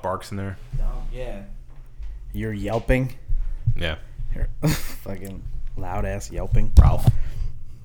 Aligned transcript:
dog 0.00 0.02
barks 0.02 0.30
in 0.30 0.36
there. 0.36 0.56
yeah. 1.12 1.42
You're 2.32 2.52
yelping. 2.52 3.14
Yeah. 3.76 3.96
You're 4.34 4.48
fucking 4.68 5.42
loud 5.76 6.04
ass 6.04 6.30
yelping. 6.30 6.72
Ralph. 6.80 7.06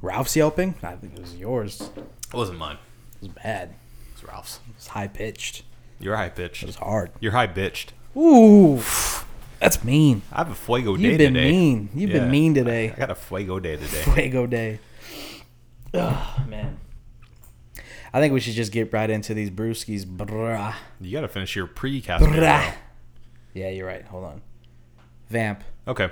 Ralph's 0.01 0.35
yelping. 0.35 0.75
I 0.83 0.95
think 0.95 1.15
it 1.15 1.21
was 1.21 1.35
yours. 1.35 1.81
It 1.81 2.03
It 2.31 2.33
wasn't 2.33 2.59
mine. 2.59 2.77
It 3.15 3.21
was 3.23 3.29
bad. 3.29 3.73
It's 4.13 4.23
Ralph's. 4.23 4.59
It 4.69 4.75
was 4.75 4.87
high 4.87 5.07
pitched. 5.07 5.63
You're 5.99 6.15
high 6.15 6.25
It 6.27 6.35
pitched. 6.35 6.63
was 6.65 6.75
hard. 6.75 7.09
You're 7.19 7.31
high 7.31 7.47
bitched. 7.47 7.87
Ooh, 8.15 8.81
that's 9.59 9.83
mean. 9.83 10.21
I 10.31 10.37
have 10.39 10.51
a 10.51 10.55
fuego 10.55 10.95
day 10.95 11.03
You've 11.03 11.17
been 11.17 11.33
today. 11.33 11.51
mean. 11.51 11.89
You've 11.95 12.11
Yeah. 12.11 12.19
been 12.19 12.31
mean 12.31 12.53
today. 12.53 12.91
I 12.91 12.95
got 12.95 13.09
a 13.09 13.15
fuego 13.15 13.59
day 13.59 13.77
today. 13.77 14.01
Fuego 14.03 14.45
day. 14.45 14.79
Oh 15.93 16.45
man. 16.47 16.77
I 18.15 18.21
think 18.21 18.33
we 18.33 18.39
should 18.39 18.53
just 18.53 18.71
get 18.71 18.93
right 18.93 19.09
into 19.09 19.33
these 19.33 19.49
brewskis. 19.51 20.05
Brah. 20.05 20.73
You 21.01 21.11
got 21.11 21.21
to 21.21 21.27
finish 21.27 21.53
your 21.53 21.67
pre-cast. 21.67 22.23
Brah. 22.23 22.73
Yeah, 23.53 23.69
you're 23.71 23.85
right. 23.85 24.05
Hold 24.05 24.23
on. 24.23 24.41
Vamp. 25.27 25.65
Okay. 25.85 26.09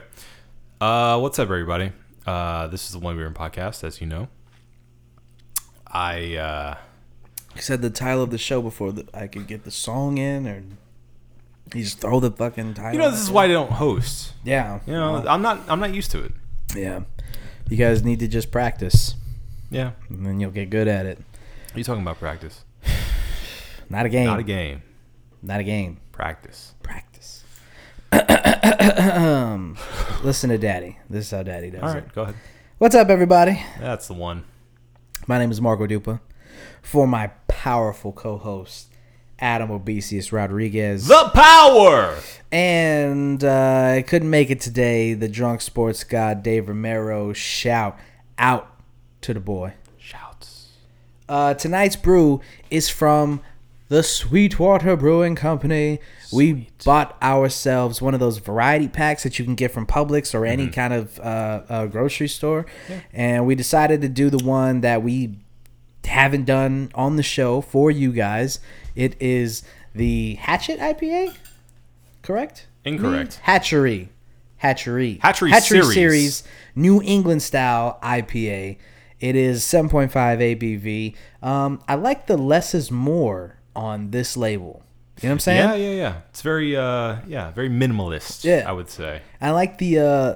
Uh, 0.82 1.18
what's 1.22 1.40
up, 1.40 1.46
everybody? 1.46 1.94
Uh, 2.28 2.68
this 2.68 2.88
is 2.88 2.92
the 2.92 3.00
One 3.00 3.16
Beer 3.16 3.26
and 3.26 3.34
Podcast, 3.34 3.86
as 3.86 4.02
you 4.02 4.08
know. 4.08 4.28
I 5.88 6.36
uh, 6.36 6.76
said 7.56 7.82
the 7.82 7.90
title 7.90 8.22
of 8.24 8.32
the 8.32 8.38
show 8.38 8.62
before 8.62 8.94
I 9.14 9.28
could 9.28 9.48
get 9.48 9.64
the 9.64 9.72
song 9.72 10.18
in, 10.18 10.46
or 10.46 10.62
you 11.74 11.84
just 11.86 12.02
throw 12.02 12.20
the 12.20 12.32
fucking 12.32 12.74
title. 12.74 12.92
you 12.92 13.00
know, 13.00 13.12
this 13.12 13.22
is 13.22 13.32
why 13.32 13.46
I 13.46 13.48
don't 13.48 13.72
host. 13.72 14.34
Yeah. 14.44 14.82
You 14.86 14.92
know, 14.92 15.24
I'm 15.26 15.42
not 15.42 15.62
I'm 15.70 15.80
not 15.80 15.94
used 15.94 16.12
to 16.12 16.22
it. 16.22 16.34
Yeah. 16.76 17.04
You 17.70 17.78
guys 17.78 18.04
need 18.04 18.20
to 18.20 18.28
just 18.28 18.52
practice, 18.52 19.16
Yeah. 19.72 19.92
and 20.10 20.26
then 20.26 20.42
you'll 20.42 20.52
get 20.52 20.70
good 20.70 20.90
at 20.90 21.06
it. 21.06 21.20
Are 21.74 21.80
you 21.80 21.84
talking 21.84 22.04
about 22.04 22.20
practice? 22.20 22.64
Not 23.90 24.06
a 24.06 24.10
game. 24.10 24.28
Not 24.28 24.40
a 24.40 24.44
game. 24.44 24.84
Not 25.42 25.60
a 25.60 25.64
game. 25.64 26.00
Practice. 26.12 26.76
Practice. 26.84 27.44
listen 30.24 30.52
to 30.52 30.60
Daddy. 30.60 31.00
This 31.10 31.26
is 31.26 31.32
how 31.32 31.42
Daddy 31.42 31.72
does 31.72 31.82
All 31.82 31.98
it. 31.98 32.14
go 32.14 32.22
ahead. 32.24 32.36
What's 32.78 32.94
up, 32.94 33.10
everybody? 33.10 33.60
That's 33.80 34.08
the 34.08 34.14
one. 34.14 34.44
My 35.26 35.40
name 35.40 35.50
is 35.50 35.60
Marco 35.60 35.88
Dupa. 35.88 36.20
For 36.84 37.08
my 37.08 37.28
powerful 37.48 38.14
co-host, 38.14 38.94
Adam 39.40 39.70
Obesius 39.70 40.32
Rodriguez. 40.32 41.08
The 41.08 41.32
power. 41.34 42.16
And 42.52 43.44
uh, 43.44 43.94
I 43.98 44.04
couldn't 44.04 44.30
make 44.30 44.52
it 44.52 44.62
today. 44.62 45.16
The 45.16 45.28
drunk 45.28 45.62
sports 45.62 46.04
god 46.04 46.44
Dave 46.44 46.68
Romero. 46.68 47.34
Shout 47.34 47.98
out 48.38 48.70
to 49.22 49.34
the 49.34 49.40
boy. 49.40 49.74
Uh, 51.28 51.54
tonight's 51.54 51.96
brew 51.96 52.42
is 52.70 52.90
from 52.90 53.42
the 53.90 54.04
Sweetwater 54.04 54.96
Brewing 54.96 55.36
Company. 55.36 56.00
We 56.32 56.70
bought 56.84 57.16
ourselves 57.22 58.02
one 58.02 58.14
of 58.14 58.20
those 58.20 58.40
variety 58.40 58.88
packs 58.88 59.24
that 59.24 59.38
you 59.38 59.46
can 59.46 59.56
get 59.56 59.72
from 59.72 59.86
Publix 59.86 60.34
or 60.34 60.46
any 60.46 60.68
kind 60.70 60.94
of 60.94 61.20
uh, 61.20 61.62
uh, 61.70 61.86
grocery 61.88 62.28
store, 62.28 62.66
and 63.12 63.46
we 63.46 63.56
decided 63.56 64.02
to 64.02 64.10
do 64.10 64.30
the 64.30 64.44
one 64.44 64.82
that 64.82 65.04
we 65.04 65.38
haven't 66.06 66.46
done 66.46 66.92
on 66.96 67.16
the 67.16 67.24
show 67.24 67.62
for 67.62 67.92
you 67.92 68.12
guys. 68.12 68.60
It 68.96 69.16
is 69.22 69.64
the 69.94 70.36
Hatchet 70.36 70.80
IPA, 70.80 71.36
correct? 72.24 72.68
Incorrect. 72.86 73.40
Hatchery. 73.44 74.10
Hatchery. 74.58 75.20
Hatchery 75.52 75.80
Series. 75.94 76.44
New 76.76 77.02
England 77.02 77.42
style 77.44 78.00
IPA. 78.02 78.78
It 79.24 79.38
is 79.38 79.64
7.5 79.64 80.12
ABV. 80.12 81.16
Um, 81.48 81.82
I 81.88 81.96
like 81.96 82.28
the 82.28 82.36
less 82.36 82.74
is 82.76 82.92
more 82.92 83.58
on 83.74 84.12
this 84.12 84.36
label. 84.36 84.84
You 85.22 85.30
know 85.30 85.30
what 85.30 85.34
I'm 85.36 85.40
saying? 85.40 85.60
Yeah, 85.60 85.76
yeah, 85.76 85.96
yeah. 85.96 86.16
It's 86.30 86.42
very 86.42 86.76
uh 86.76 87.18
yeah, 87.26 87.52
very 87.52 87.70
minimalist, 87.70 88.44
Yeah. 88.44 88.66
I 88.68 88.74
would 88.74 88.90
say. 88.90 89.22
I 89.40 89.52
like 89.52 89.78
the 89.78 90.00
uh, 90.00 90.36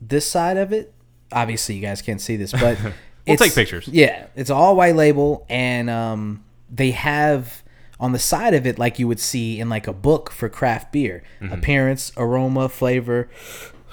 this 0.00 0.26
side 0.26 0.56
of 0.56 0.72
it. 0.72 0.94
Obviously, 1.30 1.74
you 1.74 1.82
guys 1.82 2.00
can't 2.00 2.20
see 2.20 2.36
this, 2.36 2.52
but 2.52 2.78
We'll 3.26 3.34
it's- 3.34 3.38
take 3.40 3.54
pictures. 3.54 3.86
Yeah, 3.88 4.26
it's 4.34 4.48
all 4.50 4.76
white 4.76 4.96
label, 4.96 5.44
and 5.50 5.90
um, 5.90 6.42
they 6.70 6.92
have 6.92 7.62
on 8.00 8.12
the 8.12 8.18
side 8.18 8.54
of 8.54 8.66
it 8.66 8.78
like 8.78 8.98
you 8.98 9.06
would 9.08 9.20
see 9.20 9.60
in 9.60 9.68
like 9.68 9.86
a 9.86 9.92
book 9.92 10.30
for 10.30 10.48
craft 10.48 10.90
beer: 10.92 11.22
Mm-hmm. 11.40 11.52
appearance, 11.52 12.12
aroma, 12.16 12.68
flavor. 12.70 13.28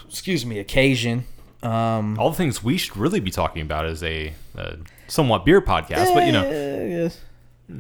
Excuse 0.08 0.46
me, 0.46 0.60
occasion. 0.60 1.26
Um, 1.62 2.18
All 2.18 2.30
the 2.30 2.38
things 2.38 2.64
we 2.64 2.78
should 2.78 2.96
really 2.96 3.20
be 3.20 3.32
talking 3.32 3.62
about 3.62 3.86
as 3.86 4.02
a, 4.04 4.34
uh 4.58 4.76
somewhat 5.08 5.44
beer 5.46 5.60
podcast, 5.62 6.14
but 6.14 6.26
you 6.26 6.32
know, 6.32 7.10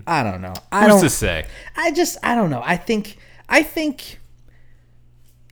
I 0.05 0.23
don't 0.23 0.41
know. 0.41 0.53
I 0.71 0.81
who's 0.83 0.89
don't. 0.93 1.01
to 1.01 1.09
say? 1.09 1.45
I 1.77 1.91
just 1.91 2.17
I 2.23 2.35
don't 2.35 2.49
know. 2.49 2.61
I 2.63 2.75
think 2.77 3.17
I 3.47 3.63
think 3.63 4.19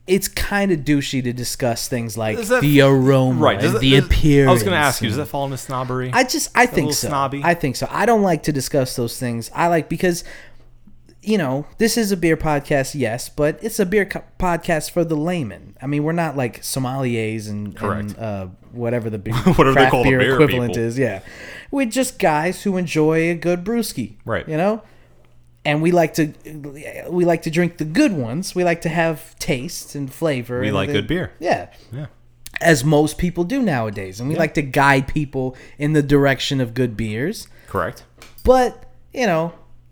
it's 0.05 0.27
kind 0.29 0.71
of 0.71 0.79
douchey 0.79 1.21
to 1.23 1.33
discuss 1.33 1.87
things 1.89 2.17
like 2.17 2.37
that- 2.37 2.61
the 2.61 2.81
aroma, 2.81 3.41
Right. 3.41 3.59
that- 3.59 3.81
the 3.81 3.97
appearance. 3.97 4.49
I 4.49 4.53
was 4.53 4.63
going 4.63 4.71
to 4.73 4.77
ask 4.79 5.01
you, 5.01 5.09
does 5.09 5.17
that 5.17 5.25
fall 5.25 5.43
into 5.45 5.57
snobbery? 5.57 6.11
I 6.13 6.23
just 6.23 6.49
I 6.55 6.65
think 6.65 6.93
so. 6.93 7.07
snobby? 7.09 7.41
I 7.43 7.53
think 7.53 7.75
so. 7.75 7.87
I 7.91 8.05
don't 8.05 8.21
like 8.21 8.43
to 8.43 8.53
discuss 8.53 8.95
those 8.95 9.19
things. 9.19 9.51
I 9.53 9.67
like 9.67 9.89
because 9.89 10.23
you 11.27 11.37
know 11.37 11.67
this 11.77 11.97
is 11.97 12.11
a 12.11 12.17
beer 12.17 12.37
podcast, 12.37 12.95
yes, 12.95 13.29
but 13.29 13.59
it's 13.61 13.79
a 13.79 13.85
beer 13.85 14.05
co- 14.05 14.23
podcast 14.39 14.91
for 14.91 15.03
the 15.03 15.15
layman. 15.15 15.75
I 15.81 15.87
mean, 15.87 16.03
we're 16.03 16.13
not 16.13 16.37
like 16.37 16.61
sommeliers 16.61 17.49
and, 17.49 17.77
and 17.79 18.17
uh, 18.17 18.47
whatever 18.71 19.09
the 19.09 19.19
beer, 19.19 19.33
Whatever 19.35 19.71
they 19.71 19.73
craft 19.73 19.91
call 19.91 20.03
the 20.03 20.09
beer 20.09 20.19
beer 20.19 20.33
equivalent 20.33 20.73
people. 20.73 20.83
is. 20.83 20.97
Yeah, 20.97 21.21
we're 21.69 21.85
just 21.87 22.17
guys 22.17 22.63
who 22.63 22.77
enjoy 22.77 23.29
a 23.29 23.35
good 23.35 23.63
brewski. 23.63 24.15
Right. 24.25 24.47
You 24.47 24.57
know. 24.57 24.81
And 25.65 25.81
we 25.81 25.91
like 25.91 26.13
to 26.13 26.33
we 27.09 27.25
like 27.25 27.41
to 27.41 27.51
drink 27.51 27.77
the 27.77 27.83
good 27.83 28.13
ones. 28.13 28.55
We 28.55 28.63
like 28.63 28.81
to 28.83 28.89
have 28.89 29.37
taste 29.37 29.95
and 29.95 30.11
flavor. 30.13 30.61
We 30.61 30.67
and 30.67 30.75
like 30.75 30.87
the- 30.87 30.93
good 30.93 31.07
beer. 31.07 31.33
Yeah 31.39 31.73
yeah. 31.91 32.05
as 32.61 32.85
most 32.85 33.17
people 33.17 33.43
do 33.43 33.61
nowadays. 33.61 34.21
And 34.21 34.29
we 34.29 34.35
like 34.35 34.53
to 34.53 34.61
guide 34.61 35.09
people 35.09 35.57
in 35.77 35.91
the 35.91 36.01
direction 36.01 36.61
of 36.61 36.73
good 36.73 36.95
beers. 36.95 37.49
Correct. 37.67 38.05
But, 38.45 38.85
you 39.13 39.25
know, 39.27 39.51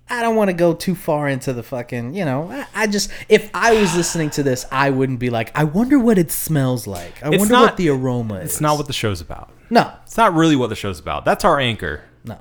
I 0.09 0.21
don't 0.21 0.35
want 0.35 0.49
to 0.49 0.53
go 0.53 0.73
too 0.75 0.93
far 0.93 1.27
into 1.27 1.51
the 1.51 1.63
fucking, 1.63 2.13
you 2.13 2.25
know, 2.25 2.51
I, 2.51 2.67
I 2.75 2.87
just, 2.87 3.09
if 3.27 3.49
I 3.55 3.73
was 3.79 3.95
listening 3.95 4.29
to 4.31 4.43
this, 4.43 4.65
I 4.71 4.91
wouldn't 4.91 5.17
be 5.19 5.31
like, 5.31 5.51
I 5.57 5.63
wonder 5.63 5.97
what 5.97 6.17
it 6.19 6.31
smells 6.31 6.85
like. 6.85 7.23
I 7.23 7.29
It's 7.29 7.39
wonder 7.39 7.53
not- 7.53 7.61
what 7.63 7.77
the 7.77 7.89
aroma 7.89 8.35
is. 8.35 8.51
It's 8.51 8.61
not 8.61 8.77
what 8.77 8.85
the 8.87 8.93
show's 8.93 9.19
about. 9.19 9.49
No, 9.71 9.91
It's 10.03 10.15
not 10.15 10.33
really 10.35 10.55
what 10.55 10.67
the 10.69 10.75
show's 10.75 10.99
about. 10.99 11.25
That's 11.25 11.43
our 11.43 11.59
anchor. 11.59 12.03
no. 12.23 12.37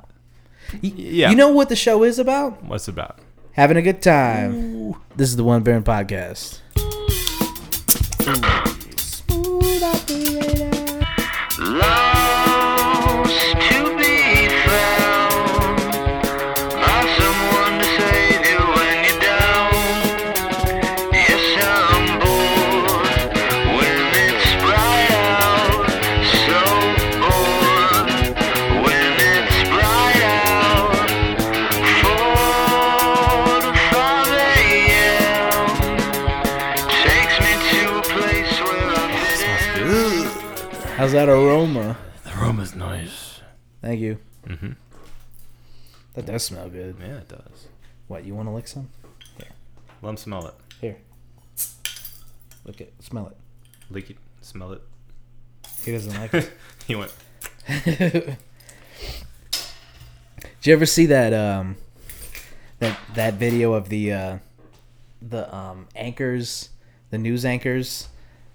Yeah. 0.83 1.31
You 1.31 1.37
know 1.37 1.49
what 1.51 1.69
the 1.71 1.77
show 1.77 2.03
is 2.05 2.19
about? 2.19 2.63
what's 2.65 2.87
it 2.89 2.93
about? 2.93 3.19
Having 3.53 3.77
a 3.79 3.83
good 3.83 4.03
time. 4.03 4.95
This 5.17 5.29
is 5.31 5.37
the 5.37 5.45
One 5.45 5.63
Baron 5.63 5.85
Podcast. 5.85 6.61
Smooth 8.21 8.74
that 41.25 41.33
aroma? 41.33 41.97
The 42.25 42.33
room 42.33 42.61
is 42.61 42.75
nice. 42.75 43.41
Thank 43.81 44.01
you. 44.01 44.19
Mm-hmm. 44.47 44.73
That 46.13 46.27
does 46.27 46.45
smell 46.45 46.69
good. 46.69 46.97
Yeah, 47.01 47.17
it 47.17 47.29
does. 47.29 47.69
What, 48.09 48.25
you 48.25 48.35
want 48.35 48.49
to 48.49 48.53
lick 48.53 48.69
some? 48.69 48.91
Here. 49.39 49.49
Let 50.03 50.11
him 50.11 50.17
smell 50.19 50.47
it. 50.49 50.55
Here. 50.83 50.99
Look 52.65 52.81
it. 52.83 52.93
Smell 53.01 53.29
it. 53.29 53.37
Lick 53.91 54.11
it. 54.11 54.19
Smell 54.43 54.73
it. 54.73 54.83
He 55.83 55.93
doesn't 55.93 56.15
like 56.15 56.35
it. 56.35 56.53
he 56.87 56.95
went. 56.95 57.13
Did 57.85 58.37
you 60.63 60.73
ever 60.75 60.87
see 60.87 61.07
that 61.07 61.33
um 61.33 61.77
that 62.81 62.99
that 63.15 63.35
video 63.35 63.73
of 63.73 63.89
the 63.89 64.13
uh 64.13 64.39
the 65.23 65.55
um 65.55 65.89
anchors, 65.97 66.69
the 67.11 67.19
news 67.19 67.45
anchors? 67.47 68.09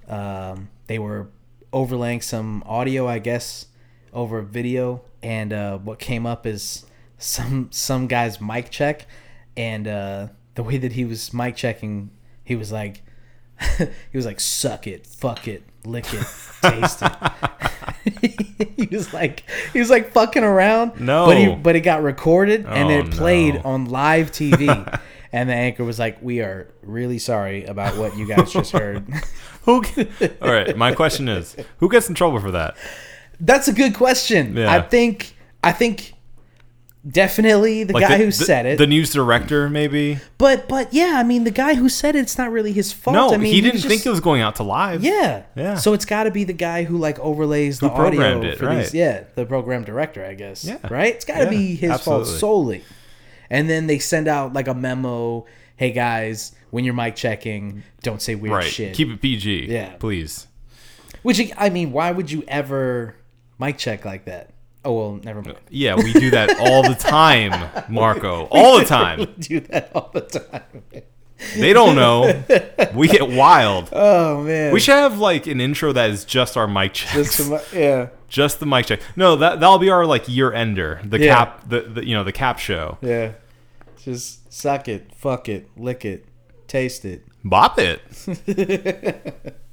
Um 0.08 0.70
they 0.88 1.00
were 1.00 1.28
overlaying 1.72 2.22
some 2.22 2.64
audio, 2.66 3.08
I 3.08 3.20
guess, 3.20 3.68
over 4.14 4.42
video 4.42 5.02
and 5.22 5.52
uh 5.54 5.78
what 5.78 6.00
came 6.00 6.26
up 6.26 6.48
is 6.48 6.86
some 7.18 7.68
some 7.72 8.08
guy's 8.08 8.40
mic 8.42 8.70
check 8.72 9.06
and 9.58 9.88
uh 9.88 10.28
the 10.56 10.64
way 10.64 10.78
that 10.78 10.94
he 10.94 11.06
was 11.06 11.34
mic 11.34 11.56
checking, 11.56 12.10
he 12.44 12.56
was 12.56 12.72
like 12.72 13.04
he 13.78 14.18
was 14.18 14.26
like 14.26 14.40
suck 14.40 14.88
it, 14.88 15.06
fuck 15.06 15.48
it, 15.48 15.64
lick 15.86 16.06
it, 16.14 16.26
taste 16.62 17.02
it. 17.02 18.72
he 18.78 18.88
was 18.92 19.14
like 19.14 19.44
he 19.74 19.80
was 19.80 19.90
like 19.90 20.12
fucking 20.12 20.44
around. 20.44 21.00
No. 21.00 21.26
but 21.26 21.38
he 21.38 21.54
but 21.56 21.76
it 21.76 21.82
got 21.82 22.02
recorded 22.02 22.66
and 22.66 22.90
Oh, 22.90 23.00
it 23.00 23.12
played 23.12 23.56
no. 23.56 23.62
on 23.64 23.86
live 23.86 24.32
TV. 24.32 25.00
and 25.32 25.50
the 25.50 25.54
anchor 25.54 25.84
was 25.84 26.00
like, 26.00 26.18
"We 26.22 26.40
are 26.42 26.74
really 26.82 27.20
sorry 27.20 27.66
about 27.66 27.98
what 27.98 28.18
you 28.18 28.28
guys 28.28 28.52
just 28.52 28.72
heard." 28.72 29.06
Who? 29.70 30.28
All 30.42 30.52
right. 30.52 30.76
My 30.76 30.94
question 30.94 31.28
is, 31.30 31.56
who 31.80 31.90
gets 31.90 32.10
in 32.10 32.16
trouble 32.16 32.40
for 32.40 32.52
that? 32.52 32.76
That's 33.40 33.68
a 33.68 33.74
good 33.74 33.94
question. 33.96 34.56
Yeah. 34.56 34.74
I 34.74 34.82
think 34.82 35.34
I 35.64 35.72
think 35.72 36.14
definitely 37.10 37.86
the 37.86 37.94
guy 37.94 38.18
the, 38.18 38.18
who 38.18 38.26
the- 38.26 38.32
said 38.32 38.66
it. 38.66 38.78
the 38.78 38.88
news 38.88 39.14
director, 39.14 39.70
maybe. 39.70 40.20
but 40.38 40.68
but 40.68 40.94
yeah, 40.94 41.14
I 41.16 41.24
mean 41.24 41.44
the 41.44 41.52
guy 41.52 41.76
who 41.76 41.88
said 41.90 42.16
it, 42.16 42.20
it's 42.20 42.38
not 42.38 42.52
really 42.52 42.74
his 42.74 42.92
fault. 42.92 43.16
No, 43.16 43.34
I 43.34 43.38
mean, 43.38 43.54
he 43.54 43.62
didn't 43.62 43.76
was 43.76 43.86
think 43.86 44.06
it 44.06 44.10
was 44.10 44.20
going 44.20 44.42
out 44.42 44.56
to 44.58 44.64
live. 44.64 45.04
Yeah. 45.04 45.44
Yeah. 45.56 45.76
So 45.76 45.94
it's 45.94 46.06
got 46.06 46.24
to 46.24 46.32
be 46.32 46.44
the 46.44 46.54
guy 46.54 46.84
who 46.84 46.98
like 46.98 47.20
overlays 47.20 47.80
the 47.80 47.90
programmed 47.90 48.40
audio 48.40 48.52
it, 48.52 48.58
for 48.58 48.66
right. 48.66 48.80
these. 48.84 48.94
Yeah, 48.94 49.24
the 49.36 49.46
program 49.46 49.84
director, 49.84 50.26
I 50.26 50.34
guess. 50.34 50.66
Yeah. 50.66 50.80
Right. 50.90 51.16
It's 51.16 51.26
got 51.26 51.38
to 51.38 51.44
Yeah, 51.46 51.50
be 51.50 51.76
his 51.76 52.02
fault 52.02 52.28
solely. 52.28 52.84
And 53.50 53.70
then 53.70 53.88
they 53.88 54.00
send 54.00 54.28
out 54.28 54.54
like 54.54 54.68
a 54.68 54.74
memo. 54.74 55.46
Hey 55.76 55.92
guys, 55.92 56.54
when 56.72 56.84
you're 56.86 56.94
mic 56.94 57.16
checking, 57.16 57.84
don't 58.04 58.22
say 58.22 58.36
weird 58.36 58.54
Right. 58.54 58.64
shit. 58.72 58.96
Keep 58.96 59.10
it 59.10 59.22
PG. 59.22 59.68
Yeah. 59.70 59.96
Please. 60.00 60.48
Which 61.24 61.42
I 61.58 61.70
mean, 61.70 61.92
why 61.92 62.12
would 62.12 62.32
you 62.32 62.44
ever 62.48 63.16
mic 63.60 63.78
check 63.78 64.06
like 64.06 64.26
that? 64.26 64.52
Oh 64.86 64.94
well, 64.94 65.20
never 65.24 65.42
mind. 65.42 65.58
Uh, 65.58 65.62
yeah, 65.70 65.96
we 65.96 66.14
do 66.14 66.30
that 66.32 66.58
all 66.60 66.84
the 66.84 66.96
time, 66.96 67.52
Marco. 67.90 68.46
All 68.52 68.80
the 68.80 68.86
time. 68.86 69.28
do 69.40 69.60
that 69.60 69.92
all 69.94 70.10
the 70.14 70.22
time. 70.22 70.64
They 71.58 71.74
don't 71.74 71.96
know. 71.96 72.44
We 72.96 73.08
get 73.10 73.30
wild. 73.30 73.90
Oh 73.92 74.42
man. 74.44 74.72
We 74.74 74.80
should 74.80 74.96
have 74.96 75.20
like 75.20 75.48
an 75.48 75.60
intro 75.60 75.92
that 75.92 76.10
is 76.10 76.24
just 76.24 76.56
our 76.56 76.68
mic 76.68 76.94
checks. 76.94 77.14
Just 77.14 77.32
some- 77.50 77.60
yeah. 77.74 78.08
just 78.30 78.60
the 78.62 78.66
mic 78.66 78.86
check. 78.86 79.02
No, 79.18 79.36
that 79.36 79.60
that'll 79.60 79.80
be 79.80 79.90
our 79.90 80.06
like 80.06 80.30
year 80.30 80.54
ender. 80.54 81.02
The 81.04 81.20
Yeah. 81.20 81.36
cap 81.36 81.68
the, 81.70 81.82
the 81.82 82.06
you 82.08 82.14
know, 82.16 82.24
the 82.24 82.32
cap 82.32 82.58
show. 82.60 82.98
Yeah. 83.02 83.34
Just 84.02 84.52
suck 84.52 84.88
it, 84.88 85.14
fuck 85.16 85.50
it, 85.50 85.70
lick 85.78 86.06
it, 86.06 86.26
taste 86.70 87.04
it. 87.06 87.26
Bop 87.44 87.78
it. 87.80 88.02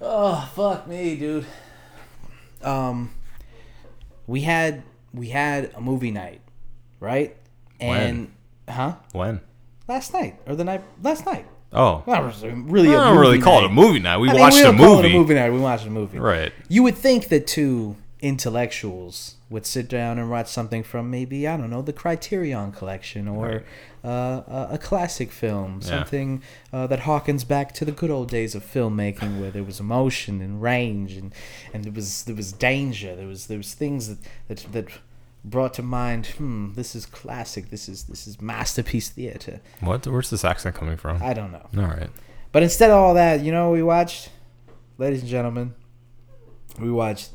Oh 0.00 0.48
fuck 0.54 0.86
me, 0.86 1.16
dude. 1.16 1.44
Um, 2.62 3.10
we 4.26 4.42
had 4.42 4.82
we 5.12 5.28
had 5.28 5.72
a 5.74 5.80
movie 5.80 6.10
night, 6.12 6.40
right? 7.00 7.36
And 7.80 8.32
huh? 8.68 8.94
When? 9.12 9.40
Last 9.88 10.12
night 10.12 10.36
or 10.46 10.54
the 10.54 10.64
night? 10.64 10.82
Last 11.02 11.26
night. 11.26 11.46
Oh. 11.72 12.02
Not 12.06 12.32
really. 12.42 12.88
I 12.90 12.92
don't 12.92 13.18
really 13.18 13.38
movie 13.38 13.42
call 13.42 13.64
it 13.64 13.66
a 13.66 13.68
movie 13.68 13.98
night. 13.98 14.18
We 14.18 14.30
I 14.30 14.32
mean, 14.32 14.40
watched 14.40 14.56
we 14.56 14.60
a 14.60 14.64
don't 14.66 14.76
call 14.78 14.92
it 15.00 15.02
movie. 15.02 15.14
a 15.14 15.18
movie 15.18 15.34
night. 15.34 15.50
We 15.50 15.58
watched 15.60 15.86
a 15.86 15.90
movie. 15.90 16.18
Right. 16.18 16.52
You 16.68 16.82
would 16.84 16.96
think 16.96 17.28
that 17.28 17.46
two 17.46 17.96
intellectuals 18.20 19.34
would 19.50 19.64
sit 19.64 19.88
down 19.88 20.18
and 20.18 20.30
watch 20.30 20.48
something 20.48 20.82
from 20.82 21.10
maybe 21.10 21.48
I 21.48 21.56
don't 21.56 21.70
know 21.70 21.80
the 21.80 21.92
Criterion 21.92 22.72
Collection 22.72 23.26
or 23.26 23.64
uh, 24.04 24.68
a, 24.70 24.78
classic 24.78 25.32
film, 25.32 25.80
something 25.80 26.42
uh, 26.72 26.86
that 26.86 27.00
harkens 27.00 27.46
back 27.46 27.72
to 27.74 27.84
the 27.84 27.92
good 27.92 28.10
old 28.10 28.28
days 28.28 28.54
of 28.54 28.62
filmmaking, 28.62 29.40
where 29.40 29.50
there 29.50 29.64
was 29.64 29.80
emotion 29.80 30.40
and 30.40 30.62
range 30.62 31.14
and 31.14 31.34
and 31.72 31.84
there 31.84 31.92
was 31.92 32.24
there 32.24 32.36
was 32.36 32.52
danger. 32.52 33.16
There 33.16 33.26
was 33.26 33.46
there 33.46 33.58
was 33.58 33.74
things 33.74 34.08
that 34.08 34.18
that 34.48 34.72
that 34.72 34.88
brought 35.44 35.74
to 35.74 35.82
mind. 35.82 36.26
Hmm, 36.26 36.74
this 36.74 36.94
is 36.94 37.06
classic. 37.06 37.70
This 37.70 37.88
is 37.88 38.04
this 38.04 38.26
is 38.26 38.40
masterpiece 38.40 39.08
theater. 39.08 39.60
What 39.80 40.06
where's 40.06 40.30
this 40.30 40.44
accent 40.44 40.76
coming 40.76 40.96
from? 40.96 41.22
I 41.22 41.32
don't 41.32 41.52
know. 41.52 41.66
All 41.76 41.88
right. 41.88 42.10
But 42.52 42.62
instead 42.62 42.90
of 42.90 42.96
all 42.96 43.14
that, 43.14 43.40
you 43.40 43.52
know 43.52 43.70
we 43.70 43.82
watched? 43.82 44.30
Ladies 44.98 45.20
and 45.20 45.30
gentlemen, 45.30 45.74
we 46.78 46.90
watched 46.90 47.30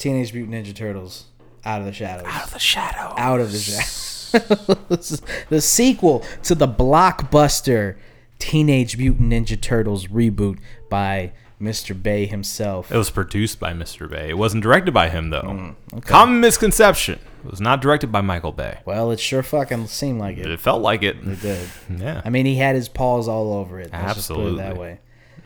Teenage 0.00 0.32
Mutant 0.34 0.54
Ninja 0.66 0.74
Turtles 0.74 1.26
Out 1.64 1.80
of 1.80 1.86
the 1.86 1.92
Shadows. 1.92 2.26
Out 2.26 2.44
of 2.46 2.52
The 2.52 2.58
shadow. 2.58 3.14
Out 3.16 3.38
of 3.40 3.52
the 3.52 3.58
Shadows. 3.58 5.22
the 5.48 5.60
sequel 5.60 6.24
to 6.44 6.54
the 6.54 6.66
blockbuster 6.68 7.96
Teenage 8.38 8.96
Mutant 8.96 9.32
Ninja 9.32 9.60
Turtles 9.60 10.06
reboot 10.06 10.58
by 10.88 11.32
Mr. 11.60 12.00
Bay 12.00 12.24
himself. 12.26 12.90
It 12.90 12.96
was 12.96 13.10
produced 13.10 13.60
by 13.60 13.72
Mr. 13.74 14.08
Bay. 14.08 14.30
It 14.30 14.38
wasn't 14.38 14.62
directed 14.62 14.94
by 14.94 15.10
him 15.10 15.28
though. 15.30 15.74
Mm, 15.92 16.04
Common 16.06 16.40
misconception. 16.40 17.18
It 17.44 17.50
was 17.50 17.60
not 17.60 17.82
directed 17.82 18.10
by 18.10 18.22
Michael 18.22 18.52
Bay. 18.52 18.78
Well, 18.86 19.10
it 19.10 19.20
sure 19.20 19.42
fucking 19.42 19.86
seemed 19.88 20.20
like 20.20 20.38
it. 20.38 20.46
It 20.46 20.60
felt 20.60 20.80
like 20.82 21.02
it. 21.02 21.16
It 21.16 21.40
did. 21.42 21.68
Yeah. 21.98 22.22
I 22.24 22.30
mean, 22.30 22.46
he 22.46 22.54
had 22.56 22.76
his 22.76 22.88
paws 22.88 23.28
all 23.28 23.52
over 23.52 23.78
it. 23.80 23.90
Let's 23.92 24.14
just 24.14 24.28
put 24.30 24.38
it 24.40 24.56
that 24.56 24.60
Absolutely. 24.70 24.78
way. 24.80 25.00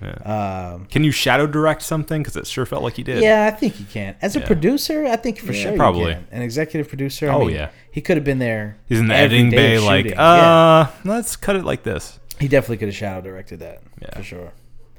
Yeah. 0.05 0.73
Um, 0.75 0.87
Can 0.87 1.03
you 1.05 1.11
shadow 1.11 1.47
direct 1.47 1.83
something? 1.83 2.23
Because 2.23 2.37
it 2.37 2.47
sure 2.47 2.67
felt 2.67 2.83
like 2.83 2.95
he 2.97 3.03
did. 3.03 3.23
Yeah, 3.23 3.47
I 3.47 3.51
think 3.57 3.81
you 3.81 3.87
can. 3.87 4.17
As 4.21 4.37
a 4.37 4.41
Yeah. 4.41 4.47
producer, 4.47 5.07
I 5.07 5.17
think 5.17 5.39
for 5.39 5.53
Yeah, 5.53 5.63
sure 5.63 5.77
probably. 5.77 6.11
you 6.11 6.15
can. 6.17 6.27
An 6.33 6.43
executive 6.43 6.89
producer. 6.89 7.31
I 7.31 7.35
Oh, 7.35 7.45
mean, 7.47 7.55
yeah. 7.57 7.71
he 7.91 8.01
could 8.01 8.17
have 8.17 8.25
been 8.25 8.39
there. 8.39 8.77
He's 8.89 8.99
in 9.01 9.09
the 9.09 9.15
editing 9.15 9.51
bay, 9.51 9.79
like, 9.79 10.05
shooting. 10.05 10.19
uh, 10.19 10.91
let's 11.05 11.37
cut 11.37 11.57
it 11.57 11.65
like 11.65 11.83
this. 11.85 12.19
he 12.41 12.49
definitely 12.49 12.77
could 12.79 12.89
have 12.89 12.97
shadow 12.97 13.21
directed 13.23 13.61
that. 13.61 13.81
Yeah. 14.03 14.17
for 14.17 14.23
sure. 14.25 14.53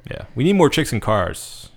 Yeah. 0.10 0.24
We 0.36 0.44
need 0.46 0.54
more 0.54 0.70
chicks 0.70 0.92
and 0.94 1.02
cars. 1.02 1.70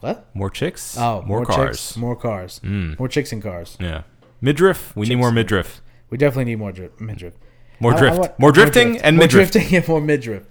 What? 0.00 0.28
More 0.34 0.50
chicks? 0.50 0.96
Oh, 0.98 1.22
more, 1.22 1.44
cars. 1.44 1.76
chicks, 1.76 1.96
more 1.96 2.14
cars, 2.16 2.60
Mm. 2.64 2.98
more 2.98 3.08
chicks 3.08 3.32
and 3.32 3.42
cars. 3.42 3.76
Yeah. 3.80 4.02
Midriff. 4.40 4.94
We 4.94 5.06
need 5.08 5.16
more 5.16 5.32
midriff. 5.32 5.80
We 6.10 6.16
definitely 6.18 6.44
need 6.46 6.56
more 6.58 6.70
dri- 6.72 6.90
midriff. 7.00 7.34
More 7.80 7.92
I- 7.92 7.96
I 7.96 7.98
drift. 7.98 8.18
want- 8.18 8.38
more 8.38 8.52
drifting 8.52 8.98
and 9.00 9.16
more 9.16 9.24
midriff. 9.24 9.50
drifting 9.50 9.76
and 9.76 9.88
more 9.88 10.00
midriff. 10.00 10.44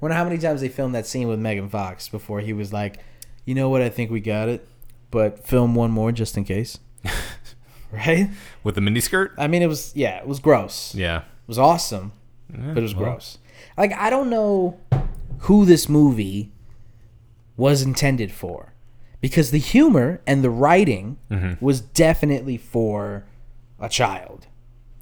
Wonder 0.00 0.14
how 0.16 0.24
many 0.24 0.38
times 0.38 0.60
they 0.60 0.68
filmed 0.68 0.94
that 0.94 1.06
scene 1.06 1.28
with 1.28 1.38
Megan 1.38 1.68
Fox 1.68 2.08
before 2.08 2.40
he 2.40 2.52
was 2.52 2.72
like, 2.72 2.98
"You 3.44 3.54
know 3.54 3.68
what? 3.68 3.82
I 3.82 3.88
think 3.90 4.10
we 4.10 4.20
got 4.20 4.48
it, 4.48 4.66
but 5.10 5.46
film 5.46 5.74
one 5.74 5.90
more 5.90 6.10
just 6.12 6.36
in 6.36 6.44
case." 6.44 6.78
right? 7.92 8.30
With 8.62 8.74
the 8.76 8.80
miniskirt? 8.80 9.30
I 9.38 9.46
mean, 9.46 9.62
it 9.62 9.66
was 9.68 9.92
yeah, 9.94 10.18
it 10.18 10.26
was 10.26 10.40
gross. 10.40 10.94
Yeah. 10.94 11.18
It 11.18 11.24
was 11.48 11.58
awesome, 11.58 12.12
Yeah, 12.52 12.68
but 12.74 12.78
it 12.78 12.82
was 12.82 12.94
well, 12.94 13.04
gross. 13.12 13.38
Like 13.76 13.92
I 13.92 14.08
don't 14.10 14.30
know 14.30 14.78
who 15.40 15.64
this 15.64 15.88
movie 15.88 16.52
was 17.56 17.82
intended 17.82 18.30
for, 18.32 18.72
because 19.20 19.50
the 19.50 19.58
humor 19.58 20.20
and 20.26 20.42
the 20.44 20.50
writing 20.50 21.18
Mm-hmm. 21.30 21.64
was 21.64 21.80
definitely 21.80 22.56
for 22.56 23.24
a 23.78 23.88
child, 23.88 24.46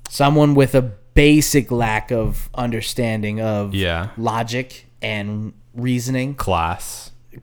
someone 0.08 0.54
with 0.54 0.74
a 0.74 0.82
basic 1.14 1.70
lack 1.70 2.10
of 2.12 2.48
understanding 2.54 3.40
of 3.40 3.74
Yeah. 3.74 4.10
logic 4.16 4.86
and 5.02 5.52
reasoning. 5.74 6.34
Class. 6.34 7.10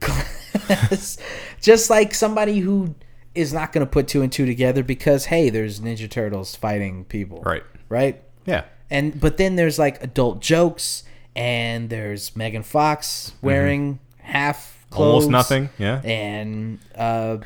Just 1.60 1.90
like 1.90 2.14
somebody 2.14 2.60
who 2.60 2.94
is 3.34 3.52
not 3.52 3.72
going 3.72 3.84
to 3.86 3.90
put 3.90 4.08
two 4.08 4.22
and 4.22 4.32
two 4.32 4.46
together 4.46 4.82
because 4.82 5.26
hey, 5.26 5.50
there's 5.50 5.80
Ninja 5.80 6.10
Turtles 6.10 6.54
fighting 6.56 7.04
people, 7.04 7.42
Right. 7.44 7.62
Right 7.88 8.22
Yeah. 8.46 8.64
and 8.90 9.18
but 9.20 9.36
then 9.36 9.56
there's 9.56 9.78
like 9.78 10.02
adult 10.02 10.40
jokes 10.40 11.04
and 11.34 11.90
there's 11.90 12.34
Megan 12.34 12.62
Fox 12.62 13.32
wearing 13.42 13.98
half 14.20 14.86
clothes, 14.90 15.24
Mm-hmm. 15.26 15.34
Almost 15.34 15.50
nothing. 15.50 15.68
Yeah. 15.78 16.00
and 16.02 16.78
uh, 16.94 17.38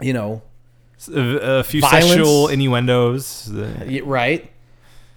you 0.00 0.12
know, 0.12 0.42
A, 1.12 1.20
a 1.58 1.64
few 1.64 1.80
Violence. 1.80 2.06
sexual 2.06 2.48
innuendos. 2.48 3.50
Uh, 3.50 4.00
right? 4.04 4.50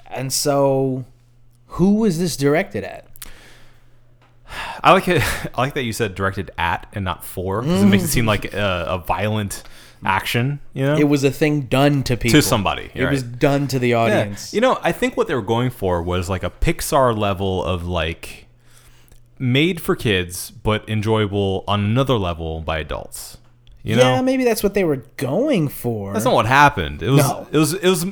And 0.07 0.31
so, 0.33 1.05
who 1.67 1.95
was 1.95 2.17
this 2.19 2.35
directed 2.38 2.83
at? 2.83 3.07
I 4.84 4.91
like 4.93 5.08
it. 5.08 5.22
I 5.55 5.62
like 5.62 5.74
that 5.75 5.84
you 5.84 5.93
said 5.93 6.15
directed 6.15 6.51
at 6.58 6.88
and 6.93 7.05
not 7.05 7.24
for, 7.24 7.62
because 7.62 7.84
it 7.84 7.86
makes 7.88 8.03
it 8.03 8.08
seem 8.10 8.25
like 8.25 8.53
a, 8.53 8.86
a 8.89 8.98
violent 9.00 9.63
action. 10.05 10.60
You 10.74 10.84
know, 10.86 10.98
It 10.98 11.08
was 11.08 11.24
a 11.24 11.31
thing 11.31 11.62
done 11.63 12.03
to 12.03 12.17
people, 12.17 12.39
to 12.39 12.41
somebody. 12.41 12.89
It 12.93 13.05
was 13.10 13.22
done 13.24 13.67
to 13.67 13.79
the 13.79 13.89
Yeah. 13.89 13.98
audience. 14.00 14.53
You 14.53 14.62
know, 14.62 14.79
I 14.81 14.91
think 14.91 15.15
what 15.15 15.27
they 15.27 15.36
were 15.36 15.41
going 15.41 15.70
for 15.70 16.01
was 16.01 16.29
like 16.29 16.43
a 16.43 16.50
Pixar 16.50 17.17
level 17.17 17.63
of 17.63 17.88
like 17.88 18.48
made 19.38 19.79
for 19.81 19.96
kids, 19.96 20.51
but 20.51 20.88
enjoyable 20.89 21.63
on 21.67 21.84
another 21.84 22.17
level 22.17 22.62
by 22.62 22.79
adults. 22.79 23.38
You 23.84 23.96
know, 23.96 24.13
yeah, 24.15 24.22
maybe 24.22 24.43
that's 24.43 24.62
what 24.62 24.74
they 24.75 24.84
were 24.84 25.03
going 25.17 25.67
for. 25.67 26.13
That's 26.13 26.25
not 26.25 26.36
what 26.36 26.46
happened. 26.46 27.01
It 27.01 27.10
was. 27.10 27.27
No. 27.27 27.48
It 27.51 27.58
was. 27.58 27.74
It 27.74 27.88
was. 27.89 28.05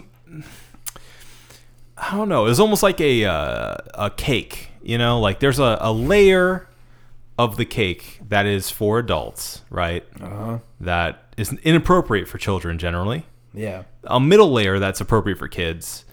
I 1.97 2.11
don't 2.15 2.29
know. 2.29 2.45
It 2.45 2.49
was 2.49 2.59
almost 2.59 2.81
like 2.81 2.99
a 3.01 3.25
uh, 3.25 3.75
a 3.93 4.09
cake. 4.09 4.68
You 4.81 4.97
know, 4.97 5.19
like 5.19 5.39
there's 5.39 5.59
a, 5.59 5.77
a 5.81 5.91
layer 5.91 6.67
of 7.37 7.57
the 7.57 7.65
cake 7.65 8.19
that 8.27 8.45
is 8.45 8.69
for 8.69 8.99
adults, 8.99 9.61
right? 9.69 10.03
Uh-huh. 10.21 10.59
That 10.79 11.23
is 11.37 11.53
inappropriate 11.63 12.27
for 12.27 12.37
children 12.37 12.77
generally. 12.77 13.25
Yeah, 13.53 13.83
A 14.03 14.19
middle 14.19 14.51
layer 14.51 14.77
that's 14.77 15.01
appropriate 15.01 15.39
for 15.39 15.47
kids. 15.47 16.05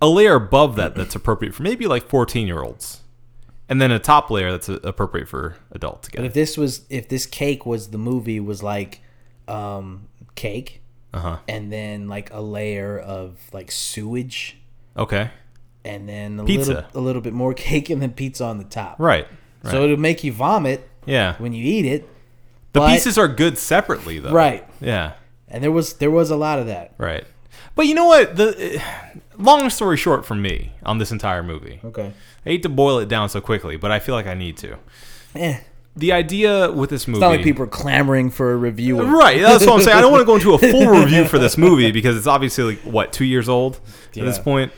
A 0.00 0.06
layer 0.08 0.34
above 0.36 0.76
that 0.76 0.94
that's 0.94 1.14
appropriate 1.16 1.54
for 1.54 1.62
maybe 1.64 1.86
like 1.86 2.08
14 2.08 2.46
year 2.46 2.62
olds. 2.62 3.00
And 3.68 3.82
then 3.82 3.90
a 3.90 3.98
top 3.98 4.30
layer 4.30 4.50
that's 4.52 4.68
appropriate 4.68 5.28
for 5.28 5.56
adults. 5.72 6.08
but 6.14 6.24
if 6.24 6.32
this 6.34 6.56
was 6.56 6.82
if 6.88 7.08
this 7.08 7.26
cake 7.26 7.66
was 7.66 7.88
the 7.90 7.98
movie 7.98 8.38
was 8.40 8.62
like 8.62 9.00
um, 9.48 10.06
cake, 10.36 10.80
Uh 11.12 11.18
huh. 11.20 11.38
and 11.48 11.72
then 11.72 12.06
like 12.08 12.32
a 12.32 12.40
layer 12.40 12.98
of 12.98 13.38
like 13.52 13.70
sewage 13.70 14.56
Okay. 14.96 15.30
And 15.88 16.08
then 16.08 16.38
a 16.38 16.44
Pizza. 16.44 16.72
little 16.74 16.90
a 16.94 17.00
little 17.00 17.22
bit 17.22 17.32
more 17.32 17.54
cake 17.68 17.90
and 17.90 18.00
then 18.02 18.12
pizza 18.12 18.44
on 18.44 18.58
the 18.58 18.64
top. 18.64 18.96
Right. 18.98 19.26
right. 19.62 19.70
So 19.70 19.84
it'll 19.84 19.96
make 19.96 20.22
you 20.22 20.32
vomit 20.32 20.88
yeah. 21.06 21.36
when 21.38 21.52
you 21.52 21.64
eat 21.64 21.84
it. 21.84 22.08
The 22.72 22.80
but- 22.80 22.90
pieces 22.92 23.18
are 23.18 23.28
good 23.28 23.58
separately, 23.58 24.18
though. 24.18 24.32
Right. 24.32 24.68
Yeah. 24.80 25.14
And 25.48 25.64
there 25.64 25.72
was 25.72 25.94
there 25.94 26.10
was 26.10 26.30
a 26.30 26.36
lot 26.36 26.58
of 26.58 26.66
that. 26.66 26.92
Right. 26.98 27.24
But 27.74 27.86
you 27.86 27.94
know 27.94 28.06
what? 28.06 28.36
The 28.36 28.82
long 29.38 29.70
story 29.70 29.96
short 29.96 30.26
for 30.26 30.34
me 30.34 30.72
on 30.82 30.98
this 30.98 31.10
entire 31.10 31.42
movie. 31.42 31.80
Okay. 31.84 32.12
I 32.44 32.48
hate 32.48 32.62
to 32.64 32.68
boil 32.68 32.98
it 32.98 33.08
down 33.08 33.28
so 33.28 33.40
quickly, 33.40 33.76
but 33.76 33.90
I 33.90 33.98
feel 33.98 34.14
like 34.14 34.26
I 34.26 34.34
need 34.34 34.56
to. 34.58 34.76
Eh. 35.34 35.60
The 35.96 36.12
idea 36.12 36.70
with 36.70 36.90
this 36.90 37.08
movie. 37.08 37.18
It's 37.18 37.22
not 37.22 37.30
like 37.30 37.42
people 37.42 37.64
are 37.64 37.68
clamoring 37.68 38.30
for 38.30 38.52
a 38.52 38.56
review. 38.56 39.00
Of, 39.00 39.08
Right, 39.08 39.40
that's 39.40 39.66
what 39.66 39.78
I'm 39.78 39.82
saying. 39.82 39.96
I 39.96 40.00
don't 40.00 40.12
want 40.12 40.20
to 40.20 40.26
go 40.26 40.36
into 40.36 40.54
a 40.54 40.58
full 40.58 40.86
review 41.00 41.24
for 41.24 41.38
this 41.38 41.58
movie 41.58 41.90
because 41.90 42.16
it's 42.16 42.26
obviously 42.26 42.64
like 42.64 42.78
what 42.80 43.12
two 43.12 43.24
years 43.24 43.48
old 43.48 43.80
at 44.08 44.24
this 44.24 44.38
point. 44.38 44.70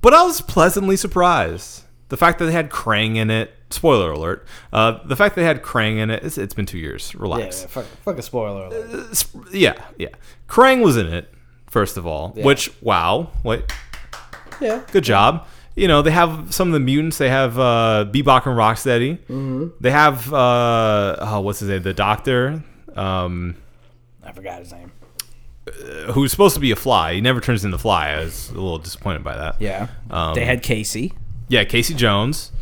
But 0.00 0.14
I 0.14 0.22
was 0.22 0.40
pleasantly 0.40 0.96
surprised. 0.96 1.84
The 2.08 2.16
fact 2.16 2.38
that 2.38 2.46
they 2.46 2.52
had 2.52 2.70
Krang 2.70 3.16
in 3.16 3.30
it. 3.30 3.52
Spoiler 3.70 4.12
alert. 4.12 4.46
Uh, 4.72 5.00
the 5.04 5.16
fact 5.16 5.34
they 5.34 5.42
had 5.42 5.60
Krang 5.62 5.98
in 5.98 6.08
it. 6.10 6.22
It's, 6.22 6.38
it's 6.38 6.54
been 6.54 6.66
two 6.66 6.78
years. 6.78 7.12
Yeah, 7.12 7.20
Relax. 7.22 7.64
fuck, 7.64 7.84
fuck 8.04 8.16
a 8.18 8.22
spoiler 8.22 8.66
alert. 8.66 9.16
Sp- 9.18 9.50
Yeah, 9.52 9.74
yeah. 9.98 10.10
Krang 10.48 10.82
was 10.84 10.96
in 10.96 11.06
it 11.08 11.32
first 11.68 11.96
of 11.96 12.06
all. 12.06 12.32
Yeah. 12.36 12.44
Which 12.44 12.70
wow, 12.80 13.30
what 13.42 13.72
Yeah. 14.60 14.82
good 14.92 15.02
job. 15.04 15.46
You 15.74 15.88
know, 15.88 16.00
they 16.00 16.12
have 16.12 16.54
some 16.54 16.68
of 16.68 16.74
the 16.74 16.80
mutants. 16.80 17.18
They 17.18 17.28
have 17.28 17.58
uh, 17.58 18.06
Bebop 18.08 18.46
and 18.46 18.56
Rocksteady. 18.56 19.18
Mm-hmm. 19.28 19.66
They 19.80 19.90
have 19.90 20.32
uh, 20.32 21.16
oh, 21.18 21.40
what's 21.40 21.58
his 21.58 21.68
name? 21.68 21.82
The 21.82 21.92
Doctor. 21.92 22.62
Um, 22.94 23.56
I 24.24 24.30
forgot 24.32 24.60
his 24.60 24.72
name. 24.72 24.92
Who's 26.12 26.30
supposed 26.30 26.54
to 26.54 26.60
be 26.60 26.70
a 26.70 26.76
fly. 26.76 27.14
He 27.14 27.20
never 27.20 27.40
turns 27.40 27.64
into 27.64 27.78
fly. 27.78 28.10
I 28.10 28.20
was 28.20 28.50
a 28.50 28.54
little 28.54 28.78
disappointed 28.78 29.24
by 29.24 29.36
that. 29.36 29.56
Yeah. 29.60 29.88
Um, 30.10 30.34
they 30.34 30.44
had 30.44 30.62
Casey. 30.62 31.12
Yeah, 31.48 31.64
Casey 31.64 31.94
Jones. 31.94 32.52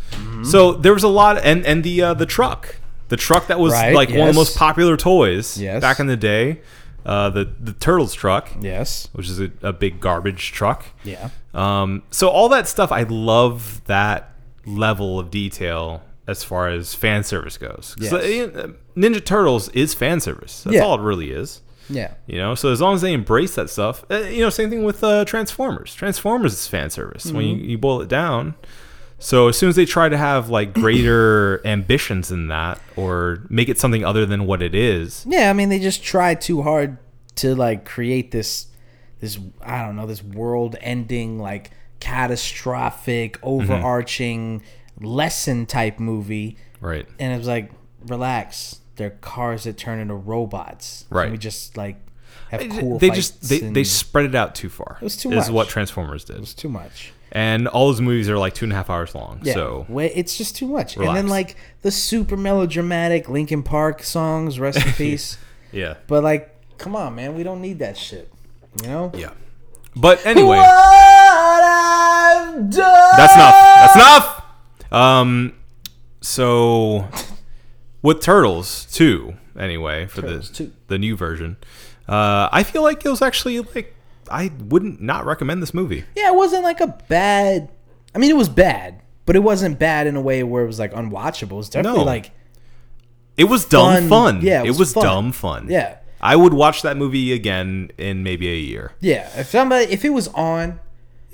So 0.44 0.72
there 0.74 0.94
was 0.94 1.02
a 1.02 1.08
lot, 1.08 1.38
and 1.38 1.66
and 1.66 1.82
the 1.82 2.00
uh, 2.02 2.14
the 2.14 2.26
truck, 2.26 2.76
the 3.08 3.16
truck 3.16 3.48
that 3.48 3.58
was 3.58 3.72
Right, 3.72 3.94
like 3.94 4.10
one 4.10 4.28
of 4.28 4.34
the 4.34 4.38
most 4.38 4.56
popular 4.56 4.96
toys 4.96 5.58
Yes. 5.60 5.80
back 5.80 5.98
in 5.98 6.06
the 6.06 6.16
day. 6.16 6.60
Uh, 7.04 7.28
the 7.30 7.44
the 7.60 7.72
turtles 7.72 8.14
truck, 8.14 8.48
Yes. 8.60 9.08
which 9.12 9.28
is 9.28 9.40
a, 9.40 9.50
a 9.62 9.72
big 9.72 10.00
garbage 10.00 10.52
truck. 10.52 10.84
Yeah. 11.02 11.30
Um, 11.52 12.02
so 12.10 12.28
all 12.28 12.48
that 12.50 12.66
stuff, 12.68 12.92
I 12.92 13.02
love 13.02 13.82
that 13.86 14.30
level 14.64 15.18
of 15.18 15.30
detail 15.30 16.02
as 16.26 16.42
far 16.44 16.68
as 16.68 16.94
fan 16.94 17.22
service 17.24 17.58
goes. 17.58 17.94
Yes. 17.98 18.12
uh, 18.12 18.68
Ninja 18.96 19.22
Turtles 19.24 19.68
is 19.70 19.92
fan 19.94 20.20
service. 20.20 20.62
That's 20.62 20.76
Yeah. 20.76 20.82
all 20.84 20.98
it 20.98 21.02
really 21.02 21.30
is. 21.30 21.60
Yeah. 21.90 22.14
You 22.26 22.38
know, 22.38 22.54
so 22.54 22.70
as 22.72 22.80
long 22.80 22.94
as 22.94 23.00
they 23.02 23.12
embrace 23.12 23.54
that 23.56 23.68
stuff, 23.70 24.04
uh, 24.10 24.16
you 24.20 24.40
know, 24.42 24.50
same 24.50 24.70
thing 24.70 24.84
with 24.84 25.02
uh, 25.04 25.24
Transformers. 25.24 25.94
Transformers 25.94 26.52
is 26.54 26.66
fan 26.68 26.90
service 26.90 27.26
when 27.26 27.44
Mm-hmm. 27.44 27.58
you, 27.64 27.70
you 27.72 27.78
boil 27.78 28.00
it 28.00 28.08
down. 28.08 28.54
So 29.18 29.48
as 29.48 29.56
soon 29.56 29.68
as 29.70 29.76
they 29.76 29.84
try 29.86 30.08
to 30.08 30.16
have 30.16 30.50
like 30.50 30.74
greater 30.74 31.60
ambitions 31.66 32.28
than 32.28 32.48
that, 32.48 32.80
or 32.96 33.46
make 33.48 33.68
it 33.68 33.78
something 33.78 34.04
other 34.04 34.26
than 34.26 34.44
what 34.46 34.60
it 34.62 34.74
is, 34.74 35.24
Yeah, 35.28 35.50
I 35.50 35.52
mean 35.52 35.68
they 35.68 35.78
just 35.78 36.02
try 36.02 36.34
too 36.34 36.62
hard 36.62 36.98
to 37.36 37.54
like 37.54 37.84
create 37.84 38.30
this 38.32 38.66
this 39.20 39.38
I 39.62 39.82
don't 39.82 39.96
know, 39.96 40.06
this 40.06 40.22
world-ending 40.22 41.38
like 41.38 41.70
catastrophic 42.00 43.34
Mm-hmm. 43.40 43.46
overarching 43.46 44.62
lesson 45.00 45.66
type 45.66 45.98
movie 45.98 46.56
right? 46.80 47.06
and 47.18 47.32
it 47.32 47.38
was 47.38 47.46
like 47.48 47.70
relax, 48.06 48.80
they're 48.96 49.10
cars 49.10 49.64
that 49.64 49.76
turn 49.76 49.98
into 49.98 50.14
robots. 50.14 51.04
Can 51.08 51.16
Right. 51.16 51.30
we 51.30 51.38
just 51.38 51.76
like 51.76 51.96
have 52.50 52.60
cool 52.70 52.98
they 52.98 53.10
just 53.10 53.48
they, 53.48 53.58
they 53.58 53.84
spread 53.84 54.24
it 54.26 54.34
out 54.34 54.54
too 54.54 54.68
far. 54.68 54.98
It 55.00 55.04
was 55.04 55.16
too 55.16 55.30
Is 55.30 55.36
much. 55.36 55.44
Is 55.46 55.50
what 55.50 55.68
Transformers 55.68 56.24
did, 56.24 56.36
It 56.36 56.40
was 56.40 56.54
too 56.54 56.68
much. 56.68 57.12
and 57.32 57.66
all 57.68 57.88
those 57.88 58.00
movies 58.00 58.28
are 58.28 58.38
like 58.38 58.54
two 58.54 58.64
and 58.66 58.72
a 58.72 58.76
half 58.76 58.90
hours 58.90 59.14
long. 59.14 59.40
Yeah, 59.42 59.54
So 59.54 59.86
it's 59.98 60.36
just 60.38 60.56
too 60.56 60.68
much. 60.68 60.96
And 60.96 61.16
then 61.16 61.28
like 61.28 61.56
the 61.82 61.90
super 61.90 62.36
melodramatic 62.36 63.28
Linkin 63.28 63.62
Park 63.62 64.02
songs, 64.02 64.58
rest 64.60 64.84
in 64.84 64.92
peace. 64.94 65.38
yeah, 65.72 65.94
But 66.06 66.22
like, 66.22 66.54
come 66.78 66.94
on, 66.94 67.14
man, 67.14 67.34
we 67.34 67.42
don't 67.42 67.60
need 67.60 67.78
that 67.80 67.96
shit. 67.96 68.30
You 68.82 68.88
know? 68.88 69.12
yeah. 69.14 69.30
But 69.96 70.24
anyway, 70.26 70.56
What 70.58 71.62
I've 71.64 72.70
done. 72.70 73.12
That's 73.16 73.34
enough. 73.34 73.54
That's 73.54 73.94
enough. 73.96 74.44
Um, 74.92 75.54
so 76.20 77.08
with 78.04 78.20
Turtles 78.20 78.86
two, 78.92 79.34
anyway, 79.58 80.06
for 80.06 80.20
Turtles 80.20 80.50
the 80.50 80.66
2. 80.66 80.72
the 80.86 80.98
new 80.98 81.16
version, 81.16 81.56
uh, 82.08 82.48
I 82.52 82.62
feel 82.62 82.82
like 82.82 83.04
it 83.04 83.08
was 83.08 83.20
actually 83.22 83.58
like 83.60 83.96
I 84.30 84.52
wouldn't 84.68 85.00
not 85.00 85.26
recommend 85.26 85.60
this 85.60 85.74
movie. 85.74 86.04
Yeah, 86.14 86.28
it 86.28 86.36
wasn't 86.36 86.62
like 86.62 86.80
a 86.80 86.86
bad. 87.08 87.68
I 88.14 88.18
mean, 88.18 88.30
it 88.30 88.36
was 88.36 88.48
bad, 88.48 89.00
but 89.26 89.34
it 89.34 89.42
wasn't 89.42 89.78
bad 89.80 90.06
in 90.06 90.14
a 90.14 90.20
way 90.20 90.42
where 90.44 90.62
it 90.62 90.66
was 90.68 90.78
like 90.78 90.92
unwatchable. 90.92 91.52
It 91.52 91.56
was 91.56 91.68
definitely 91.68 91.98
No. 92.00 92.04
like, 92.04 92.30
It 93.36 93.44
was 93.44 93.64
dumb 93.64 93.94
Fun. 93.94 94.08
fun. 94.08 94.40
Yeah, 94.42 94.60
it 94.62 94.66
it 94.66 94.68
was 94.70 94.78
was, 94.78 94.92
fun. 94.92 95.04
dumb 95.04 95.32
fun. 95.32 95.66
yeah, 95.68 95.96
I 96.20 96.36
would 96.36 96.54
watch 96.54 96.82
that 96.82 96.96
movie 96.96 97.32
again 97.32 97.90
in 97.98 98.22
maybe 98.22 98.48
a 98.48 98.56
year. 98.56 98.92
yeah. 99.00 99.28
If 99.36 99.48
somebody, 99.48 99.92
if 99.92 100.04
it 100.04 100.10
was 100.10 100.28
on, 100.28 100.78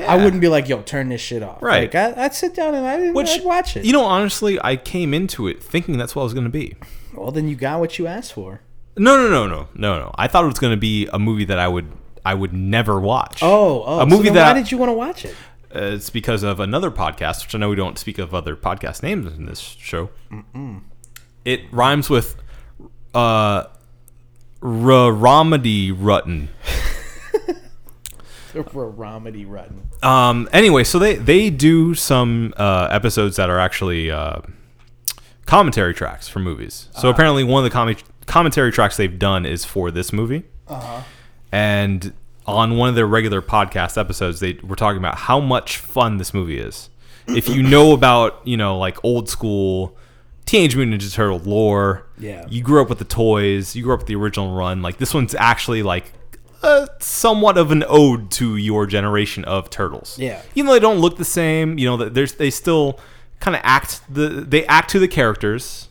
I 0.09 0.16
wouldn't 0.16 0.40
be 0.40 0.49
like, 0.49 0.69
"Yo, 0.69 0.83
turn 0.83 1.09
this 1.09 1.21
shit 1.21 1.42
off." 1.42 1.62
Right. 1.62 1.92
Like, 1.92 2.16
I, 2.16 2.25
I'd 2.25 2.35
sit 2.35 2.54
down 2.54 2.75
and 2.75 2.87
I'd, 2.87 3.14
Which 3.14 3.28
I'd 3.30 3.45
watch 3.45 3.76
it. 3.76 3.85
You 3.85 3.92
know, 3.92 4.04
honestly, 4.04 4.59
I 4.62 4.76
came 4.76 5.14
into 5.14 5.47
it 5.47 5.62
thinking 5.62 5.99
that's 5.99 6.14
what 6.14 6.23
I 6.23 6.25
was 6.25 6.35
going 6.35 6.45
to 6.45 6.50
be. 6.50 6.76
well, 7.14 7.30
then 7.30 7.49
you 7.49 7.57
got 7.57 7.80
what 7.80 7.99
you 7.99 8.07
asked 8.07 8.33
for. 8.33 8.61
No, 8.97 9.16
no, 9.16 9.30
no, 9.30 9.47
no, 9.47 9.69
no, 9.75 9.99
no. 9.99 10.14
I 10.16 10.28
thought 10.28 10.45
it 10.45 10.49
was 10.49 10.59
going 10.59 10.73
to 10.73 10.80
be 10.80 11.09
a 11.12 11.19
movie 11.19 11.45
that 11.47 11.59
I 11.59 11.69
would 11.69 11.90
I 12.25 12.35
would 12.35 12.52
never 12.52 13.00
watch. 13.00 13.40
Oh, 13.42 13.83
oh. 13.85 14.00
a 14.00 14.07
movie 14.07 14.28
so 14.28 14.35
that 14.35 14.54
Why 14.54 14.61
did 14.61 14.71
you 14.71 14.78
want 14.78 14.90
to 14.90 14.95
watch 14.95 15.25
it? 15.25 15.35
Uh, 15.75 15.95
it's 15.95 16.11
because 16.11 16.42
of 16.42 16.59
another 16.61 16.90
podcast, 16.90 17.45
which 17.45 17.54
I 17.54 17.59
know 17.59 17.69
we 17.69 17.76
don't 17.76 17.99
speak 17.99 18.19
of 18.19 18.35
other 18.35 18.57
podcast 18.57 19.02
names 19.02 19.33
in 19.33 19.47
this 19.47 19.61
show. 19.61 20.11
It 21.45 21.61
rhymes 21.71 22.11
with 22.11 22.37
uh, 23.14 23.64
Ramadi 24.61 25.97
Rutten. 25.97 26.49
For 28.52 28.90
Romedy 28.90 29.47
Rutten. 29.47 30.04
Um, 30.04 30.49
anyway, 30.52 30.85
so 30.85 30.99
they 30.99 31.14
they 31.16 31.50
do 31.50 31.95
some 31.95 32.52
uh, 32.57 32.88
episodes 32.90 33.37
that 33.37 33.49
are 33.50 33.59
actually 33.59 34.11
uh, 34.11 34.40
commentary 35.47 35.95
tracks 35.95 36.28
for 36.28 36.38
movies. 36.40 36.88
So 36.99 37.09
apparently, 37.11 37.45
one 37.45 37.64
of 37.64 37.71
the 37.71 37.75
com- 37.75 37.95
commentary 38.26 38.73
tracks 38.73 38.97
they've 38.97 39.19
done 39.19 39.47
is 39.47 39.64
for 39.64 39.90
this 39.90 40.12
movie. 40.12 40.45
And 41.52 42.12
on 42.47 42.76
one 42.76 42.88
of 42.88 42.95
their 42.95 43.07
regular 43.07 43.42
podcast 43.42 43.99
episodes, 43.99 44.40
they 44.40 44.59
were 44.62 44.76
talking 44.76 44.99
about 44.99 45.16
how 45.16 45.40
much 45.40 45.78
fun 45.78 46.19
this 46.19 46.33
movie 46.33 46.59
is. 46.59 46.90
If 47.28 47.49
you 47.49 47.62
know 47.62 47.92
about 47.95 48.40
you 48.47 48.57
know 48.57 48.78
like 48.78 49.02
old 49.04 49.28
school 49.28 49.97
Teenage 50.47 50.75
Mutant 50.76 51.00
Ninja 51.00 51.12
Turtle 51.12 51.38
lore, 51.38 52.07
Yeah. 52.19 52.45
you 52.49 52.62
grew 52.62 52.83
up 52.83 52.88
with 52.88 52.99
the 52.99 53.04
toys, 53.04 53.76
you 53.76 53.85
grew 53.85 53.95
up 53.95 54.00
with 54.00 54.09
the 54.09 54.16
original 54.16 54.54
run. 54.54 54.83
Like 54.83 54.97
this 54.99 55.14
one's 55.14 55.35
actually 55.35 55.83
like 55.83 56.12
uh, 56.62 56.86
somewhat 56.98 57.56
of 57.58 57.70
an 57.70 57.84
ode 57.88 58.30
to 58.32 58.56
your 58.56 58.86
generation 58.86 59.44
of 59.44 59.70
turtles. 59.70 60.18
Yeah. 60.18 60.42
even 60.54 60.66
though 60.66 60.72
they 60.74 60.80
don't 60.80 60.98
look 60.98 61.16
the 61.16 61.24
same, 61.24 61.78
you 61.78 61.86
know, 61.86 61.96
th- 61.96 62.12
there's 62.12 62.34
they 62.34 62.50
still 62.50 62.98
kind 63.40 63.56
of 63.56 63.62
act 63.64 64.02
the 64.12 64.28
they 64.28 64.64
act 64.66 64.90
to 64.90 64.98
the 64.98 65.08
characters. 65.08 65.88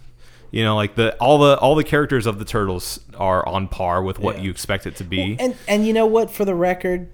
You 0.51 0.63
know, 0.63 0.75
like 0.75 0.95
the 0.95 1.15
all 1.17 1.37
the 1.37 1.57
all 1.59 1.75
the 1.75 1.83
characters 1.83 2.25
of 2.25 2.39
the 2.39 2.45
turtles 2.45 2.99
are 3.17 3.47
on 3.47 3.67
par 3.67 4.01
with 4.01 4.17
what 4.19 4.37
Yeah. 4.37 4.43
you 4.43 4.51
expect 4.51 4.87
it 4.87 4.95
to 4.97 5.03
be. 5.03 5.35
And 5.39 5.55
and 5.67 5.85
you 5.85 5.93
know 5.93 6.07
what? 6.07 6.31
For 6.31 6.43
the 6.45 6.55
record, 6.55 7.09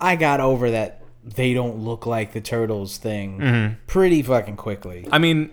I 0.00 0.14
got 0.16 0.38
over 0.40 0.70
that 0.70 1.02
they 1.24 1.54
don't 1.54 1.78
look 1.78 2.06
like 2.06 2.32
the 2.32 2.40
turtles 2.40 2.96
thing 2.96 3.38
Mm-hmm. 3.40 3.74
pretty 3.88 4.22
fucking 4.22 4.56
quickly. 4.56 5.06
I 5.10 5.18
mean, 5.18 5.50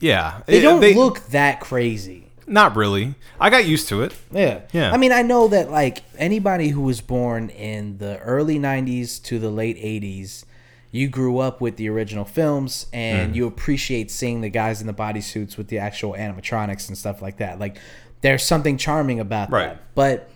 yeah, 0.00 0.40
They 0.46 0.58
it- 0.58 0.62
don't 0.62 0.80
look 0.96 1.20
that 1.28 1.60
crazy. 1.60 2.27
Not 2.48 2.74
really. 2.76 3.14
I 3.38 3.50
got 3.50 3.66
used 3.66 3.88
to 3.88 4.02
it. 4.02 4.14
Yeah. 4.30 4.60
Yeah. 4.72 4.90
I 4.92 4.96
mean, 4.96 5.12
I 5.12 5.22
know 5.22 5.48
that 5.48 5.70
like 5.70 6.02
anybody 6.16 6.68
who 6.68 6.80
was 6.80 7.00
born 7.00 7.50
in 7.50 7.98
the 7.98 8.18
early 8.20 8.58
90s 8.58 9.22
to 9.24 9.38
the 9.38 9.50
late 9.50 9.76
80s, 9.76 10.44
you 10.90 11.08
grew 11.08 11.38
up 11.38 11.60
with 11.60 11.76
the 11.76 11.88
original 11.90 12.24
films 12.24 12.86
Mm. 12.92 12.96
and 12.96 13.36
you 13.36 13.46
appreciate 13.46 14.10
seeing 14.10 14.40
the 14.40 14.48
guys 14.48 14.80
in 14.80 14.86
the 14.86 14.94
bodysuits 14.94 15.56
with 15.58 15.68
the 15.68 15.78
actual 15.78 16.14
animatronics 16.14 16.88
and 16.88 16.96
stuff 16.96 17.20
like 17.20 17.36
that. 17.36 17.58
Like 17.58 17.76
there's 18.22 18.42
something 18.42 18.76
charming 18.78 19.20
about 19.20 19.50
Right. 19.50 19.68
that. 19.68 19.82
But 19.94 20.30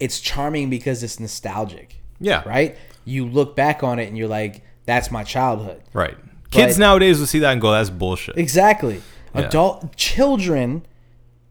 it's 0.00 0.20
charming 0.20 0.70
because 0.70 1.02
it's 1.02 1.20
nostalgic. 1.20 1.96
Yeah. 2.20 2.42
Right? 2.48 2.76
You 3.04 3.26
look 3.26 3.54
back 3.56 3.82
on 3.82 3.98
it 3.98 4.08
and 4.08 4.16
you're 4.16 4.28
like, 4.28 4.62
that's 4.86 5.10
my 5.10 5.24
childhood. 5.24 5.82
Right. 5.92 6.16
Kids 6.50 6.74
But- 6.74 6.80
nowadays 6.80 7.18
will 7.18 7.26
see 7.26 7.40
that 7.40 7.52
and 7.52 7.60
go, 7.60 7.72
"That's 7.72 7.90
bullshit." 7.90 8.38
Exactly. 8.38 9.02
Yeah. 9.34 9.42
Adult 9.42 9.96
children 9.96 10.86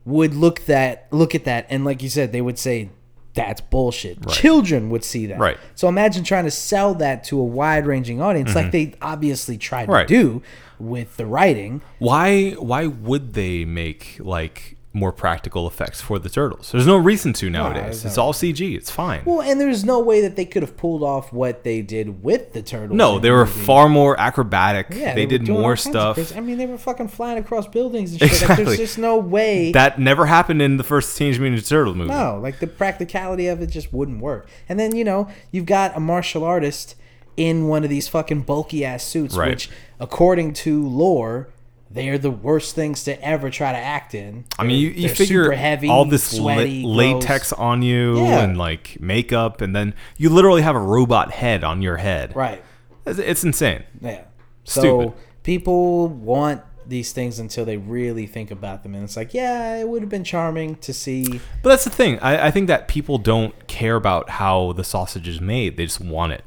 would 0.05 0.33
look 0.35 0.65
that 0.65 1.07
look 1.11 1.33
at 1.35 1.45
that 1.45 1.65
and 1.69 1.85
like 1.85 2.03
you 2.03 2.09
said, 2.09 2.31
they 2.31 2.41
would 2.41 2.59
say 2.59 2.89
that's 3.35 3.61
bullshit. 3.61 4.27
Children 4.29 4.89
would 4.91 5.03
see 5.03 5.25
that. 5.27 5.39
Right. 5.39 5.57
So 5.73 5.87
imagine 5.87 6.23
trying 6.23 6.43
to 6.43 6.51
sell 6.51 6.93
that 6.95 7.23
to 7.25 7.39
a 7.39 7.43
wide 7.43 7.87
ranging 7.87 8.21
audience 8.21 8.53
like 8.53 8.71
they 8.71 8.93
obviously 9.01 9.57
tried 9.57 9.83
Mm-hmm. 9.83 9.91
Right. 9.91 10.07
to 10.07 10.13
do 10.13 10.43
with 10.77 11.17
the 11.17 11.25
writing. 11.25 11.81
Why? 11.99 12.51
Why 12.51 12.85
would 12.87 13.33
they 13.33 13.65
make 13.65 14.17
like 14.19 14.77
more 14.95 15.11
practical 15.11 15.65
effects 15.65 15.99
for 16.01 16.19
the 16.19 16.29
turtles. 16.29 16.71
There's 16.71 16.85
no 16.85 16.97
reason 16.97 17.33
to 17.33 17.49
nowadays. 17.49 18.03
there's 18.03 18.05
it's 18.05 18.17
all 18.19 18.31
CG. 18.31 18.75
It's 18.77 18.91
fine. 18.91 19.23
Well, 19.25 19.41
and 19.41 19.59
there's 19.59 19.83
no 19.83 19.99
way 19.99 20.21
that 20.21 20.35
they 20.35 20.45
could 20.45 20.61
have 20.61 20.77
pulled 20.77 21.01
off 21.01 21.33
what 21.33 21.63
they 21.63 21.81
did 21.81 22.21
with 22.23 22.53
the 22.53 22.61
turtles. 22.61 22.95
no, 22.95 23.17
they 23.17 23.29
the 23.29 23.33
were 23.33 23.45
movie. 23.45 23.65
far 23.65 23.89
more 23.89 24.19
acrobatic. 24.19 24.87
Yeah, 24.91 25.15
they, 25.15 25.25
were 25.25 25.29
did 25.29 25.47
more 25.49 25.75
stuff. 25.75 26.37
I 26.37 26.39
mean, 26.41 26.59
they 26.59 26.67
were 26.67 26.77
fucking 26.77 27.07
flying 27.07 27.39
across 27.39 27.67
buildings 27.67 28.11
and 28.11 28.19
shit. 28.19 28.31
Like, 28.31 28.41
Exactly. 28.41 28.65
there's 28.65 28.77
just 28.77 28.97
no 28.99 29.17
way. 29.17 29.71
That 29.71 29.97
never 29.99 30.27
happened 30.27 30.61
in 30.61 30.77
the 30.77 30.83
first 30.83 31.17
Teenage 31.17 31.39
Mutant 31.39 31.61
Ninja 31.63 31.67
Turtle 31.69 31.95
movie. 31.95 32.11
no, 32.11 32.39
like 32.39 32.59
the 32.59 32.67
practicality 32.67 33.47
of 33.47 33.61
it 33.61 33.67
just 33.71 33.91
wouldn't 33.91 34.19
work. 34.21 34.47
And 34.69 34.79
then 34.79 34.95
you 34.95 35.03
know 35.03 35.27
you've 35.51 35.65
got 35.65 35.97
a 35.97 35.99
martial 35.99 36.43
artist 36.43 36.95
in 37.35 37.67
one 37.67 37.83
of 37.83 37.89
these 37.89 38.07
fucking 38.07 38.41
bulky 38.41 38.85
ass 38.85 39.03
suits, 39.03 39.35
Right. 39.35 39.49
which 39.49 39.69
according 39.99 40.53
to 40.53 40.87
lore. 40.87 41.47
They 41.93 42.09
are 42.09 42.17
the 42.17 42.31
worst 42.31 42.73
things 42.73 43.03
to 43.03 43.23
ever 43.23 43.49
try 43.51 43.71
to 43.71 43.77
act 43.77 44.15
in. 44.15 44.45
I 44.57 44.63
mean, 44.63 44.79
you, 44.79 44.89
you 44.89 45.09
figure 45.09 45.51
heavy, 45.51 45.89
all 45.89 46.05
this 46.05 46.33
la- 46.33 46.39
sweaty, 46.55 46.81
gross. 46.81 46.95
latex 46.95 47.53
on 47.53 47.83
you 47.83 48.17
Yeah. 48.17 48.39
and 48.43 48.57
like 48.57 48.97
makeup, 48.99 49.61
and 49.61 49.75
then 49.75 49.93
you 50.17 50.29
literally 50.29 50.63
have 50.63 50.75
a 50.75 50.79
robot 50.79 51.31
head 51.31 51.63
on 51.63 51.81
your 51.83 51.97
head. 51.97 52.35
right? 52.35 52.63
It's, 53.05 53.19
it's 53.19 53.43
insane. 53.43 53.83
Yeah. 54.01 54.23
So 54.63 55.13
people 55.43 56.07
want 56.07 56.61
these 56.87 57.11
things 57.13 57.39
until 57.39 57.63
they 57.63 57.77
really 57.77 58.25
think 58.27 58.49
about 58.51 58.83
them, 58.83 58.95
and 58.95 59.03
it's 59.03 59.15
like, 59.15 59.33
yeah, 59.33 59.77
it 59.77 59.87
would 59.87 60.01
have 60.01 60.09
been 60.09 60.23
charming 60.23 60.75
to 60.77 60.93
see. 60.93 61.39
But 61.61 61.69
that's 61.69 61.83
the 61.83 61.89
thing. 61.89 62.19
I, 62.19 62.47
I 62.47 62.51
think 62.51 62.67
that 62.67 62.87
people 62.87 63.17
don't 63.19 63.67
care 63.67 63.95
about 63.95 64.29
how 64.31 64.73
the 64.73 64.83
sausage 64.83 65.27
is 65.27 65.39
made. 65.39 65.77
They 65.77 65.85
just 65.85 66.01
want 66.01 66.33
it. 66.33 66.43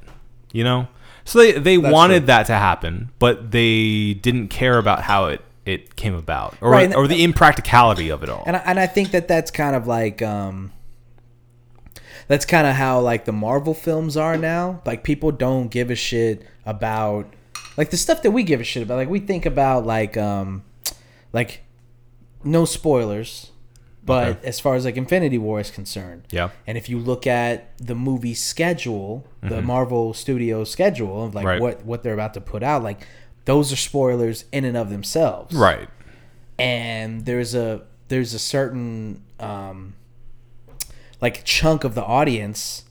You 0.53 0.65
know? 0.65 0.88
So 1.26 1.40
they, 1.40 1.52
they 1.52 1.76
wanted 1.76 2.21
true. 2.21 2.26
that 2.28 2.47
to 2.47 2.54
happen, 2.54 3.11
but 3.18 3.50
they 3.50 4.14
didn't 4.14 4.49
care 4.49 4.78
about 4.78 5.02
how 5.02 5.26
it, 5.26 5.42
it 5.64 5.97
came 5.97 6.14
about 6.14 6.56
or, 6.61 6.71
Right, 6.71 6.95
or 6.95 7.09
the 7.09 7.25
impracticality 7.25 8.11
of 8.11 8.23
it 8.23 8.30
all. 8.30 8.45
And 8.47 8.56
I, 8.56 8.61
and 8.61 8.80
I 8.80 8.87
think 8.87 9.11
that 9.11 9.26
that's 9.26 9.50
kind 9.50 9.75
of 9.75 9.88
like 9.88 10.23
um, 10.23 10.73
that's 12.28 12.47
kind 12.47 12.66
of 12.66 12.76
how 12.76 13.00
like 13.00 13.25
the 13.25 13.33
Marvel 13.33 13.75
films 13.75 14.16
are 14.16 14.37
now. 14.37 14.80
Like 14.87 15.02
people 15.02 15.33
don't 15.33 15.68
give 15.68 15.90
a 15.90 15.97
shit 15.97 16.47
about 16.64 17.33
like 17.76 17.90
the 17.90 17.97
stuff 17.97 18.23
that 18.23 18.30
we 18.30 18.45
give 18.45 18.61
a 18.61 18.64
shit 18.64 18.85
about. 18.85 18.95
Like 18.95 19.09
we 19.09 19.18
think 19.18 19.47
about 19.47 19.85
like 19.85 20.16
um, 20.16 20.62
like 21.33 21.62
no 22.45 22.64
spoilers. 22.64 23.50
But 24.07 24.29
Okay. 24.39 24.49
as 24.49 24.61
far 24.61 24.75
as 24.77 24.85
like 24.85 24.97
Infinity 24.97 25.37
War 25.39 25.59
is 25.61 25.71
concerned, 25.71 26.23
Yeah. 26.31 26.51
And 26.67 26.79
if 26.79 26.89
you 26.89 26.99
look 26.99 27.27
at 27.27 27.77
the 27.79 27.95
movie 27.95 28.35
schedule, 28.35 29.27
the 29.43 29.61
Marvel 29.61 30.15
Studios 30.15 30.71
schedule 30.71 31.25
of 31.25 31.35
like 31.35 31.43
Mm-hmm. 31.45 31.49
Right. 31.49 31.61
what 31.61 31.85
what 31.85 32.03
they're 32.03 32.15
about 32.15 32.33
to 32.35 32.41
put 32.41 32.63
out, 32.63 32.83
like 32.83 33.07
those 33.45 33.73
are 33.73 33.77
spoilers 33.77 34.45
in 34.53 34.65
and 34.65 34.77
of 34.77 34.91
themselves, 34.91 35.55
right. 35.55 35.89
And 36.59 37.27
there's 37.27 37.55
a 37.55 37.83
there's 38.09 38.33
a 38.33 38.39
certain 38.39 39.23
um, 39.41 39.95
like 41.21 41.45
chunk 41.45 41.85
of 41.85 41.95
the 41.95 42.05
audience 42.05 42.85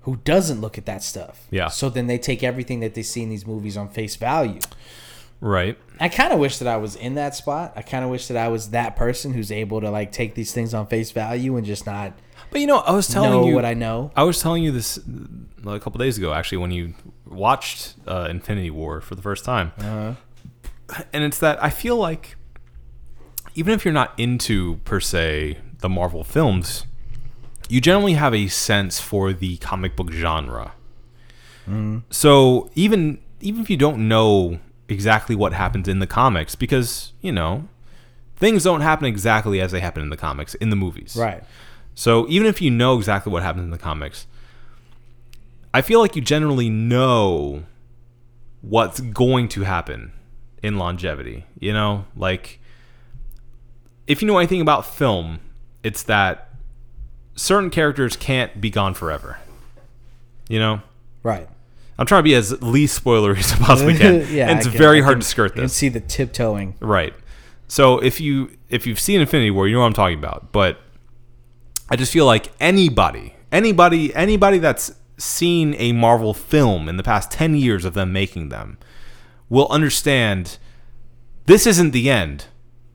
who 0.00 0.16
doesn't 0.24 0.60
look 0.60 0.76
at 0.78 0.86
that 0.86 1.02
stuff. 1.02 1.46
Yeah. 1.50 1.68
So 1.68 1.88
then 1.88 2.06
they 2.06 2.18
take 2.18 2.42
everything 2.42 2.80
that 2.80 2.94
they 2.94 3.02
see 3.02 3.22
in 3.22 3.28
these 3.30 3.46
movies 3.46 3.76
on 3.76 3.88
face 3.88 4.16
value. 4.16 4.60
Right. 5.44 5.76
I 6.00 6.08
kind 6.08 6.32
of 6.32 6.38
wish 6.38 6.56
that 6.56 6.68
I 6.68 6.78
was 6.78 6.96
in 6.96 7.16
that 7.16 7.34
spot. 7.34 7.74
I 7.76 7.82
kind 7.82 8.02
of 8.02 8.10
wish 8.10 8.28
that 8.28 8.36
I 8.38 8.48
was 8.48 8.70
that 8.70 8.96
person 8.96 9.34
who's 9.34 9.52
able 9.52 9.82
to 9.82 9.90
like 9.90 10.10
take 10.10 10.34
these 10.34 10.52
things 10.52 10.72
on 10.72 10.86
face 10.86 11.10
value 11.10 11.54
and 11.58 11.66
just 11.66 11.84
not 11.84 12.14
But 12.50 12.62
you 12.62 12.66
know, 12.66 12.78
I 12.78 12.92
was 12.92 13.08
telling 13.08 13.30
know 13.30 13.46
you 13.46 13.54
what 13.54 13.66
I 13.66 13.74
know. 13.74 14.10
I 14.16 14.22
was 14.22 14.40
telling 14.40 14.64
you 14.64 14.72
this 14.72 14.98
a 15.66 15.78
couple 15.80 15.98
days 15.98 16.16
ago, 16.16 16.32
actually, 16.32 16.58
when 16.58 16.70
you 16.70 16.94
watched 17.26 17.94
uh, 18.06 18.26
Infinity 18.30 18.70
War 18.70 19.02
for 19.02 19.16
the 19.16 19.20
first 19.20 19.44
time. 19.44 19.72
Uh-huh. 19.78 20.14
And 21.12 21.24
it's 21.24 21.38
that 21.40 21.62
I 21.62 21.68
feel 21.68 21.96
like 21.96 22.36
even 23.54 23.74
if 23.74 23.84
you're 23.84 23.92
not 23.92 24.18
into 24.18 24.76
per 24.86 24.98
se 24.98 25.58
the 25.80 25.90
Marvel 25.90 26.24
films, 26.24 26.86
you 27.68 27.82
generally 27.82 28.14
have 28.14 28.32
a 28.32 28.48
sense 28.48 28.98
for 28.98 29.34
the 29.34 29.58
comic 29.58 29.94
book 29.94 30.10
genre. 30.10 30.72
Mm-hmm. 31.64 31.98
So 32.08 32.70
even 32.74 33.18
even 33.42 33.60
if 33.60 33.68
you 33.68 33.76
don't 33.76 34.08
know 34.08 34.60
exactly 34.88 35.34
what 35.34 35.52
happens 35.52 35.88
in 35.88 35.98
the 35.98 36.06
comics, 36.06 36.54
because 36.54 37.12
you 37.20 37.32
know 37.32 37.68
things 38.36 38.64
don't 38.64 38.80
happen 38.82 39.06
exactly 39.06 39.60
as 39.60 39.72
they 39.72 39.80
happen 39.80 40.02
in 40.02 40.10
the 40.10 40.16
comics 40.16 40.54
in 40.56 40.70
the 40.70 40.76
movies, 40.76 41.16
Right. 41.16 41.42
so 41.94 42.26
even 42.28 42.46
if 42.46 42.60
you 42.60 42.70
know 42.70 42.96
exactly 42.98 43.32
what 43.32 43.42
happens 43.42 43.64
in 43.64 43.70
the 43.70 43.78
comics, 43.78 44.26
I 45.72 45.80
feel 45.82 46.00
like 46.00 46.14
you 46.16 46.22
generally 46.22 46.68
know 46.68 47.64
what's 48.60 49.00
going 49.00 49.48
to 49.48 49.62
happen 49.62 50.12
in 50.62 50.78
longevity. 50.78 51.44
You 51.60 51.72
know, 51.72 52.06
like 52.16 52.60
if 54.06 54.20
you 54.22 54.28
know 54.28 54.38
anything 54.38 54.60
about 54.60 54.86
film, 54.86 55.40
it's 55.82 56.02
that 56.04 56.48
certain 57.36 57.70
characters 57.70 58.16
can't 58.16 58.60
be 58.60 58.70
gone 58.70 58.94
forever. 58.94 59.38
You 60.48 60.58
know, 60.58 60.82
Right. 61.22 61.48
I'm 61.98 62.06
trying 62.06 62.20
to 62.20 62.24
be 62.24 62.34
as 62.34 62.60
least 62.62 63.02
spoilery 63.04 63.38
as 63.38 63.52
I 63.52 63.56
possibly 63.56 63.94
can. 63.98 64.26
yeah. 64.34 64.48
and 64.48 64.58
it's 64.58 64.68
can- 64.68 64.76
very 64.78 65.00
I 65.00 65.04
hard 65.04 65.14
can- 65.16 65.20
to 65.22 65.26
skirt 65.26 65.50
You 65.52 65.54
can 65.54 65.62
this. 65.64 65.72
see 65.74 65.88
the 65.88 66.00
tiptoeing. 66.00 66.74
Right. 66.80 67.14
So 67.68 67.98
if 67.98 68.20
you 68.20 68.56
if 68.68 68.86
you've 68.86 69.00
seen 69.00 69.20
Infinity 69.20 69.50
War, 69.50 69.66
you 69.68 69.74
know 69.74 69.80
what 69.80 69.86
I'm 69.86 69.92
talking 69.94 70.18
about. 70.18 70.52
But 70.52 70.78
I 71.88 71.96
just 71.96 72.12
feel 72.12 72.26
like 72.26 72.50
anybody, 72.60 73.34
anybody, 73.52 74.14
anybody 74.14 74.58
that's 74.58 74.92
seen 75.16 75.74
a 75.78 75.92
Marvel 75.92 76.34
film 76.34 76.88
in 76.88 76.96
the 76.96 77.02
past 77.02 77.30
10 77.30 77.54
years 77.54 77.84
of 77.84 77.94
them 77.94 78.12
making 78.12 78.48
them 78.48 78.78
will 79.48 79.68
understand 79.70 80.58
this 81.46 81.66
isn't 81.66 81.92
the 81.92 82.10
end. 82.10 82.46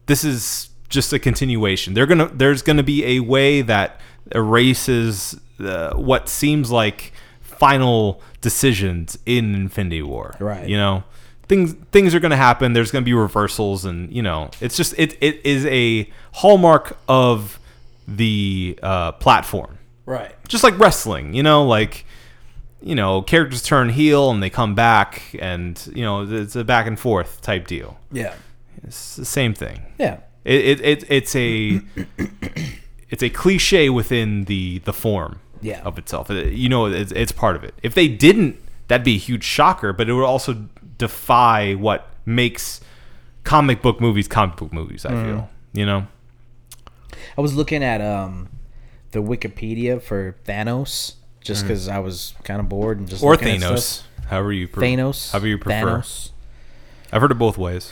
This 0.07 0.23
is 0.23 0.69
just 0.89 1.13
a 1.13 1.19
continuation. 1.19 1.93
They're 1.93 2.05
to 2.07 2.25
there's 2.35 2.61
going 2.61 2.77
to 2.77 2.83
be 2.83 3.05
a 3.05 3.19
way 3.21 3.61
that 3.61 3.99
erases 4.33 5.39
uh, 5.59 5.93
what 5.95 6.27
seems 6.29 6.71
like 6.71 7.13
final 7.41 8.21
decisions 8.41 9.17
in 9.25 9.55
Infinity 9.55 10.01
War. 10.01 10.35
Right. 10.39 10.67
You 10.67 10.77
know, 10.77 11.03
things 11.47 11.73
things 11.91 12.13
are 12.15 12.19
going 12.19 12.31
to 12.31 12.37
happen. 12.37 12.73
There's 12.73 12.91
going 12.91 13.03
to 13.03 13.05
be 13.05 13.13
reversals, 13.13 13.85
and 13.85 14.11
you 14.11 14.21
know, 14.21 14.49
it's 14.61 14.77
just 14.77 14.93
it 14.97 15.17
it 15.21 15.41
is 15.45 15.65
a 15.65 16.09
hallmark 16.33 16.97
of 17.07 17.59
the 18.07 18.77
uh, 18.81 19.11
platform, 19.13 19.77
Right. 20.05 20.31
just 20.47 20.63
like 20.63 20.77
wrestling. 20.79 21.33
You 21.33 21.43
know, 21.43 21.65
like 21.65 22.05
you 22.81 22.95
know, 22.95 23.21
characters 23.21 23.61
turn 23.61 23.89
heel 23.89 24.31
and 24.31 24.41
they 24.41 24.49
come 24.49 24.73
back, 24.75 25.35
and 25.39 25.81
you 25.93 26.03
know, 26.03 26.23
it's 26.23 26.55
a 26.55 26.63
back 26.63 26.87
and 26.87 26.99
forth 26.99 27.41
type 27.41 27.67
deal. 27.67 27.99
Yeah. 28.11 28.33
It's 28.83 29.17
the 29.17 29.25
same 29.25 29.53
thing. 29.53 29.81
Yeah. 29.99 30.19
It, 30.45 30.79
it, 30.79 30.81
it 30.81 31.03
it's 31.09 31.35
a 31.35 31.81
it's 33.09 33.21
a 33.21 33.29
cliche 33.29 33.89
within 33.89 34.45
the 34.45 34.79
the 34.79 34.93
form 34.93 35.39
Yeah. 35.61 35.81
of 35.83 35.97
itself. 35.97 36.29
You 36.29 36.69
know, 36.69 36.85
it's, 36.85 37.11
it's 37.11 37.31
part 37.31 37.55
of 37.55 37.63
it. 37.63 37.73
If 37.83 37.93
they 37.95 38.07
didn't, 38.07 38.57
that'd 38.87 39.03
be 39.05 39.15
a 39.15 39.19
huge 39.19 39.43
shocker. 39.43 39.93
But 39.93 40.09
it 40.09 40.13
would 40.13 40.25
also 40.25 40.67
defy 40.97 41.73
what 41.73 42.07
makes 42.25 42.81
comic 43.43 43.81
book 43.81 43.99
movies 44.01 44.27
comic 44.27 44.57
book 44.57 44.71
movies. 44.73 45.05
I 45.05 45.11
Mm. 45.11 45.25
feel 45.25 45.49
you 45.73 45.85
know. 45.85 46.07
I 47.37 47.41
was 47.41 47.53
looking 47.55 47.83
at 47.83 48.01
um 48.01 48.49
the 49.11 49.19
Wikipedia 49.19 50.01
for 50.01 50.35
Thanos 50.45 51.15
just 51.41 51.63
because 51.63 51.87
I 51.87 51.99
was 51.99 52.35
kind 52.43 52.59
of 52.59 52.69
bored 52.69 52.99
and 52.99 53.07
just 53.09 53.21
Mm. 53.21 53.25
Or 53.25 53.31
looking 53.31 53.47
at 53.47 53.61
Thanos, 53.61 54.03
however 54.27 54.53
you 54.53 54.67
pre- 54.67 54.87
Thanos. 54.95 55.31
however 55.31 55.47
you 55.47 55.57
prefer. 55.57 55.97
Thanos. 55.99 56.29
I've 57.11 57.21
heard 57.21 57.31
it 57.31 57.35
both 57.39 57.57
ways. 57.57 57.91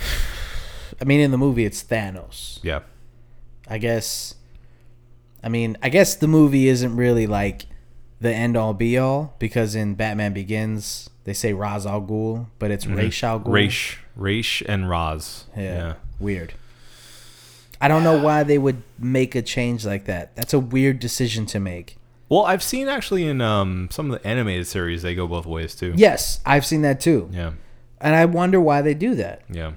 I 1.01 1.05
mean, 1.05 1.19
in 1.19 1.31
the 1.31 1.37
movie, 1.37 1.65
it's 1.65 1.83
Thanos. 1.83 2.59
Yeah, 2.63 2.81
I 3.67 3.77
guess. 3.77 4.35
I 5.43 5.49
mean, 5.49 5.77
I 5.81 5.89
guess 5.89 6.15
the 6.15 6.27
movie 6.27 6.67
isn't 6.67 6.95
really 6.95 7.27
like 7.27 7.65
the 8.19 8.33
end 8.33 8.57
all 8.57 8.73
be 8.73 8.97
all 8.97 9.35
because 9.39 9.75
in 9.75 9.95
Batman 9.95 10.33
Begins 10.33 11.09
they 11.23 11.33
say 11.33 11.53
Ra's 11.53 11.85
al 11.85 12.01
Ghul, 12.01 12.47
but 12.57 12.71
it's 12.71 12.87
Ra's 12.87 13.21
al 13.23 13.39
Ghul. 13.41 13.51
Raish, 13.51 13.97
Raish, 14.15 14.63
and 14.67 14.89
Raz. 14.89 15.45
Yeah. 15.55 15.95
Weird. 16.19 16.53
I 17.79 17.87
don't 17.87 18.03
know 18.03 18.21
why 18.21 18.43
they 18.43 18.57
would 18.57 18.81
make 18.97 19.35
a 19.35 19.41
change 19.41 19.85
like 19.85 20.05
that. 20.05 20.35
That's 20.35 20.53
a 20.53 20.59
weird 20.59 20.99
decision 20.99 21.45
to 21.47 21.59
make. 21.59 21.97
Well, 22.29 22.43
I've 22.45 22.63
seen 22.63 22.87
actually 22.87 23.27
in 23.27 23.39
um, 23.41 23.87
some 23.91 24.11
of 24.11 24.19
the 24.19 24.27
animated 24.27 24.67
series 24.67 25.01
they 25.01 25.15
go 25.15 25.27
both 25.27 25.45
ways 25.45 25.75
too. 25.75 25.93
Yes, 25.95 26.39
I've 26.45 26.65
seen 26.65 26.81
that 26.81 26.99
too. 26.99 27.29
Yeah. 27.31 27.51
And 28.01 28.15
I 28.15 28.25
wonder 28.25 28.59
why 28.59 28.81
they 28.81 28.93
do 28.93 29.15
that. 29.15 29.43
Yeah. 29.49 29.73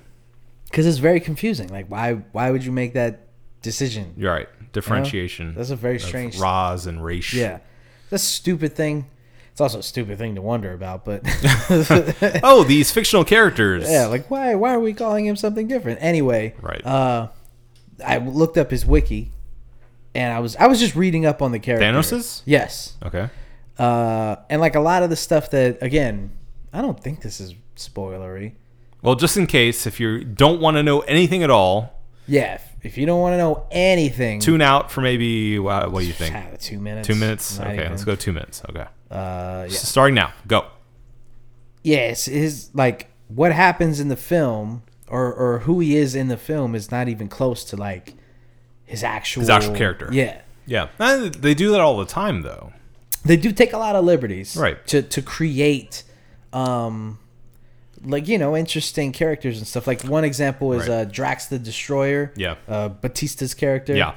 Cuz 0.72 0.86
it's 0.86 0.98
very 0.98 1.20
confusing. 1.20 1.68
Like 1.68 1.86
why 1.88 2.14
why 2.32 2.50
would 2.50 2.64
you 2.64 2.72
make 2.72 2.94
that 2.94 3.26
decision? 3.60 4.14
You're 4.16 4.32
right. 4.32 4.48
Differentiation. 4.72 5.54
That's 5.54 5.70
a 5.70 5.76
very 5.76 5.98
strange 5.98 6.38
Raz 6.38 6.86
and 6.86 7.02
Raish. 7.04 7.34
Yeah. 7.34 7.58
That's 8.10 8.22
a 8.22 8.26
stupid 8.26 8.74
thing. 8.74 9.06
It's 9.52 9.60
also 9.60 9.80
a 9.80 9.82
stupid 9.82 10.16
thing 10.18 10.36
to 10.36 10.42
wonder 10.42 10.72
about, 10.72 11.04
but 11.04 11.22
Oh, 12.42 12.64
these 12.66 12.90
fictional 12.90 13.24
characters. 13.24 13.88
yeah, 13.90 14.06
like 14.06 14.30
why 14.30 14.54
why 14.54 14.72
are 14.74 14.80
we 14.80 14.92
calling 14.94 15.26
him 15.26 15.36
something 15.36 15.66
different? 15.68 15.98
Anyway, 16.02 16.54
Right. 16.60 16.84
uh 16.86 17.28
I 18.04 18.18
looked 18.18 18.56
up 18.56 18.70
his 18.70 18.86
wiki 18.86 19.32
and 20.14 20.32
I 20.32 20.38
was 20.40 20.56
I 20.56 20.66
was 20.66 20.78
just 20.80 20.94
reading 20.96 21.26
up 21.26 21.42
on 21.42 21.52
the 21.52 21.58
character. 21.58 21.84
Thanos's? 21.84 22.42
Yes. 22.46 22.96
Okay. 23.04 23.28
Uh 23.78 24.36
and 24.48 24.60
like 24.60 24.76
a 24.76 24.80
lot 24.80 25.02
of 25.02 25.10
the 25.10 25.16
stuff 25.16 25.50
that 25.50 25.82
again, 25.82 26.30
I 26.72 26.80
don't 26.80 26.98
think 26.98 27.22
this 27.22 27.40
is 27.40 27.54
spoilery. 27.76 28.52
Well, 29.02 29.14
just 29.14 29.36
in 29.36 29.46
case, 29.46 29.86
if 29.86 29.98
you 29.98 30.22
don't 30.24 30.60
want 30.60 30.76
to 30.76 30.82
know 30.82 31.00
anything 31.00 31.42
at 31.42 31.50
all, 31.50 32.02
Yeah, 32.26 32.60
if, 32.82 32.96
you 32.98 33.06
don't 33.06 33.20
want 33.20 33.34
to 33.34 33.38
know 33.38 33.66
anything, 33.70 34.40
Tune 34.40 34.62
out 34.62 34.90
for 34.90 35.00
maybe 35.00 35.58
what, 35.58 35.90
what 35.92 36.00
do 36.00 36.06
you 36.06 36.12
think? 36.12 36.34
two 36.60 36.78
minutes. 36.80 37.06
Two 37.06 37.14
minutes. 37.14 37.58
Not 37.58 37.68
Okay, 37.68 37.76
even. 37.80 37.90
let's 37.90 38.04
go 38.04 38.14
two 38.16 38.32
minutes. 38.32 38.62
Okay, 38.68 38.86
Uh, 39.10 39.66
yeah. 39.68 39.76
starting 39.76 40.14
now. 40.14 40.32
Go. 40.46 40.66
Yes, 41.82 42.26
his 42.26 42.70
like 42.74 43.08
what 43.28 43.52
happens 43.52 44.00
in 44.00 44.08
the 44.08 44.16
film 44.16 44.82
or 45.08 45.32
or 45.32 45.58
who 45.60 45.80
he 45.80 45.96
is 45.96 46.14
in 46.14 46.28
the 46.28 46.36
film 46.36 46.74
is 46.74 46.90
not 46.90 47.08
even 47.08 47.28
close 47.28 47.64
to 47.64 47.76
like 47.76 48.14
his 48.84 49.02
actual 49.02 49.40
his 49.40 49.50
actual 49.50 49.74
character. 49.74 50.08
Yeah. 50.12 50.40
Yeah, 50.66 50.88
And 51.00 51.34
they 51.34 51.54
do 51.54 51.72
that 51.72 51.80
all 51.80 51.96
the 51.96 52.04
time 52.06 52.42
though. 52.42 52.72
They 53.24 53.36
do 53.36 53.50
take 53.50 53.72
a 53.72 53.78
lot 53.78 53.96
of 53.96 54.04
liberties 54.04 54.56
Right. 54.56 54.84
to 54.88 55.02
to 55.02 55.22
create 55.22 56.02
um 56.52 57.18
like 58.04 58.28
you 58.28 58.38
know 58.38 58.56
interesting 58.56 59.12
characters 59.12 59.58
and 59.58 59.66
stuff. 59.66 59.86
Like 59.86 60.02
one 60.02 60.24
example 60.24 60.72
is 60.72 60.88
Right. 60.88 60.94
uh 60.94 61.04
Drax 61.04 61.46
the 61.46 61.58
Destroyer. 61.58 62.32
Yeah. 62.36 62.56
Uh 62.68 62.88
Batista's 62.88 63.54
character. 63.54 63.94
Yeah, 63.94 64.14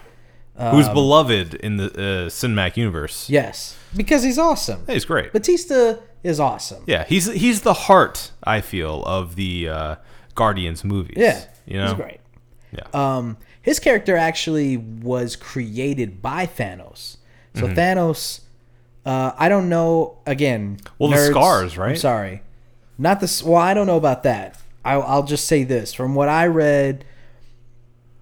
who's 0.72 0.88
beloved 0.90 1.54
in 1.56 1.78
the 1.78 1.86
uh, 1.86 2.30
cinematic 2.30 2.78
universe? 2.78 3.30
Yes. 3.30 3.76
Because 3.96 4.24
he's 4.24 4.38
awesome. 4.40 4.84
Hey, 4.88 4.94
he's 4.94 5.06
great. 5.06 5.34
Batista 5.34 5.96
is 6.24 6.40
awesome. 6.40 6.84
Yeah, 6.88 7.04
he's 7.06 7.32
he's 7.34 7.62
the 7.62 7.74
heart 7.74 8.32
I 8.44 8.62
feel 8.62 9.04
of 9.06 9.36
the 9.36 9.68
uh, 9.70 9.96
Guardians 10.36 10.84
movies. 10.84 11.16
Yeah. 11.18 11.44
you 11.66 11.78
know, 11.78 11.88
He's 11.88 11.94
great. 11.96 12.20
Yeah, 12.72 12.88
Um, 13.18 13.38
his 13.62 13.80
character 13.80 14.16
actually 14.18 14.78
was 14.78 15.36
created 15.36 16.22
by 16.22 16.48
Thanos. 16.48 17.18
So 17.56 17.68
Thanos, 17.68 18.40
uh, 19.06 19.32
I 19.38 19.48
don't 19.48 19.70
know. 19.70 20.18
Again, 20.26 20.78
Mm-hmm. 20.78 20.94
Well, 20.98 21.10
the 21.12 21.18
scars, 21.30 21.76
I'm 21.78 21.84
right? 21.84 21.98
sorry, 21.98 22.42
not 22.98 23.20
the. 23.20 23.26
s- 23.26 23.44
Well, 23.44 23.62
I 23.62 23.74
don't 23.74 23.88
know 23.88 23.98
about 23.98 24.24
that. 24.24 24.58
I'll, 24.86 25.04
I'll 25.04 25.24
just 25.24 25.46
say 25.46 25.64
this 25.64 25.94
from 25.94 26.14
what 26.16 26.30
I 26.30 26.48
read. 26.48 27.06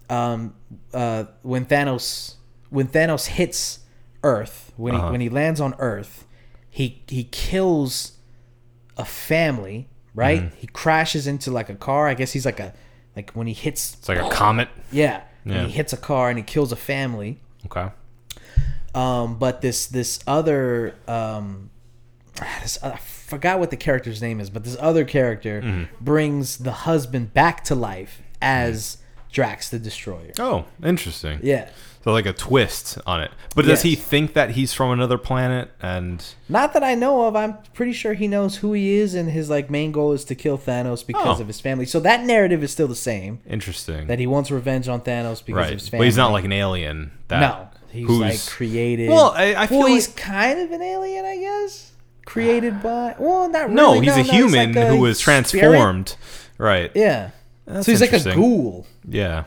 Um, 0.09 0.55
uh, 0.93 1.25
when 1.41 1.65
Thanos 1.65 2.35
when 2.69 2.87
Thanos 2.87 3.27
hits 3.27 3.79
Earth, 4.23 4.71
when 4.77 4.95
Uh-huh. 4.95 5.05
he 5.07 5.11
when 5.11 5.21
he 5.21 5.29
lands 5.29 5.61
on 5.61 5.73
Earth, 5.79 6.25
he 6.69 7.01
he 7.07 7.23
kills 7.25 8.13
a 8.97 9.05
family. 9.05 9.87
Right? 10.13 10.41
Mm-hmm. 10.43 10.55
He 10.57 10.67
crashes 10.67 11.25
into 11.25 11.51
like 11.51 11.69
a 11.69 11.75
car. 11.75 12.09
I 12.09 12.13
guess 12.15 12.33
he's 12.33 12.45
like 12.45 12.59
a 12.59 12.73
like 13.15 13.31
when 13.31 13.47
he 13.47 13.53
hits 13.53 13.95
it's 13.99 14.09
like 14.09 14.19
a 14.19 14.29
comet. 14.29 14.67
yeah. 14.91 15.21
Yeah. 15.45 15.63
He 15.65 15.71
hits 15.71 15.93
a 15.93 15.97
car 15.97 16.29
and 16.29 16.37
he 16.37 16.43
kills 16.43 16.71
a 16.71 16.75
family. 16.75 17.39
Okay, 17.65 17.87
Um, 18.93 19.39
but 19.39 19.61
this 19.61 19.87
this 19.87 20.19
other 20.27 20.95
um, 21.07 21.69
this, 22.61 22.77
I 22.83 22.97
forgot 23.31 23.59
what 23.59 23.71
the 23.71 23.77
character's 23.77 24.21
name 24.21 24.39
is, 24.39 24.49
but 24.51 24.63
this 24.63 24.77
other 24.79 25.03
character 25.05 25.61
Mm-hmm. 25.61 26.03
brings 26.03 26.57
the 26.57 26.71
husband 26.71 27.33
back 27.33 27.63
to 27.65 27.73
life 27.75 28.21
as 28.41 28.97
Drax 29.31 29.69
the 29.69 29.79
Destroyer. 29.79 30.31
Oh, 30.39 30.65
interesting. 30.83 31.39
Yeah. 31.41 31.69
So 32.03 32.11
like 32.11 32.25
a 32.25 32.33
twist 32.33 32.97
on 33.05 33.21
it. 33.21 33.29
But 33.55 33.65
does 33.65 33.83
he 33.83 33.93
think 33.95 34.33
that 34.33 34.49
he's 34.51 34.73
from 34.73 34.89
another 34.91 35.19
planet? 35.19 35.69
And 35.83 36.23
Not 36.49 36.73
that 36.73 36.83
I 36.83 36.95
know 36.95 37.27
of. 37.27 37.35
I'm 37.35 37.57
pretty 37.75 37.93
sure 37.93 38.13
he 38.13 38.27
knows 38.27 38.57
who 38.57 38.73
he 38.73 38.93
is, 38.95 39.13
and 39.13 39.29
his 39.29 39.51
like 39.51 39.69
main 39.69 39.91
goal 39.91 40.11
is 40.11 40.25
to 40.25 40.33
kill 40.35 40.57
Thanos 40.57 41.05
because 41.05 41.37
Oh. 41.37 41.41
of 41.43 41.47
his 41.47 41.59
family. 41.61 41.85
So 41.85 41.99
that 41.99 42.23
narrative 42.25 42.63
is 42.63 42.71
still 42.71 42.87
the 42.87 42.95
same. 42.95 43.39
interesting, 43.47 44.07
That 44.07 44.17
he 44.17 44.25
wants 44.25 44.49
revenge 44.49 44.87
on 44.87 45.01
Thanos 45.01 45.45
because 45.45 45.57
right? 45.59 45.73
of 45.73 45.79
his 45.79 45.89
family. 45.89 46.01
But 46.05 46.05
he's 46.05 46.17
not 46.17 46.31
like 46.31 46.43
an 46.45 46.51
alien. 46.53 47.11
That, 47.27 47.39
no. 47.41 47.67
He's 47.91 48.07
who's- 48.07 48.47
like 48.47 48.55
created. 48.57 49.09
Well, 49.09 49.33
I- 49.35 49.53
I 49.55 49.67
feel 49.67 49.79
well, 49.79 49.87
he's 49.87 50.07
kind 50.07 50.59
of 50.59 50.71
an 50.71 50.81
alien, 50.81 51.23
I 51.25 51.37
guess. 51.37 51.90
Created 52.25 52.81
by. 52.83 53.15
Well, 53.19 53.49
not 53.49 53.63
really. 53.63 53.75
no, 53.75 53.99
he's 53.99 54.15
a 54.15 54.23
no, 54.23 54.23
human 54.23 54.73
like 54.73 54.85
a 54.85 54.87
who 54.89 54.99
was 54.99 55.19
spirit. 55.19 55.45
transformed. 55.47 56.15
Right. 56.57 56.91
Yeah. 56.95 57.31
That's 57.65 57.85
so 57.85 57.91
he's 57.91 58.01
like 58.01 58.13
a 58.13 58.35
ghoul. 58.35 58.85
Yeah. 59.07 59.45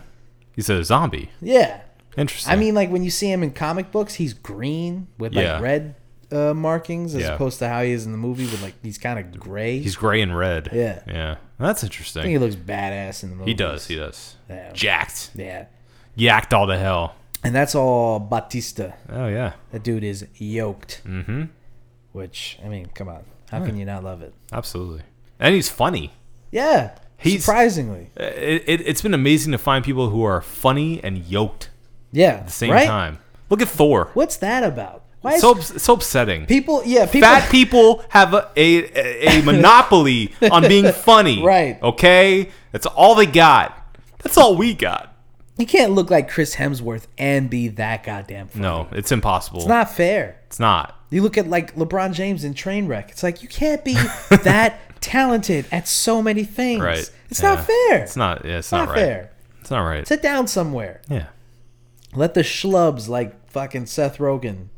He's 0.55 0.69
a 0.71 0.83
zombie. 0.85 1.31
Yeah. 1.41 1.81
Interesting. 2.17 2.53
I 2.53 2.57
mean, 2.57 2.75
like 2.75 2.91
when 2.91 3.03
you 3.05 3.11
see 3.11 3.31
him 3.31 3.43
in 3.43 3.51
comic 3.53 3.91
books, 3.91 4.15
he's 4.15 4.35
green 4.35 5.09
with 5.19 5.35
like 5.35 5.45
Yeah. 5.45 5.61
red 5.61 5.95
uh, 6.33 6.55
markings, 6.55 7.15
as 7.15 7.23
Yeah. 7.23 7.35
opposed 7.35 7.59
to 7.61 7.69
how 7.69 7.83
he 7.83 7.93
is 7.93 8.07
in 8.07 8.13
the 8.13 8.19
movie 8.19 8.45
with 8.45 8.63
like 8.63 8.75
he's 8.83 8.99
kind 8.99 9.19
of 9.19 9.39
gray. 9.39 9.79
he's 9.79 9.95
gray 9.97 10.21
and 10.21 10.37
red. 10.37 10.69
Yeah. 10.73 11.01
Yeah. 11.07 11.37
That's 11.59 11.83
interesting. 11.85 12.21
I 12.21 12.23
think 12.25 12.33
he 12.33 12.39
looks 12.39 12.57
badass 12.57 13.23
in 13.23 13.31
the 13.31 13.37
movie. 13.37 13.51
He 13.53 13.55
does. 13.55 13.87
He 13.87 13.97
does. 13.97 14.37
Yeah. 14.51 14.73
Jacked. 14.73 15.31
Yeah. 15.35 15.67
Yacked 16.19 16.53
all 16.53 16.67
to 16.67 16.77
hell. 16.79 17.15
And 17.45 17.55
that's 17.55 17.75
all 17.75 18.19
Batista. 18.21 18.93
Oh 19.11 19.29
yeah. 19.29 19.53
That 19.73 19.83
dude 19.83 20.03
is 20.05 20.27
yoked. 20.37 21.03
Mm-hmm. 21.07 21.45
Which 22.15 22.59
I 22.65 22.69
mean, 22.69 22.87
come 22.95 23.09
on, 23.09 23.25
how 23.51 23.65
can 23.65 23.77
you 23.77 23.85
not 23.85 24.05
love 24.05 24.23
it? 24.23 24.33
Absolutely. 24.53 25.03
And 25.41 25.53
he's 25.55 25.69
funny. 25.69 26.13
Yeah. 26.53 26.97
He's- 27.19 27.45
surprisingly. 27.45 28.11
Uh, 28.19 28.23
it, 28.25 28.63
it, 28.67 28.81
it's 28.87 29.03
been 29.03 29.15
amazing 29.15 29.51
to 29.53 29.59
find 29.59 29.85
people 29.85 30.11
who 30.11 30.23
are 30.23 30.41
funny 30.41 31.03
and 31.03 31.19
yoked 31.19 31.71
Yeah. 32.13 32.35
at 32.35 32.47
the 32.47 32.53
same 32.53 32.71
right? 32.71 32.87
time. 32.87 33.19
Look 33.51 33.61
at 33.61 33.69
Thor. 33.69 34.11
What's 34.15 34.37
that 34.37 34.63
about? 34.63 35.03
Why 35.23 35.39
So 35.39 35.55
so 35.55 35.95
upsetting. 35.95 36.47
people? 36.47 36.83
Yeah, 36.85 37.07
people. 37.07 37.29
Fat 37.29 37.51
people 37.59 38.05
have 38.11 38.33
a, 38.35 38.47
a, 38.57 39.39
a 39.39 39.43
monopoly 39.43 40.33
on 40.53 40.69
being 40.69 40.93
funny. 40.93 41.43
Right. 41.45 41.83
Okay? 41.83 42.51
That's 42.73 42.87
all 42.87 43.15
they 43.17 43.27
got. 43.27 43.77
That's 44.23 44.39
all 44.39 44.55
we 44.57 44.73
got. 44.75 45.14
You 45.57 45.67
can't 45.67 45.93
look 45.93 46.11
like 46.11 46.29
Chris 46.29 46.57
Hemsworth 46.57 47.07
and 47.17 47.49
be 47.49 47.69
that 47.69 48.03
goddamn 48.03 48.49
funny. 48.49 48.63
No, 48.63 48.89
it's 48.91 49.13
impossible. 49.13 49.61
It's 49.61 49.69
not 49.69 49.91
fair. 49.95 50.41
It's 50.47 50.59
not. 50.59 50.99
You 51.11 51.23
look 51.23 51.39
at 51.39 51.47
like 51.49 51.77
LeBron 51.77 52.13
James 52.13 52.43
in 52.43 52.55
Trainwreck. 52.55 53.11
It's 53.11 53.23
like 53.23 53.41
you 53.43 53.49
can't 53.49 53.85
be 53.85 53.95
that 54.43 54.81
talented 55.01 55.67
at 55.71 55.87
so 55.87 56.21
many 56.23 56.43
things. 56.45 56.83
Right. 56.83 57.11
It's 57.31 57.41
Yeah. 57.43 57.55
not 57.55 57.65
fair. 57.67 58.03
It's 58.03 58.17
not. 58.17 58.45
Yeah, 58.45 58.59
it's 58.59 58.73
not 58.73 58.87
not, 58.87 58.89
right. 58.89 58.97
fair. 58.99 59.31
It's 59.61 59.71
not 59.71 59.83
right. 59.83 60.07
Sit 60.09 60.23
down 60.23 60.47
somewhere. 60.49 61.01
yeah. 61.09 61.27
Let 62.15 62.35
the 62.35 62.43
schlubs 62.43 63.09
like 63.09 63.49
fucking 63.51 63.87
Seth 63.87 64.19
Rogen 64.19 64.69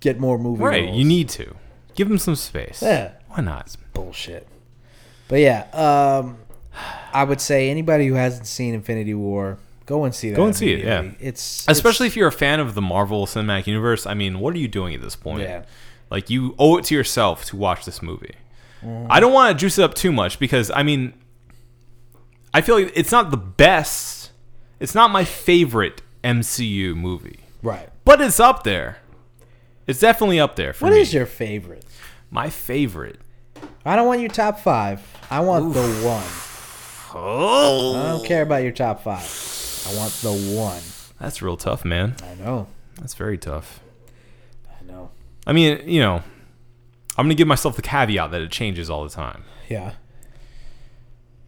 get 0.00 0.18
more 0.18 0.38
movie 0.38 0.62
Right. 0.62 0.84
roles. 0.84 0.96
You 0.98 1.04
need 1.04 1.28
to 1.30 1.54
give 1.94 2.08
them 2.08 2.18
some 2.18 2.34
space. 2.36 2.80
Yeah. 2.82 3.12
Why 3.28 3.42
not? 3.42 3.66
It's 3.66 3.76
bullshit. 3.76 4.46
But 5.28 5.40
yeah, 5.40 5.66
um, 5.72 6.38
I 7.12 7.24
would 7.24 7.40
say 7.40 7.70
anybody 7.70 8.06
who 8.06 8.14
hasn't 8.14 8.46
seen 8.46 8.74
Infinity 8.74 9.14
War, 9.14 9.58
go 9.86 10.04
and 10.04 10.14
see 10.14 10.30
that. 10.30 10.36
Go 10.36 10.44
and 10.46 10.54
see 10.56 10.72
it, 10.72 10.84
yeah. 10.84 11.10
It's 11.20 11.64
Especially 11.68 12.06
if 12.06 12.16
you're 12.16 12.28
a 12.28 12.32
fan 12.32 12.60
of 12.60 12.74
the 12.74 12.82
Marvel 12.82 13.26
Cinematic 13.26 13.66
Universe. 13.66 14.06
I 14.06 14.14
mean, 14.14 14.40
what 14.40 14.54
are 14.54 14.58
you 14.58 14.68
doing 14.68 14.94
at 14.94 15.00
this 15.00 15.16
point? 15.16 15.42
Yeah. 15.42 15.64
Like 16.10 16.28
you 16.30 16.54
owe 16.58 16.76
it 16.76 16.84
to 16.86 16.94
yourself 16.94 17.44
to 17.46 17.56
watch 17.56 17.84
this 17.84 18.02
movie. 18.02 18.34
Mm-hmm. 18.84 19.06
I 19.10 19.20
don't 19.20 19.32
want 19.32 19.56
to 19.56 19.60
juice 19.60 19.78
it 19.78 19.82
up 19.82 19.94
too 19.94 20.12
much 20.12 20.38
because 20.38 20.70
I 20.70 20.82
mean, 20.82 21.14
I 22.52 22.60
feel 22.60 22.74
like 22.76 22.92
it's 22.94 23.12
not 23.12 23.30
the 23.30 23.36
best. 23.36 24.30
It's 24.80 24.94
not 24.94 25.10
my 25.10 25.24
favorite 25.24 26.02
MCU 26.24 26.94
movie, 26.96 27.40
right. 27.62 27.88
but 28.04 28.20
it's 28.20 28.40
up 28.40 28.64
there. 28.64 28.98
It's 29.86 30.00
definitely 30.00 30.38
up 30.40 30.56
there 30.56 30.72
for 30.72 30.86
What 30.86 30.92
me. 30.94 31.00
is 31.00 31.14
your 31.14 31.26
favorite? 31.26 31.84
my 32.30 32.50
favorite? 32.50 33.18
I 33.84 33.94
don't 33.96 34.06
want 34.06 34.20
your 34.20 34.30
top 34.30 34.58
five. 34.58 35.00
I 35.30 35.40
want 35.40 35.74
the 35.74 35.82
one. 36.04 36.24
Oh. 37.14 37.94
I 37.96 38.12
don't 38.12 38.26
care 38.26 38.42
about 38.42 38.62
your 38.62 38.72
top 38.72 39.02
five. 39.02 39.22
I 39.88 39.96
want 39.96 40.12
the 40.22 40.32
one. 40.56 40.82
that's 41.20 41.42
real 41.42 41.56
tough, 41.56 41.84
man. 41.84 42.16
I 42.22 42.34
know. 42.42 42.68
That's 42.96 43.14
very 43.14 43.38
tough. 43.38 43.80
I 44.68 44.84
know. 44.84 45.10
I 45.46 45.52
mean, 45.52 45.88
you 45.88 46.00
know, 46.00 46.22
I'm 47.16 47.26
gonna 47.26 47.34
give 47.34 47.48
myself 47.48 47.76
the 47.76 47.82
caveat 47.82 48.30
that 48.30 48.40
it 48.40 48.50
changes 48.50 48.88
all 48.88 49.02
the 49.04 49.10
time. 49.10 49.44
Yeah. 49.68 49.94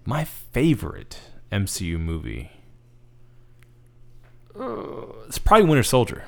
My 0.05 0.25
favorite 0.25 1.18
MCU 1.51 1.99
movie. 1.99 2.51
Uh, 4.59 5.07
it's 5.27 5.38
probably 5.38 5.66
Winter 5.66 5.83
Soldier. 5.83 6.25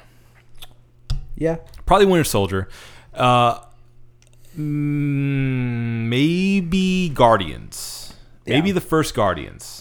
Yeah. 1.37 1.57
Probably 1.85 2.07
Winter 2.07 2.25
Soldier. 2.25 2.69
Uh, 3.12 3.61
mm, 4.57 6.09
maybe 6.09 7.09
Guardians. 7.11 8.14
Maybe 8.47 8.71
the 8.73 8.81
first 8.81 9.14
Guardians. 9.14 9.75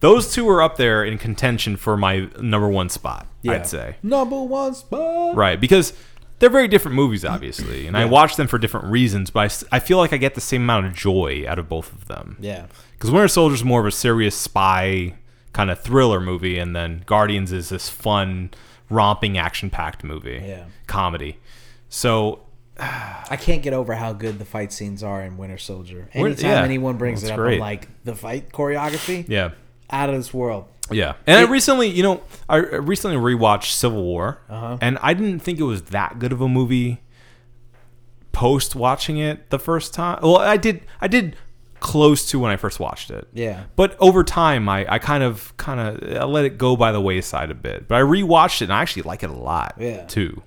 Those 0.00 0.32
two 0.32 0.48
are 0.48 0.62
up 0.62 0.76
there 0.76 1.04
in 1.04 1.18
contention 1.18 1.76
for 1.76 1.96
my 1.96 2.28
number 2.40 2.68
one 2.68 2.88
spot. 2.88 3.26
Yeah. 3.42 3.52
I'd 3.52 3.66
say. 3.66 3.96
Number 4.02 4.40
one 4.42 4.74
spot. 4.74 5.36
Right, 5.36 5.60
because 5.60 5.92
they're 6.38 6.50
very 6.50 6.68
different 6.68 6.94
movies, 6.94 7.24
obviously, 7.24 7.86
and 7.86 7.96
I 7.96 8.04
watch 8.04 8.36
them 8.36 8.46
for 8.46 8.58
different 8.58 8.86
reasons. 8.86 9.30
But 9.30 9.64
I, 9.72 9.76
I 9.76 9.80
feel 9.80 9.98
like 9.98 10.12
I 10.12 10.16
get 10.16 10.34
the 10.34 10.40
same 10.40 10.62
amount 10.62 10.86
of 10.86 10.94
joy 10.94 11.44
out 11.48 11.58
of 11.58 11.68
both 11.68 11.92
of 11.92 12.06
them. 12.06 12.36
Yeah. 12.40 12.66
Because 12.92 13.10
Winter 13.10 13.28
Soldier 13.28 13.54
is 13.54 13.64
more 13.64 13.80
of 13.80 13.86
a 13.86 13.90
serious 13.92 14.36
spy 14.36 15.14
kind 15.52 15.70
of 15.70 15.80
thriller 15.80 16.20
movie, 16.20 16.58
and 16.58 16.76
then 16.76 17.02
Guardians 17.06 17.50
is 17.50 17.70
this 17.70 17.88
fun, 17.88 18.50
romping, 18.90 19.36
action-packed 19.36 20.04
movie, 20.04 20.42
Yeah. 20.46 20.66
comedy. 20.86 21.38
So 21.88 22.40
I 22.78 23.36
can't 23.40 23.62
get 23.62 23.72
over 23.72 23.94
how 23.94 24.12
good 24.12 24.38
the 24.38 24.44
fight 24.44 24.72
scenes 24.72 25.02
are 25.02 25.22
in 25.22 25.36
Winter 25.36 25.58
Soldier. 25.58 26.08
Anytime 26.12 26.50
yeah. 26.50 26.62
anyone 26.62 26.96
brings 26.98 27.22
That's 27.22 27.30
it 27.30 27.34
up, 27.34 27.38
great. 27.38 27.54
I'm 27.54 27.60
like 27.60 27.88
the 28.04 28.14
fight 28.14 28.52
choreography 28.52 29.24
yeah, 29.28 29.50
out 29.90 30.08
of 30.10 30.16
this 30.16 30.32
world. 30.34 30.66
yeah. 30.90 31.14
And 31.26 31.40
It- 31.40 31.48
I 31.48 31.50
recently, 31.50 31.88
you 31.88 32.02
know, 32.02 32.22
I 32.48 32.56
recently 32.56 33.16
rewatched 33.16 33.72
Civil 33.72 34.02
War, 34.02 34.40
Uh-huh. 34.48 34.78
and 34.80 34.98
I 35.02 35.14
didn't 35.14 35.40
think 35.40 35.58
it 35.58 35.64
was 35.64 35.82
that 35.82 36.18
good 36.18 36.32
of 36.32 36.40
a 36.40 36.48
movie. 36.48 37.00
Post 38.32 38.76
watching 38.76 39.18
it 39.18 39.50
the 39.50 39.58
first 39.58 39.92
time, 39.92 40.20
well, 40.22 40.36
I 40.38 40.56
did. 40.56 40.82
I 41.00 41.08
did 41.08 41.34
close 41.80 42.28
to 42.30 42.38
when 42.38 42.50
I 42.52 42.56
first 42.56 42.78
watched 42.78 43.10
it. 43.10 43.26
Yeah. 43.32 43.64
But 43.74 43.96
over 43.98 44.22
time, 44.22 44.68
I, 44.68 44.86
I 44.88 44.98
kind 44.98 45.22
of 45.24 45.56
kind 45.56 45.80
of 45.80 46.16
I 46.20 46.24
let 46.24 46.44
it 46.44 46.56
go 46.58 46.76
by 46.76 46.92
the 46.92 47.00
wayside 47.00 47.50
a 47.50 47.54
bit. 47.54 47.88
But 47.88 47.96
I 47.96 48.00
rewatched 48.02 48.60
it 48.62 48.64
and 48.66 48.72
I 48.72 48.80
actually 48.82 49.02
like 49.02 49.22
it 49.24 49.30
a 49.30 49.34
lot 49.34 49.74
Yeah. 49.78 50.04
too. 50.04 50.42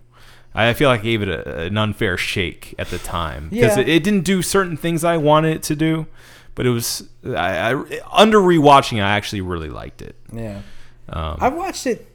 I 0.54 0.73
feel 0.73 0.89
like 0.89 1.01
I 1.01 1.04
gave 1.04 1.21
it 1.21 1.30
a, 1.30 1.62
an 1.63 1.77
unfair 1.77 2.17
shake 2.17 2.75
at 2.77 2.89
the 2.89 2.97
time 2.97 3.49
because 3.49 3.75
Yeah. 3.77 3.84
it, 3.84 3.89
it 3.89 4.04
didn't 4.04 4.23
do 4.25 4.41
certain 4.41 4.75
things 4.77 5.04
I 5.04 5.17
wanted 5.17 5.56
it 5.58 5.63
to 5.63 5.75
do. 5.75 6.08
But 6.55 6.65
it 6.65 6.69
was 6.69 7.07
I, 7.25 7.73
I 7.73 7.99
under 8.11 8.37
rewatching, 8.39 8.97
I 9.01 9.11
actually 9.11 9.41
really 9.41 9.69
liked 9.69 10.01
it. 10.01 10.15
Yeah. 10.33 10.61
Um, 11.09 11.37
I've 11.39 11.53
watched 11.55 11.87
it. 11.87 12.07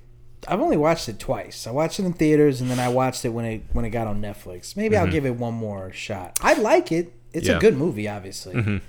I've 0.48 0.60
only 0.60 0.76
watched 0.76 1.08
it 1.08 1.18
twice. 1.18 1.66
I 1.66 1.70
watched 1.72 1.98
it 1.98 2.04
in 2.04 2.12
theaters, 2.12 2.60
and 2.60 2.70
then 2.70 2.78
I 2.78 2.88
watched 2.88 3.24
it 3.24 3.30
when 3.30 3.44
it 3.44 3.62
when 3.72 3.84
it 3.84 3.90
got 3.90 4.06
on 4.06 4.20
Netflix. 4.20 4.76
Maybe 4.76 4.96
I'll 4.96 5.06
give 5.10 5.26
it 5.26 5.36
one 5.36 5.54
more 5.54 5.90
shot. 5.92 6.38
I 6.42 6.54
like 6.54 6.92
it. 6.92 7.12
It's 7.32 7.46
Mm-hmm. 7.46 7.46
Yeah. 7.46 7.52
Mm-hmm. 7.52 7.58
a 7.58 7.60
good 7.60 7.76
movie, 7.76 8.08
obviously. 8.08 8.80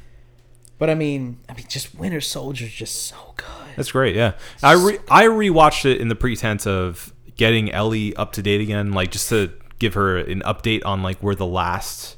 But 0.80 0.90
I 0.92 0.96
mean, 0.96 1.40
I 1.50 1.54
mean, 1.54 1.66
just 1.68 1.96
Winter 1.96 2.22
Soldier's 2.22 2.72
just 2.72 3.06
so 3.08 3.16
good. 3.36 3.48
That's 3.76 3.92
great. 3.92 4.16
Yeah, 4.16 4.34
I 4.62 4.74
re- 4.74 5.00
I 5.10 5.24
rewatched 5.24 5.86
it 5.86 6.00
in 6.00 6.08
the 6.08 6.16
pretense 6.16 6.68
of 6.68 7.12
getting 7.36 7.72
Ellie 7.72 8.16
up 8.16 8.32
to 8.34 8.42
date 8.44 8.62
again, 8.62 8.92
like 8.92 9.10
just 9.12 9.30
to 9.30 9.52
give 9.80 9.96
her 9.96 10.18
an 10.18 10.42
update 10.42 10.86
on 10.86 11.02
like 11.02 11.18
where 11.20 11.34
the 11.36 11.46
last 11.48 12.17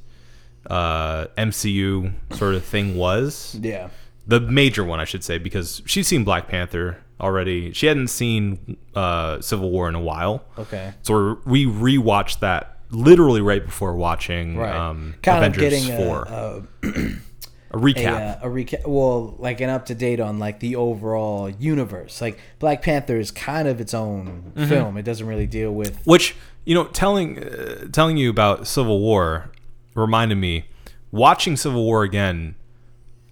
uh, 0.69 1.27
MCU 1.37 2.13
sort 2.31 2.55
of 2.55 2.63
thing 2.63 2.95
was. 2.95 3.57
Yeah. 3.59 3.89
The 4.27 4.39
major 4.39 4.83
one, 4.83 4.99
I 4.99 5.05
should 5.05 5.23
say, 5.23 5.37
because 5.39 5.81
she's 5.85 6.07
seen 6.07 6.23
Black 6.23 6.47
Panther 6.47 6.97
already. 7.19 7.73
She 7.73 7.87
hadn't 7.87 8.09
seen 8.09 8.77
uh, 8.95 9.41
Civil 9.41 9.71
War 9.71 9.89
in 9.89 9.95
a 9.95 10.01
while, 10.01 10.45
Okay. 10.57 10.93
so 11.01 11.39
we 11.45 11.65
rewatched 11.65 12.39
that 12.41 12.77
literally 12.91 13.41
right 13.41 13.65
before 13.65 13.95
watching 13.95 14.55
Right. 14.57 14.73
um, 14.75 15.15
kind 15.23 15.43
of 15.43 15.53
Avengers 15.57 15.85
getting 15.87 15.97
Four. 15.97 16.23
a, 16.29 16.63
a, 16.83 16.87
A, 16.87 17.77
a, 17.77 17.77
recap. 17.79 18.37
uh, 18.43 18.47
a 18.47 18.49
recap. 18.49 18.87
Well, 18.87 19.35
like 19.39 19.61
an 19.61 19.69
up 19.69 19.85
to 19.87 19.95
date 19.95 20.19
on 20.19 20.39
like 20.39 20.59
the 20.59 20.75
overall 20.75 21.49
universe. 21.49 22.21
Like 22.21 22.39
Black 22.59 22.81
Panther 22.81 23.17
is 23.17 23.29
kind 23.31 23.67
of 23.67 23.79
its 23.81 23.93
own 23.93 24.53
Mm-hmm. 24.55 24.69
film. 24.69 24.97
It 24.97 25.03
doesn't 25.03 25.25
really 25.27 25.45
deal 25.47 25.71
with. 25.71 25.99
Which 26.05 26.35
you 26.65 26.73
know, 26.75 26.85
telling 26.85 27.43
uh, 27.43 27.87
telling 27.91 28.17
you 28.17 28.29
about 28.29 28.65
Civil 28.67 28.99
War 28.99 29.51
reminded 29.95 30.35
me 30.37 30.65
watching 31.11 31.55
Civil 31.57 31.83
War 31.83 32.03
again 32.03 32.55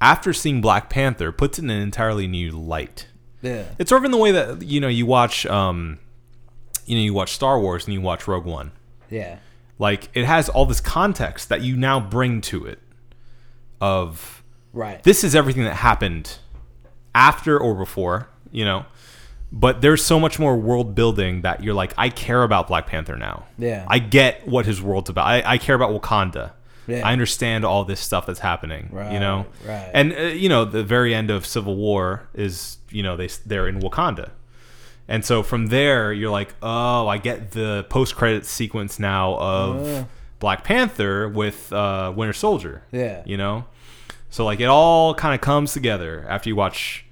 after 0.02 0.34
seeing 0.34 0.62
Black 0.62 0.90
Panther 0.90 1.32
puts 1.32 1.58
it 1.60 1.64
in 1.64 1.70
an 1.70 1.82
entirely 1.82 2.28
new 2.28 2.52
light. 2.52 3.08
Yeah. 3.42 3.64
It's 3.80 3.90
sort 3.90 4.02
of 4.02 4.06
in 4.06 4.12
the 4.12 4.18
way 4.18 4.32
that 4.32 4.64
you 4.64 4.80
know 4.80 4.88
you 4.88 5.06
watch 5.06 5.46
um, 5.46 6.00
you 6.86 6.96
know 6.98 7.02
you 7.04 7.14
watch 7.14 7.32
Star 7.34 7.60
Wars 7.60 7.86
and 7.86 7.94
you 7.94 8.02
watch 8.02 8.28
Rogue 8.28 8.46
One. 8.46 8.72
Yeah. 9.10 9.38
Like 9.80 10.10
it 10.14 10.26
has 10.26 10.50
all 10.50 10.66
this 10.66 10.82
context 10.82 11.50
that 11.50 11.62
you 11.62 11.76
now 11.78 12.00
bring 12.00 12.42
to 12.42 12.66
it 12.66 12.80
of 13.80 14.44
Right. 14.74 15.02
this 15.04 15.24
is 15.24 15.36
everything 15.36 15.64
that 15.64 15.76
happened 15.76 16.38
after 17.16 17.58
or 17.60 17.74
before, 17.76 18.28
you 18.52 18.64
know. 18.66 18.86
But 19.52 19.82
there's 19.82 20.04
so 20.04 20.20
much 20.20 20.40
more 20.40 20.58
world 20.58 20.94
building 20.94 21.42
that 21.42 21.64
you're 21.64 21.74
like, 21.74 21.94
I 21.98 22.10
care 22.10 22.44
about 22.44 22.68
Black 22.68 22.86
Panther 22.88 23.16
now. 23.16 23.46
Yeah. 23.58 23.86
I 23.88 24.00
get 24.00 24.46
what 24.48 24.66
his 24.66 24.82
world's 24.82 25.10
about. 25.10 25.26
I, 25.26 25.42
I 25.54 25.58
care 25.58 25.76
about 25.76 25.92
Wakanda. 25.92 26.52
Yeah. 26.86 27.08
I 27.08 27.14
understand 27.14 27.64
all 27.66 27.84
this 27.86 28.00
stuff 28.00 28.26
that's 28.26 28.40
happening. 28.40 28.90
Right, 28.92 29.12
you 29.14 29.20
know. 29.20 29.46
Right. 29.66 29.90
And 29.94 30.14
uh, 30.14 30.22
you 30.24 30.50
know, 30.50 30.66
the 30.66 30.84
very 30.84 31.14
end 31.16 31.30
of 31.32 31.46
Civil 31.46 31.76
War 31.76 32.28
is 32.34 32.78
you 32.90 33.04
know 33.04 33.16
they 33.18 33.28
they're 33.46 33.68
in 33.68 33.80
Wakanda. 33.80 34.32
And 35.10 35.24
so 35.24 35.44
from 35.44 35.68
there, 35.68 36.12
you're 36.12 36.32
like, 36.32 36.54
oh, 36.62 37.08
I 37.08 37.18
get 37.18 37.52
the 37.52 37.86
post-credit 37.90 38.46
sequence 38.46 39.00
now 39.00 39.36
of 39.38 39.88
Uh. 39.88 40.04
Black 40.40 40.64
Panther 40.64 41.28
with 41.30 41.74
uh, 41.74 42.14
Winter 42.16 42.32
Soldier 42.34 42.84
Yeah. 42.92 43.24
you 43.26 43.38
know 43.38 43.66
so 44.30 44.46
like 44.46 44.60
it 44.60 44.66
all 44.68 45.16
kind 45.16 45.34
of 45.34 45.42
comes 45.42 45.74
together 45.74 46.24
after 46.30 46.48
you 46.48 46.56
watch 46.56 47.07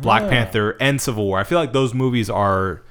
black 0.00 0.28
panther 0.28 0.76
and 0.80 1.00
civil 1.00 1.24
war 1.26 1.38
i 1.38 1.44
feel 1.44 1.58
like 1.58 1.72
those 1.72 1.92
movies 1.94 2.30
are 2.30 2.82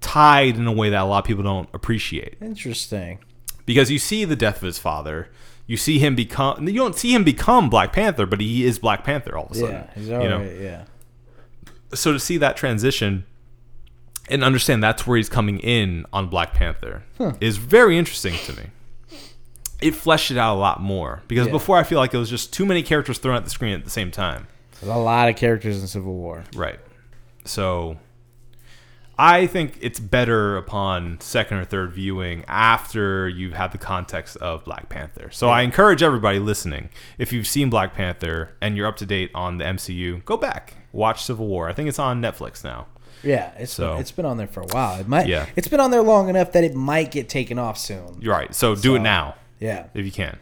tied 0.00 0.56
in 0.56 0.66
a 0.66 0.72
way 0.72 0.90
that 0.90 1.02
a 1.02 1.04
lot 1.04 1.18
of 1.18 1.24
people 1.24 1.42
don't 1.42 1.68
appreciate 1.74 2.36
Interesting. 2.40 3.18
because 3.64 3.90
you 3.90 3.98
see 3.98 4.24
the 4.24 4.36
death 4.36 4.56
of 4.56 4.62
his 4.62 4.78
father 4.78 5.28
you 5.66 5.76
see 5.76 5.98
him 5.98 6.14
become 6.14 6.68
you 6.68 6.74
don't 6.74 6.94
see 6.94 7.12
him 7.12 7.24
become 7.24 7.68
black 7.68 7.92
panther 7.92 8.26
but 8.26 8.40
he 8.40 8.64
is 8.64 8.78
black 8.78 9.02
panther 9.04 9.36
all 9.36 9.46
of 9.46 9.52
a 9.52 9.54
sudden 9.54 9.74
Yeah. 9.74 9.90
He's 9.94 10.08
you 10.08 10.14
alright. 10.14 10.30
know 10.30 10.42
Yeah. 10.62 10.84
so 11.94 12.12
to 12.12 12.20
see 12.20 12.36
that 12.38 12.56
transition 12.56 13.24
and 14.28 14.42
understand 14.42 14.82
that's 14.82 15.06
where 15.06 15.16
he's 15.16 15.28
coming 15.28 15.60
in 15.60 16.04
on 16.12 16.28
Black 16.28 16.52
Panther 16.52 17.04
is 17.40 17.58
very 17.58 17.96
interesting 17.96 18.34
to 18.46 18.54
me. 18.60 18.64
It 19.80 19.94
fleshed 19.94 20.32
it 20.32 20.36
out 20.36 20.56
a 20.56 20.58
lot 20.58 20.80
more 20.80 21.22
because 21.28 21.46
Yeah. 21.46 21.52
before 21.52 21.76
I 21.76 21.84
feel 21.84 21.98
like 22.00 22.12
it 22.12 22.18
was 22.18 22.28
just 22.28 22.52
too 22.52 22.66
many 22.66 22.82
characters 22.82 23.18
thrown 23.18 23.36
at 23.36 23.44
the 23.44 23.50
screen 23.50 23.72
at 23.72 23.84
the 23.84 23.90
same 23.90 24.10
time. 24.10 24.48
There's 24.80 24.94
a 24.94 24.98
lot 24.98 25.28
of 25.28 25.36
characters 25.36 25.80
in 25.80 25.86
Civil 25.88 26.14
War. 26.14 26.44
Right. 26.54 26.78
So 27.44 27.96
I 29.18 29.46
think 29.46 29.78
it's 29.80 29.98
better 29.98 30.56
upon 30.58 31.18
second 31.20 31.56
or 31.58 31.64
third 31.64 31.92
viewing 31.92 32.44
after 32.46 33.28
you've 33.28 33.54
had 33.54 33.72
the 33.72 33.78
context 33.78 34.36
of 34.38 34.64
Black 34.64 34.88
Panther. 34.90 35.30
So 35.30 35.48
I 35.48 35.62
encourage 35.62 36.02
everybody 36.02 36.38
listening, 36.38 36.90
if 37.16 37.32
you've 37.32 37.46
seen 37.46 37.70
Black 37.70 37.94
Panther 37.94 38.50
and 38.60 38.76
you're 38.76 38.86
up 38.86 38.96
to 38.98 39.06
date 39.06 39.30
on 39.34 39.56
the 39.58 39.64
MCU, 39.64 40.22
go 40.26 40.36
back, 40.36 40.74
watch 40.92 41.24
Civil 41.24 41.46
War. 41.46 41.68
I 41.68 41.72
think 41.72 41.88
it's 41.88 41.98
on 41.98 42.20
Netflix 42.20 42.62
now. 42.62 42.88
Yeah, 43.22 43.52
it's 43.58 43.72
So- 43.72 43.96
it's 43.96 44.12
been 44.12 44.26
on 44.26 44.36
there 44.36 44.46
for 44.46 44.60
a 44.60 44.66
while. 44.66 45.00
It 45.00 45.08
might. 45.08 45.26
Yeah. 45.26 45.46
It's 45.56 45.68
been 45.68 45.80
on 45.80 45.90
there 45.90 46.02
long 46.02 46.28
enough 46.28 46.52
that 46.52 46.62
it 46.64 46.74
might 46.74 47.10
get 47.10 47.30
taken 47.30 47.58
off 47.58 47.78
soon. 47.78 48.18
You're 48.20 48.34
right. 48.34 48.54
So 48.54 48.74
do 48.76 48.94
it 48.96 49.00
now 49.00 49.36
Yeah. 49.58 49.86
if 49.94 50.04
you 50.04 50.12
can. 50.12 50.36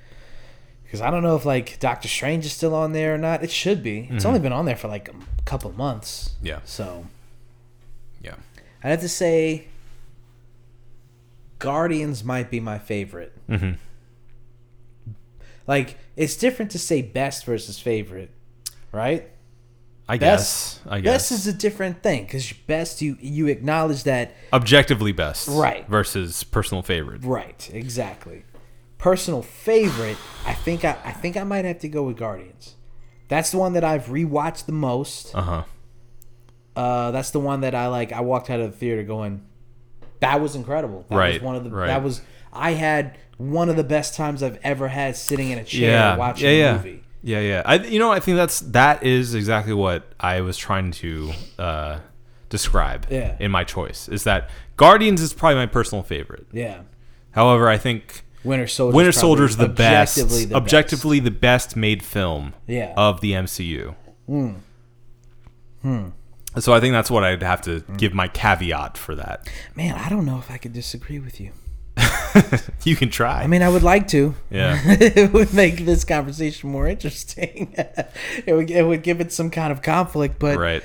Because 0.94 1.04
I 1.08 1.10
don't 1.10 1.24
know 1.24 1.34
if 1.34 1.44
like 1.44 1.80
Doctor 1.80 2.06
Strange 2.06 2.46
is 2.46 2.52
still 2.52 2.72
on 2.72 2.92
there 2.92 3.14
or 3.16 3.18
not. 3.18 3.42
It 3.42 3.50
should 3.50 3.82
be. 3.82 4.06
It's 4.12 4.24
only 4.24 4.38
been 4.38 4.52
on 4.52 4.64
there 4.64 4.76
for 4.76 4.86
like 4.86 5.08
a 5.08 5.14
couple 5.44 5.72
months. 5.72 6.30
Mm-hmm. 6.36 6.46
Yeah. 6.46 6.60
So 6.64 7.06
Yeah. 8.22 8.36
I'd 8.84 8.90
have 8.90 9.00
to 9.00 9.08
say 9.08 9.66
Guardians 11.58 12.22
might 12.22 12.48
be 12.48 12.60
my 12.60 12.78
favorite. 12.78 13.32
Mm-hmm. 13.48 13.72
Like 15.66 15.98
it's 16.14 16.36
different 16.36 16.70
to 16.72 16.78
say 16.78 17.02
best 17.02 17.44
versus 17.44 17.80
favorite, 17.80 18.30
right? 18.92 19.28
I 20.06 20.18
Best, 20.18 20.82
guess. 20.84 20.92
I 20.92 21.00
guess. 21.00 21.12
best 21.30 21.32
is 21.32 21.46
a 21.48 21.52
different 21.52 22.02
thing 22.02 22.24
because 22.24 22.52
best 22.52 23.00
you 23.02 23.16
you 23.20 23.46
acknowledge 23.48 24.04
that 24.04 24.36
objectively 24.52 25.10
best. 25.12 25.48
Right. 25.48 25.88
Versus 25.88 26.44
personal 26.44 26.82
favorite. 26.84 27.24
right 27.24 27.68
exactly. 27.72 28.44
Personal 29.04 29.42
favorite, 29.42 30.16
I 30.46 30.54
think 30.54 30.82
I, 30.82 30.96
I 31.04 31.12
think 31.12 31.36
I 31.36 31.44
might 31.44 31.66
have 31.66 31.78
to 31.80 31.88
go 31.90 32.04
with 32.04 32.16
Guardians. 32.16 32.74
That's 33.28 33.50
the 33.50 33.58
one 33.58 33.74
that 33.74 33.84
I've 33.84 34.06
rewatched 34.06 34.64
the 34.64 34.72
most. 34.72 35.34
Uh 35.34 35.42
huh. 35.42 35.64
Uh, 36.74 37.10
that's 37.10 37.30
the 37.30 37.38
one 37.38 37.60
that 37.60 37.74
I 37.74 37.88
like. 37.88 38.12
I 38.12 38.22
walked 38.22 38.48
out 38.48 38.60
of 38.60 38.72
the 38.72 38.76
theater 38.78 39.02
going, 39.02 39.42
"That 40.20 40.40
was 40.40 40.56
incredible." 40.56 41.04
That 41.10 41.16
Right, 41.16 41.34
Was 41.34 41.42
one 41.42 41.54
of 41.54 41.64
the. 41.64 41.70
right. 41.70 41.88
That 41.88 42.02
was. 42.02 42.22
I 42.50 42.70
had 42.70 43.18
one 43.36 43.68
of 43.68 43.76
the 43.76 43.84
best 43.84 44.14
times 44.14 44.42
I've 44.42 44.58
ever 44.62 44.88
had 44.88 45.16
sitting 45.16 45.50
in 45.50 45.58
a 45.58 45.64
chair 45.64 45.90
Yeah. 45.90 46.16
watching 46.16 46.46
yeah. 46.46 46.52
a 46.52 46.58
Yeah. 46.58 46.72
movie. 46.78 47.02
Yeah. 47.22 47.40
Yeah. 47.40 47.62
I. 47.66 47.74
You 47.74 47.98
know. 47.98 48.10
I 48.10 48.20
think 48.20 48.38
that's 48.38 48.60
that 48.60 49.02
is 49.02 49.34
exactly 49.34 49.74
what 49.74 50.10
I 50.18 50.40
was 50.40 50.56
trying 50.56 50.92
to 50.92 51.30
uh, 51.58 51.98
describe. 52.48 53.06
Yeah. 53.10 53.36
In 53.38 53.50
my 53.50 53.64
choice 53.64 54.08
is 54.08 54.24
that 54.24 54.48
Guardians 54.78 55.20
is 55.20 55.34
probably 55.34 55.56
my 55.56 55.66
personal 55.66 56.02
favorite. 56.02 56.46
Yeah. 56.52 56.80
However, 57.32 57.68
I 57.68 57.76
think 57.76 58.23
Winter 58.44 58.66
Soldier. 58.66 58.94
Winter 58.94 59.12
Soldier's 59.12 59.56
the 59.56 59.68
best. 59.68 60.18
Objectively, 60.18 60.44
the 60.44 60.54
objectively 60.54 61.20
the 61.20 61.30
best 61.30 61.76
made 61.76 62.02
film. 62.02 62.54
Yeah. 62.66 62.94
Of 62.96 63.20
the 63.20 63.32
MCU. 63.32 63.94
Hmm. 64.26 66.08
So 66.58 66.72
I 66.72 66.80
think 66.80 66.92
that's 66.92 67.10
what 67.10 67.24
I'd 67.24 67.42
have 67.42 67.62
to 67.62 67.80
give 67.96 68.14
my 68.14 68.28
caveat 68.28 68.96
for 68.96 69.14
that. 69.16 69.48
Man, 69.74 69.94
I 69.96 70.08
don't 70.08 70.24
know 70.24 70.38
if 70.38 70.50
I 70.50 70.56
could 70.56 70.72
disagree 70.72 71.18
with 71.18 71.40
you. 71.40 71.50
You 72.84 72.96
can 72.96 73.08
try. 73.08 73.42
I 73.42 73.46
mean, 73.46 73.62
I 73.62 73.68
would 73.68 73.82
like 73.82 74.08
to. 74.08 74.34
Yeah. 74.50 74.78
it 74.84 75.32
would 75.32 75.54
make 75.54 75.86
this 75.86 76.04
conversation 76.04 76.70
more 76.70 76.86
interesting. 76.86 77.72
it 78.46 78.52
would 78.52 78.70
it 78.70 78.82
would 78.82 79.02
give 79.02 79.20
it 79.20 79.32
some 79.32 79.50
kind 79.50 79.72
of 79.72 79.80
conflict, 79.80 80.38
but 80.38 80.58
right. 80.58 80.82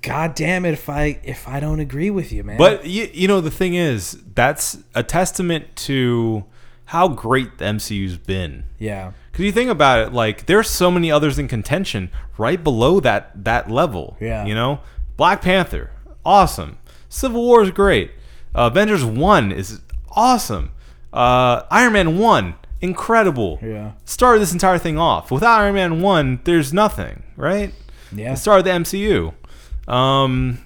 god 0.00 0.34
damn 0.34 0.64
it 0.64 0.72
if 0.72 0.88
I 0.88 1.18
if 1.22 1.46
I 1.46 1.60
don't 1.60 1.80
agree 1.80 2.10
with 2.10 2.32
you, 2.32 2.44
man. 2.44 2.56
But 2.56 2.86
you, 2.86 3.10
you 3.12 3.28
know 3.28 3.42
the 3.42 3.50
thing 3.50 3.74
is 3.74 4.18
that's 4.34 4.78
a 4.94 5.02
testament 5.02 5.76
to 5.76 6.44
how 6.86 7.08
great 7.08 7.58
the 7.58 7.64
MCU's 7.64 8.16
been. 8.18 8.64
yeah. 8.78 9.12
Because 9.32 9.46
you 9.46 9.52
think 9.52 9.68
about 9.70 9.98
it, 10.06 10.12
like 10.12 10.46
there's 10.46 10.70
so 10.70 10.92
many 10.92 11.10
others 11.10 11.40
in 11.40 11.48
contention 11.48 12.10
right 12.38 12.62
below 12.62 13.00
that 13.00 13.44
that 13.44 13.68
level. 13.68 14.16
Yeah. 14.20 14.44
You 14.46 14.54
know, 14.54 14.78
Black 15.16 15.42
Panther, 15.42 15.90
awesome. 16.24 16.78
Civil 17.08 17.42
War 17.42 17.62
is 17.62 17.70
great. 17.72 18.12
Uh, 18.54 18.68
Avengers 18.70 19.04
One 19.04 19.50
is 19.50 19.80
awesome. 20.12 20.70
Uh, 21.12 21.62
Iron 21.70 21.94
Man 21.94 22.16
One, 22.18 22.54
incredible. 22.80 23.58
Yeah. 23.60 23.92
Started 24.04 24.38
this 24.40 24.52
entire 24.52 24.78
thing 24.78 24.98
off. 24.98 25.32
Without 25.32 25.60
Iron 25.62 25.74
Man 25.74 26.00
One, 26.00 26.38
there's 26.44 26.72
nothing, 26.72 27.24
right? 27.36 27.74
Yeah. 28.14 28.34
It 28.34 28.36
started 28.36 28.64
the 28.66 28.70
MCU. 28.70 29.34
Um, 29.92 30.58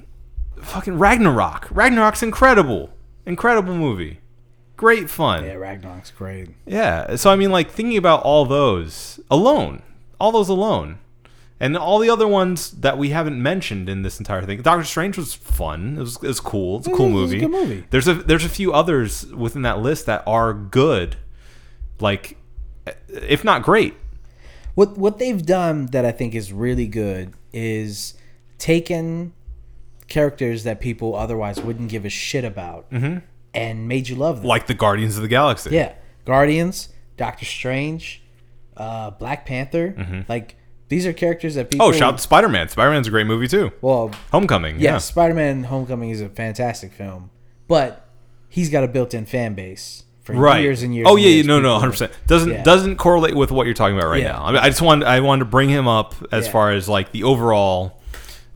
fucking 0.61 0.99
Ragnarok. 0.99 1.69
Ragnarok's 1.71 2.23
incredible. 2.23 2.91
Incredible 3.25 3.75
movie. 3.75 4.21
Great 4.79 5.11
fun. 5.11 5.45
Yeah, 5.45 5.55
Ragnarok's 5.55 6.12
great. 6.12 6.51
Yeah. 6.64 7.17
So 7.17 7.31
I 7.31 7.37
mean, 7.37 7.51
like 7.51 7.69
thinking 7.69 7.99
about 7.99 8.23
all 8.23 8.47
those 8.47 9.19
alone, 9.31 9.83
all 10.21 10.33
those 10.33 10.49
alone, 10.49 11.01
And 11.61 11.77
all 11.77 11.99
the 11.99 12.09
other 12.09 12.29
ones 12.29 12.71
that 12.71 12.97
we 12.97 13.11
haven't 13.11 13.43
mentioned 13.43 13.88
in 13.88 14.03
this 14.03 14.21
entire 14.21 14.47
thing. 14.47 14.62
Doctor 14.62 14.85
Strange 14.85 15.19
was 15.19 15.35
fun. 15.35 15.97
It 15.99 16.01
was, 16.01 16.14
it 16.17 16.29
was 16.29 16.38
cool. 16.38 16.79
It's 16.79 16.87
a 16.87 16.93
cool 16.93 17.09
mm, 17.09 17.11
a 17.11 17.14
movie. 17.14 17.41
good 17.41 17.51
movie. 17.51 17.85
There's 17.91 18.07
a 18.07 18.14
there's 18.14 18.45
a 18.45 18.49
few 18.49 18.73
others 18.73 19.27
within 19.27 19.62
that 19.62 19.81
list 19.81 20.07
that 20.07 20.23
are 20.27 20.55
good, 20.55 21.17
like 21.99 22.38
if 23.09 23.43
not 23.43 23.62
great. 23.64 23.95
What 24.77 24.97
what 24.97 25.19
they've 25.19 25.45
done 25.45 25.87
that 25.87 26.05
I 26.05 26.12
think 26.12 26.37
is 26.37 26.53
really 26.53 26.87
good 26.87 27.33
is 27.53 28.14
taken 28.59 29.33
characters 30.07 30.62
that 30.62 30.81
people 30.81 31.17
otherwise 31.17 31.61
wouldn't 31.61 31.91
give 31.91 32.05
a 32.05 32.09
shit 32.09 32.45
about 32.45 32.88
mm-hmm. 32.93 33.19
And 33.55 33.89
made 33.89 34.09
you 34.09 34.17
love 34.17 34.39
them. 34.39 34.47
Like 34.47 34.67
the 34.67 34.75
Guardians 34.75 35.17
of 35.17 35.23
the 35.23 35.29
Galaxy. 35.29 35.71
yeah, 35.71 35.93
Guardians, 36.25 36.89
Doctor 37.17 37.45
Strange, 37.45 38.23
uh, 38.77 39.11
Black 39.11 39.47
Panther. 39.47 40.25
Like 40.29 40.57
these 40.89 41.07
are 41.07 41.13
characters 41.13 41.55
that 41.57 41.71
people. 41.71 41.87
Oh, 41.87 41.93
shout 41.93 42.15
out 42.15 42.21
Spider 42.21 42.49
Man. 42.49 42.69
Spider 42.69 42.91
Man's 42.91 43.07
a 43.09 43.11
great 43.11 43.27
movie 43.27 43.49
too. 43.49 43.73
Well, 43.81 44.11
Homecoming. 44.33 44.77
yes, 44.77 44.83
Yeah. 44.83 44.99
Spider-Man: 44.99 45.65
Homecoming 45.65 46.11
is 46.11 46.21
a 46.21 46.29
fantastic 46.29 46.93
film, 46.93 47.31
but 47.67 48.07
he's 48.49 48.71
got 48.71 48.85
a 48.85 48.89
built-in 48.89 49.27
fan 49.27 49.55
base 49.55 50.05
for 50.23 50.35
Right. 50.35 50.63
years 50.63 50.83
and 50.83 50.95
years. 50.95 51.07
oh 51.09 51.17
and 51.17 51.23
yeah, 51.25 51.31
years. 51.31 51.47
no, 51.47 51.61
no, 51.61 51.79
hundred 51.79 51.93
percent. 51.93 52.13
Doesn't 52.27 52.51
Yeah. 52.51 52.63
doesn't 52.63 52.97
correlate 52.97 53.35
with 53.35 53.51
what 53.51 53.67
you're 53.67 53.75
talking 53.75 53.97
about 53.99 54.09
right 54.11 54.23
Yeah. 54.23 54.33
now. 54.33 54.45
I, 54.45 54.53
mean, 54.53 54.61
I 54.63 54.69
just 54.69 54.81
wanted 54.83 55.07
I 55.09 55.21
wanted 55.21 55.41
to 55.41 55.51
bring 55.51 55.69
him 55.69 55.87
up 55.89 56.15
as 56.33 56.47
Yeah. 56.47 56.53
far 56.53 56.71
as 56.73 56.89
like 56.89 57.13
the 57.13 57.25
overall 57.25 58.01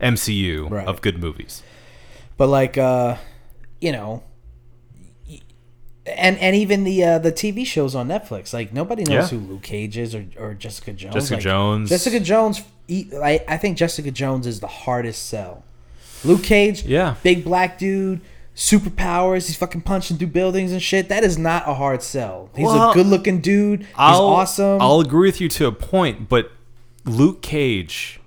MCU 0.01 0.67
Right. 0.69 0.87
of 0.87 1.01
good 1.01 1.19
movies. 1.21 1.61
But 2.37 2.47
like, 2.47 2.77
uh, 2.77 3.17
you 3.79 3.91
know, 3.91 4.23
and 6.05 6.37
and 6.39 6.55
even 6.55 6.83
the 6.83 7.03
uh, 7.03 7.19
the 7.19 7.31
TV 7.31 7.65
shows 7.65 7.95
on 7.95 8.07
Netflix, 8.07 8.53
like 8.53 8.73
nobody 8.73 9.03
knows 9.03 9.31
Yeah. 9.31 9.39
who 9.39 9.45
Luke 9.53 9.61
Cage 9.63 9.97
is 9.97 10.13
or, 10.13 10.25
or 10.37 10.53
Jessica 10.53 10.91
Jones. 10.93 11.13
Jessica 11.13 11.35
Like, 11.35 11.43
Jones. 11.43 11.89
Jessica 11.89 12.19
Jones. 12.19 12.61
I, 12.89 13.43
I 13.47 13.57
think 13.57 13.77
Jessica 13.77 14.11
Jones 14.11 14.45
is 14.45 14.59
the 14.59 14.67
hardest 14.67 15.27
sell. 15.27 15.63
Luke 16.25 16.43
Cage, 16.43 16.83
Yeah. 16.83 17.15
big 17.23 17.43
black 17.45 17.77
dude, 17.77 18.19
superpowers. 18.55 19.47
He's 19.47 19.55
fucking 19.55 19.81
punching 19.81 20.17
through 20.17 20.27
buildings 20.27 20.71
and 20.71 20.81
shit. 20.81 21.09
That 21.09 21.23
is 21.23 21.37
not 21.37 21.67
a 21.67 21.73
hard 21.75 22.01
sell. 22.03 22.49
He's 22.55 22.65
Well, 22.65 22.91
a 22.91 22.93
good 22.93 23.07
looking 23.07 23.39
dude. 23.41 23.81
He's 23.81 23.87
I'll, 23.95 24.25
awesome. 24.25 24.81
I'll 24.81 24.99
agree 24.99 25.27
with 25.29 25.39
you 25.41 25.49
to 25.49 25.67
a 25.67 25.71
point, 25.71 26.27
but 26.29 26.51
Luke 27.05 27.41
Cage 27.41 28.19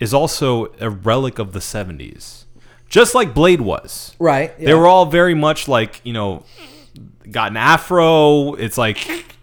is 0.00 0.14
also 0.14 0.72
a 0.80 0.88
relic 0.90 1.38
of 1.38 1.52
the 1.52 1.58
'70s, 1.60 2.44
just 2.88 3.14
like 3.14 3.34
Blade 3.34 3.60
was. 3.60 4.14
right. 4.18 4.56
They 4.58 4.74
were 4.74 4.86
all 4.86 5.06
very 5.06 5.34
much 5.34 5.66
like 5.68 6.00
you 6.04 6.12
know, 6.12 6.44
got 7.30 7.50
an 7.50 7.56
afro. 7.56 8.54
It's 8.54 8.78
like 8.78 9.36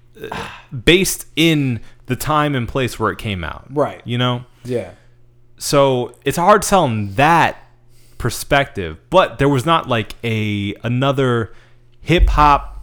based 0.84 1.28
in 1.36 1.82
the 2.08 2.16
time 2.16 2.56
and 2.56 2.68
place 2.68 3.00
where 3.00 3.12
it 3.12 3.18
came 3.18 3.44
out. 3.44 3.66
Right. 3.70 4.02
You 4.06 4.18
know. 4.18 4.46
yeah. 4.64 4.92
so 5.58 6.16
it's 6.26 6.38
hard 6.38 6.62
to 6.64 6.68
tell 6.70 6.86
in 6.86 7.14
that 7.16 7.58
perspective 8.18 8.98
but 9.10 9.38
there 9.40 9.48
was 9.50 9.66
not 9.66 9.88
like 9.88 10.14
a 10.24 10.74
another 10.84 11.54
hip-hop 12.02 12.82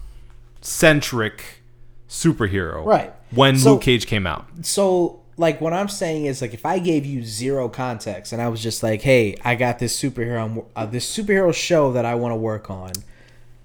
centric 0.61 1.63
superhero 2.09 2.85
Right. 2.85 3.13
when 3.31 3.57
So- 3.59 3.73
luke 3.75 3.83
cage 3.83 4.07
came 4.07 4.27
out 4.27 4.47
so 4.63 5.21
like 5.37 5.61
what 5.61 5.73
I'm 5.73 5.89
saying 5.89 6.27
is 6.27 6.41
like 6.43 6.55
if 6.55 6.65
I 6.67 6.79
gave 6.79 7.05
you 7.07 7.25
zero 7.25 7.69
context 7.69 8.33
and 8.33 8.41
I 8.43 8.49
was 8.49 8.63
just 8.63 8.83
like, 8.83 9.01
hey, 9.01 9.35
I 9.43 9.55
got 9.55 9.79
this 9.79 9.99
superhero 10.01 10.67
uh, 10.77 10.85
this 10.87 11.11
superhero 11.11 11.53
show 11.55 11.93
that 11.93 12.05
I 12.05 12.15
want 12.17 12.33
to 12.33 12.37
work 12.37 12.71
on. 12.71 12.93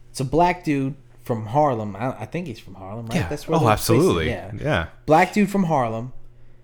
It's 0.10 0.22
a 0.22 0.26
black 0.26 0.64
dude 0.64 0.96
from 1.28 1.46
Harlem. 1.48 1.96
I, 1.96 2.22
I 2.22 2.26
think 2.26 2.48
he's 2.48 2.60
from 2.60 2.76
Harlem, 2.76 3.06
right? 3.08 3.18
yeah 3.18 3.30
That's 3.30 3.48
oh 3.48 3.70
absolutely 3.70 4.30
in. 4.30 4.60
yeah. 4.64 4.88
Black 5.06 5.34
dude 5.34 5.52
from 5.52 5.66
Harlem. 5.66 6.14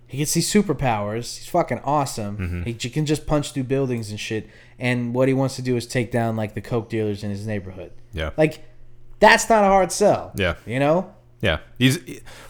He 0.07 0.17
gets 0.19 0.33
these 0.33 0.51
superpowers. 0.51 1.37
He's 1.37 1.47
fucking 1.47 1.81
awesome. 1.83 2.37
Mm-hmm. 2.37 2.63
He 2.63 2.73
can 2.73 3.05
just 3.05 3.27
punch 3.27 3.51
through 3.51 3.63
buildings 3.63 4.09
and 4.09 4.19
shit. 4.19 4.47
And 4.79 5.13
what 5.13 5.27
he 5.27 5.33
wants 5.33 5.55
to 5.57 5.61
do 5.61 5.75
is 5.75 5.85
take 5.85 6.11
down 6.11 6.35
like 6.35 6.53
the 6.53 6.61
coke 6.61 6.89
dealers 6.89 7.23
in 7.23 7.29
his 7.29 7.45
neighborhood. 7.45 7.91
Yeah. 8.13 8.31
Like, 8.37 8.63
that's 9.19 9.49
not 9.49 9.63
a 9.63 9.67
hard 9.67 9.91
sell. 9.91 10.31
Yeah. 10.35 10.55
You 10.65 10.79
know? 10.79 11.13
yeah 11.43 11.59
he's 11.77 11.99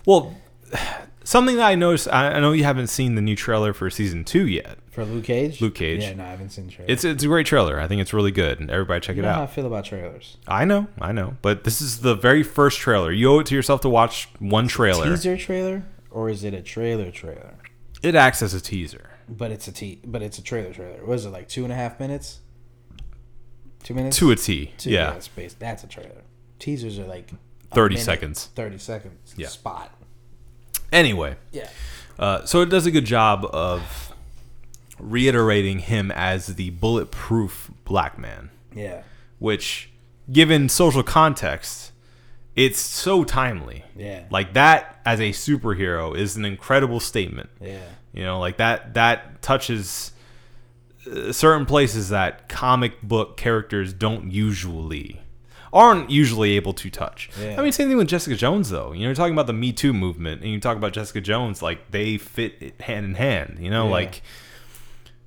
well 0.06 0.34
something 1.26 1.58
that 1.58 1.65
i 1.65 1.76
noticed 1.76 2.08
I 2.10 2.39
know 2.39 2.54
you 2.54 2.63
haven't 2.63 2.88
seen 2.88 3.15
the 3.15 3.21
new 3.21 3.36
trailer 3.36 3.73
for 3.73 3.89
season 3.89 4.23
two 4.23 4.47
yet 4.47 4.78
For 4.93 5.03
Luke 5.06 5.23
Cage. 5.25 5.60
Luke 5.60 5.75
Cage. 5.75 6.01
Yeah, 6.03 6.13
no, 6.13 6.23
I 6.23 6.27
haven't 6.27 6.49
seen 6.51 6.67
the 6.67 6.71
trailer. 6.71 6.91
it's 6.91 7.03
it's 7.03 7.23
a 7.23 7.27
great 7.27 7.45
trailer 7.47 7.79
i 7.79 7.88
think 7.88 7.99
it's 8.01 8.13
really 8.13 8.32
good 8.32 8.60
and 8.60 8.69
everybody 8.69 8.99
check 9.01 9.15
You 9.15 9.23
it 9.23 9.25
know 9.25 9.32
how 9.34 9.39
I 9.39 9.43
out 9.43 9.51
feel 9.53 9.65
about 9.65 9.86
trailers. 9.86 10.38
i 10.47 10.65
know 10.65 10.88
i 11.01 11.12
know 11.12 11.36
but 11.41 11.63
this 11.63 11.82
is 11.82 12.01
the 12.01 12.13
very 12.15 12.43
first 12.43 12.77
trailer 12.79 13.12
you 13.12 13.32
owe 13.32 13.39
it 13.39 13.47
to 13.47 13.56
yourself 13.56 13.82
to 13.82 13.89
watch 13.89 14.29
one 14.39 14.67
trailer 14.67 15.06
Teaser 15.10 15.36
trailer, 15.38 15.84
or 16.12 16.29
is 16.29 16.43
it 16.43 16.53
a 16.53 16.62
trailer 16.62 17.10
trailer? 17.12 17.56
it 18.03 18.13
acts 18.15 18.41
as 18.43 18.53
a 18.53 18.62
teaser 18.62 19.10
But 19.27 19.49
it's 19.51 19.67
a 19.67 19.71
te- 19.71 19.99
but 20.06 20.21
it's 20.21 20.38
a 20.38 20.43
trailer 20.43 20.71
trailer. 20.73 21.03
What 21.06 21.15
is 21.15 21.25
it 21.25 21.29
like 21.32 21.47
two 21.49 21.63
and 21.63 21.71
a 21.73 21.75
half 21.75 21.99
minutes? 21.99 22.39
Two 23.84 23.93
minutes. 23.95 24.17
to 24.17 24.29
a 24.32 24.36
t 24.36 24.73
Two- 24.77 24.91
yeah 24.91 25.12
that's 25.12 25.27
based. 25.27 25.60
That's 25.60 25.84
a 25.84 25.88
trailer. 25.88 26.21
Teasers 26.60 26.99
are 26.99 27.06
like 27.08 27.32
30 27.73 27.95
minute, 27.95 28.06
seconds. 28.06 28.49
Thirty 28.56 28.77
seconds. 28.77 29.34
Yeah. 29.36 29.47
Spot. 29.47 29.89
Anyway, 30.91 31.36
Yeah. 31.51 31.69
uh, 32.19 32.45
so 32.45 32.62
it 32.62 32.67
does 32.69 32.86
a 32.86 32.91
good 32.91 33.06
job 33.06 33.45
of 33.51 34.12
reiterating 34.99 35.79
him 35.79 36.12
as 36.12 36.47
the 36.56 36.69
bulletproof 36.71 37.71
black 37.86 38.17
man, 38.17 38.49
Yeah. 38.75 39.03
which, 39.39 39.89
given 40.32 40.69
social 40.69 41.03
context, 41.03 41.91
it's 42.56 42.79
so 42.79 43.23
timely. 43.23 43.84
Yeah. 43.95 44.23
Like 44.29 44.53
that 44.53 44.99
as 45.06 45.19
a 45.19 45.32
superhero 45.32 46.15
is 46.15 46.36
an 46.38 46.45
incredible 46.45 46.99
statement. 46.99 47.49
Yeah. 47.60 47.79
You 48.13 48.23
know, 48.23 48.39
like 48.39 48.58
that 48.58 48.93
that 48.93 49.41
touches 49.41 50.12
uh, 51.12 51.32
certain 51.32 51.65
places 51.65 52.10
that 52.10 52.47
comic 52.47 53.01
book 53.01 53.38
characters 53.38 53.91
don't 53.91 54.32
usually 54.32 55.19
aren't 55.73 56.12
usually 56.12 56.51
able 56.51 56.73
to 56.73 56.91
touch. 56.91 57.32
Yeah. 57.41 57.56
I 57.60 57.63
mean, 57.63 57.71
same 57.71 57.88
thing 57.88 57.97
with 57.97 58.08
Jessica 58.08 58.36
Jones, 58.36 58.69
though. 58.69 58.91
You 58.91 58.99
know, 58.99 59.06
you're 59.08 59.15
talking 59.15 59.34
about 59.34 59.47
the 59.47 59.53
Me 59.53 59.73
Too 59.73 59.91
movement, 59.91 60.43
and 60.43 60.51
you 60.51 60.60
talk 60.60 60.77
about 60.77 60.93
Jessica 60.93 61.19
Jones, 61.19 61.63
like 61.63 61.89
they 61.89 62.19
fit 62.19 62.79
hand 62.82 63.08
in 63.08 63.15
hand. 63.15 63.58
You 63.60 63.71
know, 63.71 63.86
Yeah. 63.86 63.91
like 63.91 64.21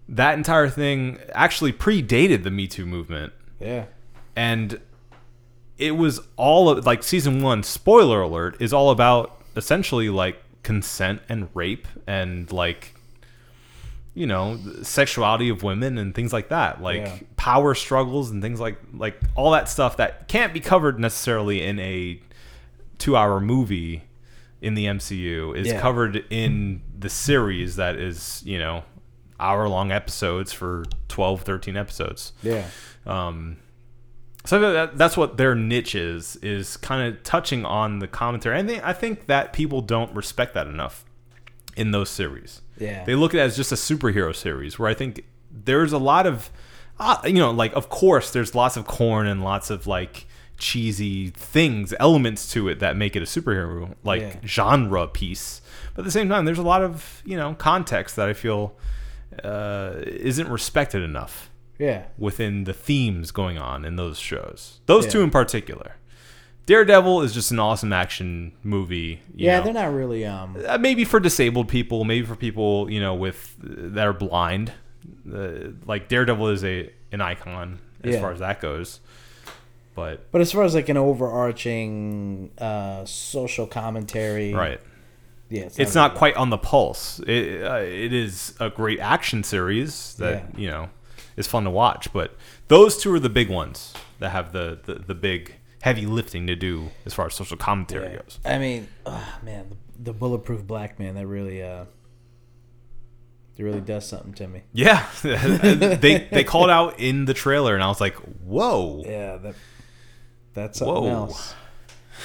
that 0.09 0.35
entire 0.37 0.69
thing 0.69 1.19
actually 1.33 1.73
predated 1.73 2.43
the 2.45 2.51
Me 2.51 2.67
Too 2.67 2.87
movement, 2.87 3.33
Yeah. 3.61 3.87
and 4.35 4.81
it 5.79 5.93
was 5.97 6.21
all 6.37 6.69
of, 6.71 6.87
like 6.87 7.03
season 7.03 7.43
one. 7.43 7.63
Spoiler 7.63 8.23
alert 8.23 8.57
is 8.61 8.73
all 8.73 8.91
about 8.91 9.41
essentially 9.57 10.09
like 10.09 10.43
consent 10.63 11.21
and 11.29 11.49
rape 11.55 11.87
and 12.07 12.51
like 12.53 12.93
you 14.15 14.27
know 14.27 14.59
sexuality 14.83 15.49
of 15.49 15.63
women 15.63 15.99
and 15.99 16.15
things 16.15 16.33
like 16.33 16.49
that 16.49 16.81
like 16.83 16.97
Yeah. 17.03 17.19
power 17.37 17.75
struggles 17.75 18.31
and 18.31 18.43
things 18.43 18.59
like 18.59 18.79
like 18.95 19.21
all 19.37 19.51
that 19.53 19.69
stuff 19.69 19.99
that 19.99 20.27
can't 20.29 20.53
be 20.55 20.61
covered 20.61 20.99
necessarily 20.99 21.63
in 21.63 21.79
a 21.79 22.19
two 22.99 23.15
hour 23.17 23.39
movie 23.41 24.03
in 24.63 24.75
the 24.75 24.87
MCU 24.87 25.53
is 25.55 25.69
Yeah. 25.69 25.81
covered 25.81 26.25
in 26.31 26.81
the 26.99 27.11
series 27.11 27.77
that 27.77 27.97
is 27.97 28.43
you 28.47 28.59
know 28.59 28.83
hour 29.39 29.69
long 29.69 29.93
episodes 29.93 30.53
for 30.53 30.85
12 31.09 31.43
13 31.43 31.77
episodes 31.77 32.33
Yeah. 32.43 32.67
um, 33.07 33.59
so 34.45 34.61
that, 34.61 34.97
that's 34.97 35.17
what 35.17 35.37
their 35.37 35.55
niche 35.55 35.95
is 35.95 36.37
is 36.37 36.77
kind 36.77 37.07
of 37.13 37.23
touching 37.25 37.65
on 37.65 37.99
the 37.99 38.07
commentary. 38.07 38.59
And 38.59 38.69
think 38.69 38.85
I 38.85 38.93
think 38.93 39.27
that 39.27 39.53
people 39.53 39.81
don't 39.81 40.15
respect 40.15 40.55
that 40.55 40.69
enough 40.69 41.05
in 41.77 41.91
those 41.91 42.09
series. 42.11 42.63
Yeah. 42.79 43.05
They 43.05 43.17
look 43.17 43.35
at 43.35 43.39
it 43.41 43.43
as 43.43 43.57
just 43.57 43.73
a 43.73 43.75
superhero 43.75 44.35
series 44.35 44.79
where 44.79 44.89
I 44.89 44.95
think 44.95 45.25
there's 45.51 45.93
a 45.93 45.99
lot 45.99 46.27
of 46.27 46.51
uh, 47.01 47.19
you 47.25 47.35
know 47.35 47.51
like 47.51 47.73
of 47.75 47.89
course 47.89 48.31
there's 48.31 48.55
lots 48.55 48.77
of 48.77 48.87
corn 48.87 49.27
and 49.27 49.43
lots 49.43 49.69
of 49.69 49.87
like 49.89 50.27
cheesy 50.59 51.31
things 51.31 51.93
elements 52.01 52.51
to 52.53 52.69
it 52.69 52.79
that 52.79 52.97
make 52.97 53.17
it 53.17 53.23
a 53.23 53.27
superhero 53.27 53.95
like 54.05 54.23
Yeah. 54.23 54.37
genre 54.47 55.07
piece 55.09 55.61
but 55.95 56.01
at 56.03 56.05
the 56.07 56.11
same 56.11 56.29
time 56.31 56.45
there's 56.47 56.57
a 56.59 56.63
lot 56.63 56.83
of 56.83 57.21
you 57.27 57.37
know 57.37 57.55
context 57.59 58.17
that 58.17 58.27
i 58.29 58.33
feel 58.33 58.75
uh, 59.45 59.95
isn't 60.07 60.49
respected 60.49 61.03
enough 61.03 61.51
Yeah. 61.79 62.05
within 62.19 62.65
the 62.65 62.73
themes 62.73 63.31
going 63.31 63.59
on 63.59 63.85
in 63.85 63.97
those 63.97 64.19
shows. 64.19 64.81
Those 64.87 65.05
Yeah. 65.07 65.11
two 65.13 65.23
in 65.23 65.31
particular. 65.31 65.97
Daredevil 66.67 67.23
is 67.23 67.33
just 67.33 67.53
an 67.53 67.61
awesome 67.61 67.93
action 67.93 68.53
movie. 68.65 69.21
you 69.35 69.47
Yeah. 69.47 69.59
know. 69.59 69.65
They're 69.67 69.73
not 69.85 69.93
really. 69.95 70.25
Um. 70.27 70.57
Uh, 70.67 70.79
maybe 70.79 71.05
for 71.05 71.21
disabled 71.21 71.69
people, 71.69 72.03
maybe 72.05 72.27
for 72.27 72.35
people 72.37 72.91
you 72.91 72.99
know 73.01 73.15
with 73.15 73.55
that 73.61 74.07
are 74.07 74.13
blind. 74.13 74.73
Uh, 75.33 75.71
like 75.87 76.09
Daredevil 76.09 76.49
is 76.49 76.65
a 76.65 76.91
an 77.13 77.21
icon 77.21 77.79
as 78.03 78.15
Yeah. 78.15 78.21
far 78.21 78.33
as 78.33 78.41
that 78.41 78.61
goes. 78.61 78.99
But 79.95 80.31
But 80.33 80.41
as 80.41 80.51
far 80.53 80.65
as 80.65 80.75
like 80.75 80.89
an 80.89 80.97
overarching 80.97 82.51
uh, 82.59 83.05
social 83.05 83.67
commentary, 83.67 84.53
right, 84.53 84.81
Yeah. 85.49 85.63
It's, 85.63 85.79
it's 85.79 85.95
not 85.95 86.15
quite 86.17 86.37
on 86.37 86.51
the 86.51 86.59
pulse. 86.59 87.21
It 87.21 87.63
uh, 87.63 87.77
it 87.77 88.13
is 88.13 88.55
a 88.61 88.69
great 88.71 88.99
action 89.01 89.43
series 89.45 90.15
that 90.17 90.45
Yeah. 90.55 90.61
you 90.61 90.69
know 90.69 90.89
is 91.37 91.47
fun 91.47 91.65
to 91.65 91.71
watch. 91.71 92.13
But 92.13 92.37
those 92.69 92.97
two 92.99 93.13
are 93.15 93.21
the 93.21 93.29
big 93.31 93.49
ones 93.49 93.93
that 94.19 94.31
have 94.31 94.53
the 94.53 94.79
the, 94.85 94.95
the 94.97 95.15
big 95.15 95.55
heavy 95.83 96.05
lifting 96.07 96.47
to 96.49 96.57
do 96.57 96.91
as 97.05 97.15
far 97.15 97.27
as 97.27 97.35
social 97.35 97.57
commentary 97.57 98.11
Yeah. 98.13 98.17
goes. 98.23 98.41
I 98.45 98.59
mean, 98.59 98.89
ah, 99.05 99.39
man, 99.43 99.69
the, 99.71 99.77
the 100.05 100.13
bulletproof 100.13 100.67
black 100.67 100.99
man 100.99 101.15
that 101.15 101.27
really 101.29 101.63
uh 101.63 101.85
It 103.57 103.63
really 103.63 103.81
does 103.81 104.07
something 104.09 104.35
to 104.35 104.49
me. 104.49 104.63
Yeah, 104.73 105.07
they 105.23 106.29
they 106.31 106.45
called 106.45 106.71
out 106.71 106.99
in 106.99 107.25
the 107.25 107.35
trailer, 107.35 107.75
and 107.75 107.83
I 107.85 107.89
was 107.89 108.01
like, 108.01 108.15
"Whoa!" 108.45 109.03
Yeah, 109.07 109.37
that 109.39 109.55
that's 110.55 110.79
something 110.81 111.05
Whoa. 111.05 111.11
else. 111.11 111.55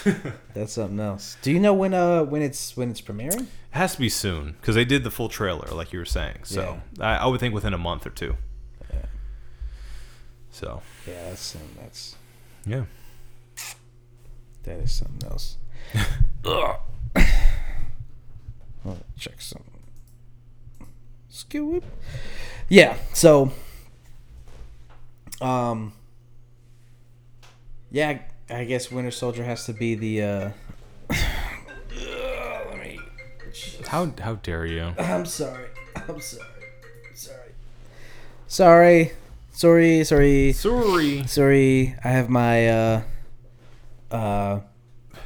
That's 0.54 0.74
something 0.74 1.00
else. 1.00 1.38
Do 1.42 1.52
you 1.52 1.60
know 1.60 1.74
when 1.74 1.94
uh 1.94 2.24
when 2.24 2.42
it's 2.42 2.76
when 2.78 2.90
it's 2.90 3.02
premiering? 3.02 3.44
It 3.44 3.48
has 3.72 3.94
to 3.94 4.00
be 4.00 4.10
soon 4.10 4.54
because 4.54 4.76
they 4.76 4.86
did 4.86 5.04
the 5.04 5.12
full 5.12 5.30
trailer, 5.30 5.68
like 5.72 5.94
you 5.94 6.00
were 6.00 6.06
saying. 6.06 6.40
So 6.44 6.82
I, 7.00 7.18
I 7.18 7.26
would 7.28 7.40
think 7.40 7.54
within 7.54 7.74
a 7.74 7.78
month 7.78 8.06
or 8.06 8.10
two. 8.10 8.38
Yeah. 8.92 9.06
So 10.50 10.82
Yeah, 11.08 11.30
that's 11.30 11.56
um, 11.56 11.62
that's 11.80 12.16
yeah, 12.66 12.84
that 14.64 14.80
is 14.80 14.92
something 14.92 15.30
else. 15.30 15.58
Hold 18.84 19.04
check 19.18 19.40
something. 19.42 19.68
Skill. 21.30 21.82
Yeah. 22.70 22.98
So. 23.14 23.52
Um. 25.40 25.94
Yeah, 27.92 28.20
I 28.52 28.66
guess 28.66 28.92
Winter 28.92 29.12
Soldier 29.12 29.44
has 29.44 29.66
to 29.66 29.74
be 29.74 29.96
the. 29.96 30.22
uh 30.22 30.50
Let 32.70 32.80
me. 32.80 33.00
how 33.88 34.12
how 34.20 34.36
dare 34.36 34.66
you? 34.66 34.94
I'm 35.00 35.26
sorry. 35.26 35.68
I'm 35.96 36.20
sorry. 36.20 36.48
Sorry. 37.14 37.52
Sorry. 38.48 39.12
Sorry. 39.54 40.04
Sorry. 40.04 40.54
Sorry. 40.54 41.24
Sorry. 41.28 41.96
I 42.04 42.08
have 42.10 42.30
my 42.30 42.68
uh 42.68 43.02
uh 44.12 44.60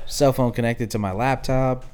cell 0.06 0.34
phone 0.34 0.52
connected 0.52 0.92
to 0.92 1.00
my 1.00 1.12
laptop. 1.12 1.86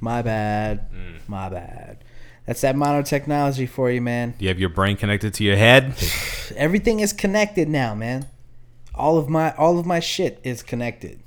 My 0.00 0.22
bad. 0.22 0.86
My 1.28 1.48
bad. 1.48 1.98
That's 2.46 2.60
that 2.60 2.76
modern 2.76 3.02
technology 3.02 3.66
for 3.66 3.90
you, 3.90 4.00
man. 4.00 4.34
Do 4.38 4.44
you 4.44 4.48
have 4.48 4.60
your 4.60 4.68
brain 4.68 4.96
connected 4.96 5.34
to 5.34 5.44
your 5.44 5.56
head? 5.56 5.94
Everything 6.56 7.00
is 7.00 7.12
connected 7.12 7.68
now, 7.68 7.94
man. 7.94 8.26
All 8.96 9.18
of 9.18 9.28
my 9.28 9.54
all 9.56 9.78
of 9.78 9.86
my 9.86 10.00
shit 10.00 10.40
is 10.42 10.62
connected. 10.62 11.20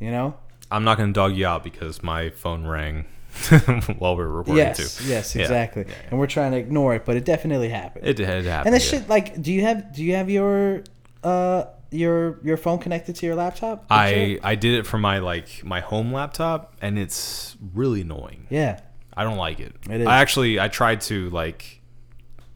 You 0.00 0.10
know? 0.10 0.36
I'm 0.70 0.84
not 0.84 0.98
gonna 0.98 1.12
dog 1.12 1.36
you 1.36 1.46
out 1.46 1.62
because 1.62 2.02
my 2.02 2.30
phone 2.30 2.66
rang 2.66 3.04
while 3.98 4.16
we 4.16 4.24
were 4.24 4.28
recording 4.30 4.56
Yes. 4.56 4.96
too. 4.98 5.04
Yes, 5.08 5.34
Yeah. 5.34 5.42
exactly. 5.42 5.84
And 6.10 6.18
we're 6.18 6.26
trying 6.26 6.52
to 6.52 6.58
ignore 6.58 6.94
it, 6.94 7.04
but 7.04 7.16
it 7.16 7.24
definitely 7.24 7.68
happened. 7.68 8.06
It 8.06 8.18
had 8.18 8.44
happened. 8.44 8.66
and 8.68 8.74
this 8.74 8.90
yeah. 8.92 9.00
shit 9.00 9.08
like 9.08 9.40
do 9.40 9.52
you 9.52 9.62
have 9.62 9.92
do 9.94 10.02
you 10.04 10.14
have 10.14 10.30
your 10.30 10.82
uh 11.22 11.64
your 11.90 12.40
your 12.42 12.56
phone 12.56 12.78
connected 12.78 13.14
to 13.16 13.26
your 13.26 13.34
laptop? 13.34 13.84
I 13.90 14.38
I 14.42 14.54
did 14.56 14.74
it 14.74 14.86
for 14.86 14.98
my 14.98 15.18
like 15.18 15.62
my 15.64 15.80
home 15.80 16.12
laptop, 16.12 16.74
and 16.82 16.98
it's 16.98 17.56
really 17.74 18.00
annoying. 18.00 18.46
Yeah. 18.50 18.80
I 19.16 19.22
don't 19.22 19.36
like 19.36 19.60
it. 19.60 19.74
It 19.88 20.00
is. 20.00 20.06
I 20.08 20.18
actually 20.18 20.58
I 20.58 20.66
tried 20.68 21.00
to 21.02 21.30
like 21.30 21.80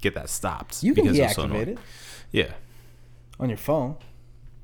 get 0.00 0.14
that 0.14 0.28
stopped. 0.28 0.82
You 0.82 0.92
can 0.94 1.04
because 1.04 1.18
it 1.18 1.22
was 1.22 1.34
so 1.34 1.42
deactivate 1.42 1.44
annoying. 1.50 1.68
it 1.68 1.78
Yeah. 2.32 2.52
on 3.38 3.48
your 3.48 3.58
phone. 3.58 3.96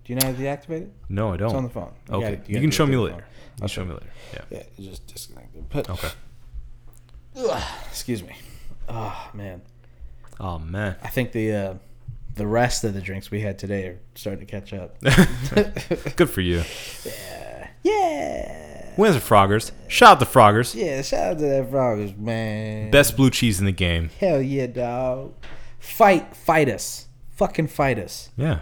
Do 0.04 0.12
you 0.12 0.18
know 0.18 0.26
how 0.26 0.32
to 0.32 0.38
deactivate 0.38 0.82
it? 0.82 0.92
No, 1.08 1.32
I 1.32 1.36
don't. 1.38 1.46
It's 1.48 1.54
on 1.56 1.64
the 1.64 1.70
phone. 1.70 1.92
You 2.08 2.14
Okay. 2.16 2.36
gotta- 2.36 2.48
you, 2.48 2.54
gotta 2.54 2.60
can 2.60 2.70
show 2.70 2.86
me 2.86 2.96
later. 2.96 3.16
You 3.56 3.60
can 3.60 3.68
show 3.68 3.84
me 3.84 3.92
later. 3.94 4.06
Yeah. 4.34 4.40
Yeah, 4.50 4.58
it's 4.76 4.86
just 4.86 5.06
disconnected. 5.06 5.64
But 5.70 5.88
Okay. 5.90 6.08
excuse 7.88 8.22
me. 8.22 8.36
Oh 8.88 9.30
man, 9.34 9.62
Oh 10.40 10.58
man. 10.58 10.96
I 11.02 11.08
think 11.08 11.32
the 11.32 11.52
uh, 11.52 11.74
the 12.34 12.46
rest 12.46 12.84
of 12.84 12.92
the 12.94 13.00
drinks 13.00 13.30
we 13.30 13.40
had 13.40 13.58
today 13.58 13.86
are 13.86 13.98
starting 14.14 14.44
to 14.44 14.50
catch 14.50 14.72
up. 14.74 15.00
Good 16.16 16.28
for 16.30 16.40
you. 16.42 16.62
yeah, 17.04 17.68
Yeah. 17.82 18.90
When's 18.96 19.14
the 19.14 19.20
Froggers? 19.20 19.72
Shout 19.88 20.12
out 20.12 20.20
the 20.20 20.26
Froggers. 20.26 20.74
yeah. 20.74 21.00
Shout 21.02 21.32
out 21.32 21.38
to 21.38 21.44
that 21.46 21.70
froggers, 21.70 22.16
man. 22.16 22.90
Best 22.92 23.16
blue 23.16 23.30
cheese 23.30 23.58
in 23.58 23.66
the 23.66 23.72
game. 23.72 24.10
Hell 24.20 24.40
yeah, 24.42 24.66
dog. 24.66 25.32
Fight, 25.80 26.36
fight 26.36 26.68
us. 26.68 27.08
Fucking 27.32 27.66
fight 27.68 27.98
us. 27.98 28.30
Yeah. 28.36 28.60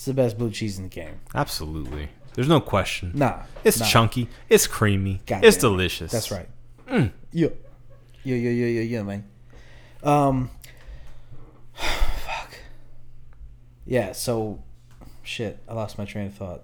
It's 0.00 0.06
the 0.06 0.14
best 0.14 0.38
blue 0.38 0.50
cheese 0.50 0.78
in 0.78 0.84
the 0.84 0.88
game. 0.88 1.20
Absolutely. 1.34 2.08
There's 2.32 2.48
no 2.48 2.58
question. 2.58 3.12
Nah, 3.14 3.42
It's 3.64 3.80
nah. 3.80 3.84
chunky. 3.84 4.30
It's 4.48 4.66
creamy. 4.66 5.20
God 5.26 5.44
it's 5.44 5.58
delicious. 5.58 6.10
That's 6.10 6.30
right. 6.30 6.48
Yeah. 6.88 7.08
Yeah, 7.32 7.48
yeah, 8.24 8.34
yeah, 8.34 8.66
yeah, 8.66 8.80
yeah, 8.80 9.02
man. 9.02 9.28
Um, 10.02 10.50
fuck. 11.74 12.54
Yeah, 13.84 14.12
so, 14.12 14.62
shit, 15.22 15.58
I 15.68 15.74
lost 15.74 15.98
my 15.98 16.06
train 16.06 16.28
of 16.28 16.34
thought. 16.34 16.62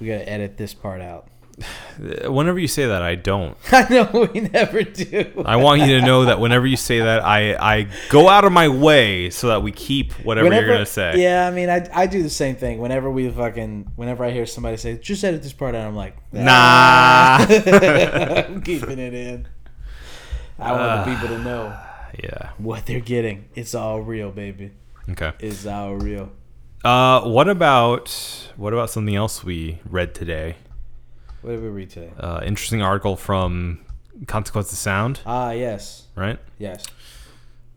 We 0.00 0.06
gotta 0.06 0.26
edit 0.26 0.56
this 0.56 0.72
part 0.72 1.02
out. 1.02 1.28
Uh, 1.58 2.30
Whenever 2.30 2.58
you 2.58 2.68
say 2.68 2.86
that, 2.86 3.00
I 3.02 3.14
don't. 3.14 3.56
I 3.72 3.86
know 3.88 4.28
we 4.32 4.40
never 4.40 4.82
do. 4.82 5.42
I 5.46 5.56
want 5.56 5.80
you 5.82 5.98
to 5.98 6.04
know 6.04 6.26
that 6.26 6.38
whenever 6.38 6.66
you 6.66 6.76
say 6.76 7.00
that, 7.00 7.24
I, 7.24 7.54
I 7.54 7.88
go 8.10 8.28
out 8.28 8.44
of 8.44 8.52
my 8.52 8.68
way 8.68 9.30
so 9.30 9.48
that 9.48 9.62
we 9.62 9.72
keep 9.72 10.12
whatever 10.24 10.52
you're 10.52 10.66
gonna 10.68 10.84
say. 10.84 11.14
Yeah, 11.22 11.46
I 11.48 11.50
mean, 11.50 11.70
I, 11.70 11.88
I 11.94 12.06
do 12.06 12.22
the 12.22 12.28
same 12.30 12.56
thing. 12.56 12.78
Whenever 12.78 13.10
we 13.10 13.30
fucking, 13.30 13.92
whenever 13.96 14.22
I 14.24 14.30
hear 14.32 14.44
somebody 14.44 14.76
say, 14.76 14.98
"Just 14.98 15.24
edit 15.24 15.42
this 15.42 15.54
part 15.54 15.74
out," 15.74 15.86
I'm 15.86 15.96
like, 15.96 16.16
Nah. 16.32 17.38
I'm 17.40 18.60
keeping 18.62 18.98
it 18.98 19.14
in. 19.14 19.48
I 20.58 20.72
want 20.72 20.82
Ah. 20.82 21.04
the 21.04 21.10
people 21.14 21.28
to 21.28 21.38
know 21.42 21.76
yeah. 22.22 22.50
what 22.58 22.84
they're 22.86 23.00
getting. 23.00 23.48
It's 23.54 23.74
all 23.74 24.00
real, 24.02 24.30
baby. 24.30 24.72
Okay. 25.08 25.32
It's 25.38 25.64
all 25.66 25.94
real. 25.96 26.30
Uh, 26.84 27.22
what 27.22 27.48
about 27.48 28.10
what 28.56 28.72
about 28.74 28.90
something 28.90 29.16
else 29.16 29.42
we 29.42 29.80
read 29.88 30.14
today? 30.14 30.56
What 31.46 31.52
did 31.52 31.62
we 31.62 31.68
read 31.68 31.90
today? 31.90 32.10
Uh, 32.18 32.40
interesting 32.44 32.82
article 32.82 33.14
from 33.14 33.78
Consequence 34.26 34.72
of 34.72 34.78
Sound, 34.78 35.20
Ah, 35.24 35.52
yes, 35.52 36.08
right? 36.16 36.40
yes. 36.58 36.84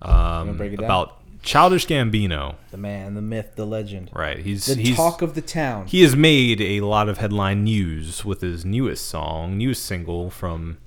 Um, 0.01 0.57
break 0.57 0.73
it 0.73 0.77
down? 0.77 0.85
about 0.85 1.21
Childish 1.43 1.85
Gambino, 1.85 2.55
The 2.71 2.77
man, 2.77 3.13
the 3.13 3.21
myth, 3.21 3.51
the 3.55 3.67
legend, 3.67 4.09
right? 4.11 4.39
He's 4.39 4.65
the 4.65 4.73
he's 4.81 4.95
talk 4.95 5.21
of 5.21 5.35
the 5.35 5.41
town. 5.43 5.85
he 5.85 6.01
has 6.01 6.15
made 6.15 6.59
a 6.61 6.81
lot 6.81 7.09
of 7.09 7.19
headline 7.19 7.63
news 7.63 8.25
with 8.25 8.41
his 8.41 8.65
newest 8.65 9.05
song, 9.07 9.55
newest 9.59 9.85
single 9.85 10.31
from 10.31 10.79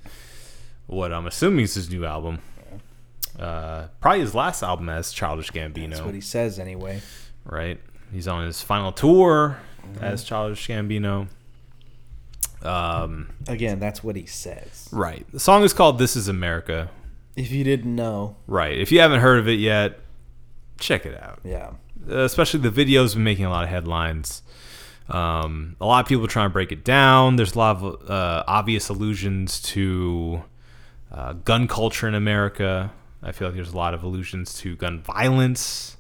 what 0.89 1.13
I'm 1.13 1.29
assuming 1.29 1.63
is 1.67 1.75
his 1.75 1.89
new 1.89 2.05
album. 2.05 2.41
Uh, 3.39 3.87
probably 4.01 4.21
his 4.23 4.35
last 4.35 4.63
album 4.65 4.89
as 4.89 5.13
Childish 5.13 5.53
Gambino, 5.53 5.91
That's 5.91 6.03
what 6.03 6.15
he 6.15 6.21
says 6.21 6.59
anyway. 6.59 7.01
right? 7.45 7.79
He's 8.13 8.27
on 8.27 8.45
his 8.45 8.61
final 8.61 8.91
tour 8.91 9.59
Mm-hmm. 9.87 10.05
as 10.05 10.25
Childish 10.25 10.67
Gambino. 10.69 11.29
Um, 12.65 13.31
Again, 13.49 13.79
that's 13.81 14.03
what 14.05 14.17
he 14.17 14.27
says. 14.27 14.89
right. 14.93 15.27
The 15.33 15.41
song 15.41 15.63
is 15.65 15.73
called 15.73 15.99
"This 15.99 16.17
Is 16.17 16.29
America." 16.29 16.91
If 17.37 17.51
you 17.51 17.65
didn't 17.65 17.95
know, 17.95 18.37
Right. 18.47 18.77
If 18.79 18.93
you 18.93 19.01
haven't 19.01 19.21
heard 19.21 19.39
of 19.39 19.49
it 19.49 19.59
yet, 19.59 19.99
check 20.79 21.07
it 21.07 21.21
out. 21.23 21.41
yeah, 21.45 21.71
Uh, 22.11 22.19
especially 22.25 22.61
the 22.61 22.71
video's 22.71 23.15
been 23.15 23.25
making 23.25 23.47
a 23.47 23.51
lot 23.51 23.65
of 23.65 23.71
headlines. 23.71 24.43
Um, 25.09 25.77
a 25.81 25.87
lot 25.87 26.01
of 26.05 26.09
people 26.09 26.27
trying 26.29 26.47
to 26.49 26.53
break 26.53 26.73
it 26.73 26.85
down. 26.85 27.37
There's 27.37 27.55
a 27.55 27.59
lot 27.59 27.77
of 27.83 28.11
uh, 28.11 28.45
obvious 28.47 28.89
allusions 28.89 29.61
to 29.63 30.45
uh, 31.11 31.33
gun 31.35 31.67
culture 31.69 32.07
in 32.07 32.15
America. 32.15 32.93
I 33.23 33.33
feel 33.33 33.49
like 33.49 33.55
there's 33.55 33.73
a 33.73 33.77
lot 33.77 33.95
of 33.95 34.03
allusions 34.03 34.55
to 34.61 34.75
gun 34.77 35.01
violence, 35.01 35.97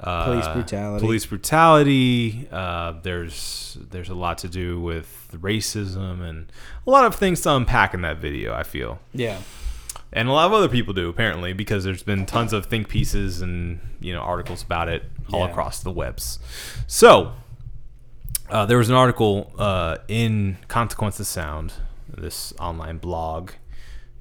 uh, 0.00 0.24
Police 0.24 0.48
brutality. 0.48 1.04
police 1.04 1.26
brutality. 1.26 2.48
Uh, 2.50 2.94
there's 3.02 3.76
there's 3.90 4.08
a 4.08 4.14
lot 4.14 4.38
to 4.38 4.48
do 4.48 4.80
with 4.80 5.28
racism 5.34 6.22
and 6.22 6.50
a 6.86 6.90
lot 6.90 7.04
of 7.04 7.14
things 7.14 7.40
to 7.42 7.54
unpack 7.54 7.94
in 7.94 8.00
that 8.02 8.16
video. 8.18 8.54
I 8.54 8.62
feel 8.62 8.98
yeah, 9.12 9.38
and 10.12 10.28
a 10.28 10.32
lot 10.32 10.46
of 10.46 10.52
other 10.52 10.68
people 10.68 10.94
do 10.94 11.08
apparently 11.08 11.52
because 11.52 11.84
there's 11.84 12.02
been 12.02 12.24
tons 12.26 12.52
of 12.52 12.66
think 12.66 12.88
pieces 12.88 13.40
and 13.42 13.78
you 14.00 14.12
know 14.14 14.20
articles 14.20 14.62
about 14.62 14.88
it 14.88 15.04
all 15.32 15.40
Yeah. 15.40 15.50
across 15.50 15.80
the 15.82 15.90
webs 15.90 16.38
so 16.86 17.32
uh, 18.48 18.64
there 18.66 18.78
was 18.78 18.88
an 18.88 18.94
article 18.94 19.52
uh, 19.58 19.96
in 20.08 20.56
consequence 20.68 21.18
of 21.20 21.26
sound 21.26 21.72
this 22.08 22.52
online 22.60 22.98
blog 22.98 23.50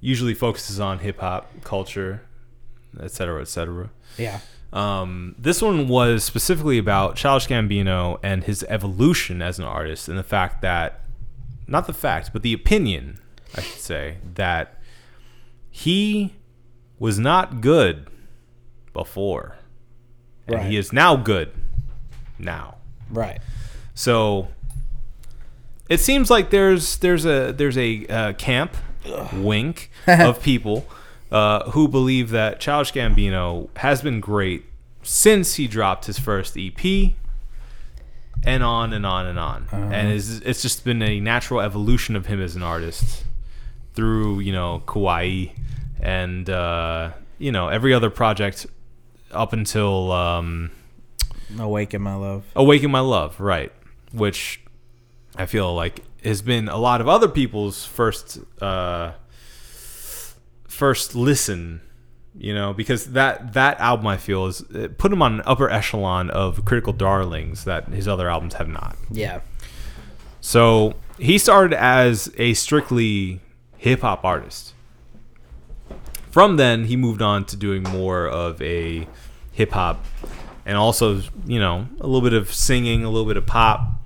usually 0.05 0.33
focuses 0.33 0.79
on 0.79 0.99
hip-hop 0.99 1.51
culture 1.63 2.21
et 3.01 3.11
cetera, 3.11 3.41
et 3.41 3.47
cetera. 3.49 3.89
yeah, 4.17 4.39
Um, 4.71 5.35
this 5.37 5.61
one 5.61 5.87
was 5.89 6.23
specifically 6.23 6.77
about 6.77 7.15
Childish 7.17 7.47
Gambino 7.47 8.19
and 8.23 8.43
his 8.45 8.63
evolution 8.69 9.41
as 9.41 9.59
an 9.59 9.65
artist, 9.65 10.07
and 10.07 10.17
the 10.17 10.23
fact 10.23 10.61
that, 10.61 11.01
not 11.67 11.87
the 11.87 11.93
fact, 11.93 12.31
but 12.31 12.41
the 12.41 12.53
opinion, 12.53 13.19
I 13.53 13.61
should 13.61 13.81
say, 13.81 14.17
that 14.35 14.79
he 15.69 16.33
was 16.99 17.19
not 17.19 17.59
good 17.61 18.07
before, 18.93 19.57
and 20.47 20.55
Right. 20.57 20.65
he 20.71 20.77
is 20.77 20.93
now 20.93 21.15
good 21.17 21.51
now. 22.39 22.75
right. 23.09 23.39
So 23.93 24.47
it 25.89 25.99
seems 25.99 26.29
like 26.29 26.49
there's 26.49 26.97
there's 26.97 27.25
a 27.25 27.51
there's 27.51 27.77
a 27.77 28.05
uh, 28.07 28.33
camp 28.33 28.75
wink 29.33 29.89
of 30.07 30.41
people 30.41 30.85
uh, 31.31 31.69
who 31.71 31.87
believe 31.87 32.29
that 32.31 32.59
Childish 32.59 32.93
Gambino 32.93 33.69
has 33.77 34.01
been 34.01 34.19
great 34.19 34.65
since 35.03 35.55
he 35.55 35.67
dropped 35.67 36.05
his 36.05 36.17
first 36.17 36.57
EP, 36.57 37.13
and 38.43 38.63
on 38.63 38.93
and 38.93 39.05
on 39.05 39.25
and 39.27 39.39
on, 39.39 39.67
and 39.71 40.09
it's, 40.11 40.39
it's 40.39 40.61
just 40.61 40.83
been 40.83 41.01
a 41.01 41.19
natural 41.19 41.61
evolution 41.61 42.15
of 42.15 42.25
him 42.25 42.41
as 42.41 42.55
an 42.55 42.63
artist 42.63 43.23
through 43.93 44.39
you 44.39 44.51
know 44.51 44.81
Kauai 44.85 45.45
and 46.01 46.49
uh, 46.49 47.11
you 47.37 47.51
know 47.51 47.69
every 47.69 47.93
other 47.93 48.09
project 48.09 48.65
up 49.31 49.53
until 49.53 50.11
um, 50.11 50.71
Awaken 51.59 52.01
my 52.01 52.15
love. 52.15 52.43
Awaken 52.55 52.91
My 52.91 52.99
Love, 52.99 53.39
right? 53.39 53.71
Which 54.11 54.61
I 55.35 55.45
feel 55.45 55.73
like 55.73 56.03
has 56.25 56.41
been 56.41 56.67
a 56.67 56.77
lot 56.77 57.01
of 57.01 57.07
other 57.07 57.27
people's 57.27 57.85
first 57.85 58.39
uh, 58.61 59.13
first 60.67 61.15
listen. 61.15 61.81
You 62.37 62.53
know, 62.53 62.73
because 62.73 63.11
that 63.13 63.53
that 63.53 63.79
album 63.79 64.07
I 64.07 64.17
feel 64.17 64.47
is 64.47 64.61
put 64.97 65.13
him 65.13 65.21
on 65.21 65.35
an 65.35 65.41
upper 65.45 65.69
echelon 65.69 66.29
of 66.29 66.65
critical 66.65 66.91
darlings 66.91 67.63
that 67.63 67.87
his 67.87 68.09
other 68.09 68.29
albums 68.29 68.55
have 68.55 68.67
not. 68.67 68.97
Yeah. 69.09 69.39
So 70.41 70.95
he 71.17 71.37
started 71.37 71.73
as 71.79 72.29
a 72.37 72.53
strictly 72.53 73.39
hip 73.77 74.01
hop 74.01 74.25
artist. 74.25 74.73
From 76.29 76.57
then, 76.57 76.85
he 76.85 76.97
moved 76.97 77.21
on 77.21 77.45
to 77.45 77.55
doing 77.55 77.83
more 77.83 78.27
of 78.27 78.61
a 78.61 79.07
hip 79.53 79.71
hop 79.71 80.03
and 80.65 80.77
also, 80.77 81.21
you 81.45 81.59
know, 81.59 81.87
a 82.01 82.07
little 82.07 82.21
bit 82.21 82.33
of 82.33 82.53
singing, 82.53 83.03
a 83.03 83.09
little 83.09 83.27
bit 83.27 83.37
of 83.37 83.45
pop, 83.45 84.01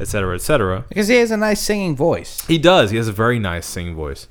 etc., 0.00 0.34
etc. 0.34 0.84
Because 0.88 1.08
he 1.08 1.16
has 1.16 1.30
a 1.30 1.36
nice 1.36 1.60
singing 1.60 1.96
voice. 1.96 2.44
He 2.46 2.58
does. 2.58 2.90
He 2.90 2.96
has 2.96 3.08
a 3.08 3.12
very 3.12 3.38
nice 3.38 3.66
singing 3.66 3.94
voice. 3.94 4.28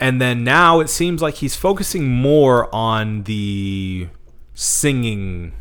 And 0.00 0.20
then 0.20 0.44
now 0.44 0.80
it 0.80 0.88
seems 0.88 1.20
like 1.20 1.34
he's 1.36 1.56
focusing 1.56 2.08
more 2.08 2.74
on 2.74 3.24
the 3.24 4.08
singing 4.54 5.52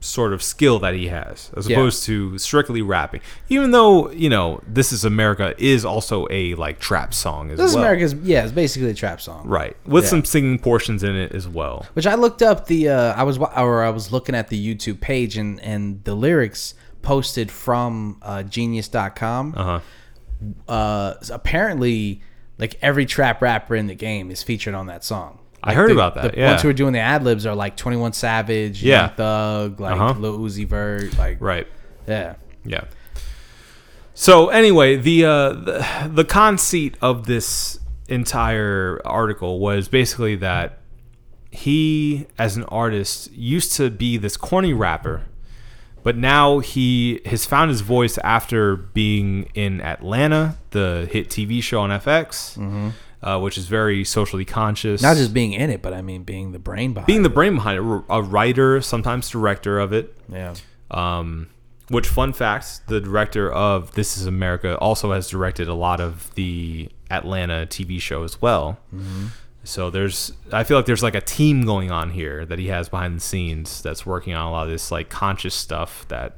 sort 0.00 0.32
of 0.32 0.42
skill 0.42 0.80
that 0.80 0.94
he 0.94 1.06
has 1.06 1.52
as 1.56 1.68
Yeah. 1.68 1.76
opposed 1.76 2.02
to 2.06 2.36
strictly 2.36 2.82
rapping. 2.82 3.20
Even 3.48 3.70
though, 3.70 4.10
you 4.10 4.28
know, 4.28 4.60
This 4.66 4.92
is 4.92 5.04
America 5.04 5.54
is 5.58 5.84
also 5.84 6.26
a 6.28 6.56
like 6.56 6.80
trap 6.80 7.14
song 7.14 7.52
as 7.52 7.58
well. 7.58 7.64
This 7.66 7.70
is 7.70 7.76
well. 7.76 7.84
America's 7.84 8.14
yeah, 8.24 8.42
it's 8.42 8.50
basically 8.52 8.90
a 8.90 8.94
trap 8.94 9.20
song. 9.20 9.46
Right. 9.46 9.76
With 9.86 10.02
Yeah. 10.04 10.10
some 10.10 10.24
singing 10.24 10.58
portions 10.58 11.04
in 11.04 11.14
it 11.14 11.30
as 11.32 11.46
well. 11.46 11.86
Which 11.92 12.08
I 12.08 12.16
looked 12.16 12.42
up 12.42 12.66
the 12.66 12.88
uh, 12.88 13.12
I 13.14 13.22
was 13.22 13.38
wa- 13.38 13.52
or 13.56 13.84
I 13.84 13.90
was 13.90 14.10
looking 14.10 14.34
at 14.34 14.48
the 14.48 14.58
YouTube 14.74 15.00
page 15.00 15.36
and 15.36 15.60
and 15.60 16.02
the 16.02 16.16
lyrics 16.16 16.74
posted 17.02 17.50
from 17.50 18.18
uh, 18.22 18.42
genius.com 18.44 19.54
Uh-huh. 19.56 19.80
uh 20.72 21.14
apparently 21.30 22.22
like 22.58 22.78
every 22.82 23.06
trap 23.06 23.42
rapper 23.42 23.74
in 23.74 23.86
the 23.86 23.94
game 23.94 24.30
is 24.30 24.42
featured 24.42 24.74
on 24.74 24.86
that 24.86 25.02
song. 25.04 25.38
I 25.64 25.74
heard 25.74 25.90
the- 25.90 25.94
about 25.94 26.14
that, 26.16 26.32
The 26.32 26.38
yeah. 26.38 26.50
ones 26.50 26.62
who 26.62 26.68
are 26.68 26.72
doing 26.72 26.92
the 26.92 26.98
ad 27.00 27.22
libs 27.24 27.46
are 27.46 27.54
like 27.54 27.76
Twenty 27.76 27.96
One 27.96 28.12
Savage, 28.12 28.82
Yeah. 28.82 29.06
Young 29.06 29.10
Thug, 29.16 29.80
like 29.80 29.94
Uh-huh. 30.00 30.14
Lil 30.18 30.38
Uzi 30.38 30.66
Vert, 30.66 31.16
like 31.18 31.38
Right. 31.40 31.66
yeah, 32.06 32.34
Yeah. 32.64 32.84
So 34.14 34.48
anyway, 34.48 34.96
the 34.96 35.24
uh, 35.24 35.52
the, 35.52 36.10
the 36.12 36.24
conceit 36.24 36.96
of 37.00 37.26
this 37.26 37.78
entire 38.08 39.00
article 39.04 39.58
was 39.58 39.88
basically 39.88 40.36
that 40.36 40.78
he, 41.50 42.26
as 42.38 42.56
an 42.56 42.64
artist, 42.64 43.30
used 43.32 43.72
to 43.76 43.90
be 43.90 44.16
this 44.18 44.36
corny 44.36 44.72
rapper, 44.74 45.22
but 46.02 46.16
now 46.16 46.58
he 46.60 47.20
has 47.26 47.46
found 47.46 47.70
his 47.70 47.80
voice 47.80 48.18
after 48.18 48.76
being 48.76 49.48
in 49.54 49.80
Atlanta, 49.80 50.56
the 50.70 51.08
hit 51.10 51.28
TV 51.28 51.62
show 51.62 51.80
on 51.80 51.90
FX, 51.90 52.92
uh, 53.22 53.38
which 53.40 53.56
is 53.56 53.66
very 53.68 54.04
socially 54.04 54.44
conscious. 54.44 55.00
not 55.02 55.16
just 55.16 55.32
being 55.32 55.52
in 55.52 55.70
it, 55.70 55.80
but 55.82 55.92
I 55.92 56.02
mean 56.02 56.22
being 56.24 56.52
the 56.52 56.58
brain 56.58 56.92
behind. 56.92 57.06
being 57.06 57.22
the 57.22 57.30
it. 57.30 57.34
brain 57.34 57.54
behind 57.54 57.78
it, 57.78 58.04
a 58.08 58.22
writer, 58.22 58.80
sometimes 58.80 59.28
director 59.30 59.78
of 59.78 59.92
it. 59.92 60.16
yeah. 60.28 60.54
Um, 60.90 61.48
which 61.88 62.08
fun 62.08 62.32
facts, 62.32 62.80
the 62.86 63.00
director 63.00 63.50
of 63.52 63.92
This 63.92 64.16
Is 64.16 64.26
America 64.26 64.78
also 64.78 65.12
has 65.12 65.28
directed 65.28 65.68
a 65.68 65.74
lot 65.74 66.00
of 66.00 66.34
the 66.36 66.88
Atlanta 67.10 67.66
TV 67.66 68.00
show 68.00 68.22
as 68.24 68.40
well. 68.40 68.78
So 69.64 69.90
there's, 69.90 70.32
I 70.52 70.64
feel 70.64 70.76
like 70.76 70.86
there's 70.86 71.02
like 71.02 71.14
a 71.14 71.20
team 71.20 71.64
going 71.64 71.90
on 71.90 72.10
here 72.10 72.44
that 72.46 72.58
he 72.58 72.68
has 72.68 72.88
behind 72.88 73.16
the 73.16 73.20
scenes 73.20 73.80
that's 73.82 74.04
working 74.04 74.34
on 74.34 74.46
a 74.46 74.50
lot 74.50 74.64
of 74.64 74.70
this 74.70 74.90
like 74.90 75.08
conscious 75.08 75.54
stuff 75.54 76.06
that, 76.08 76.36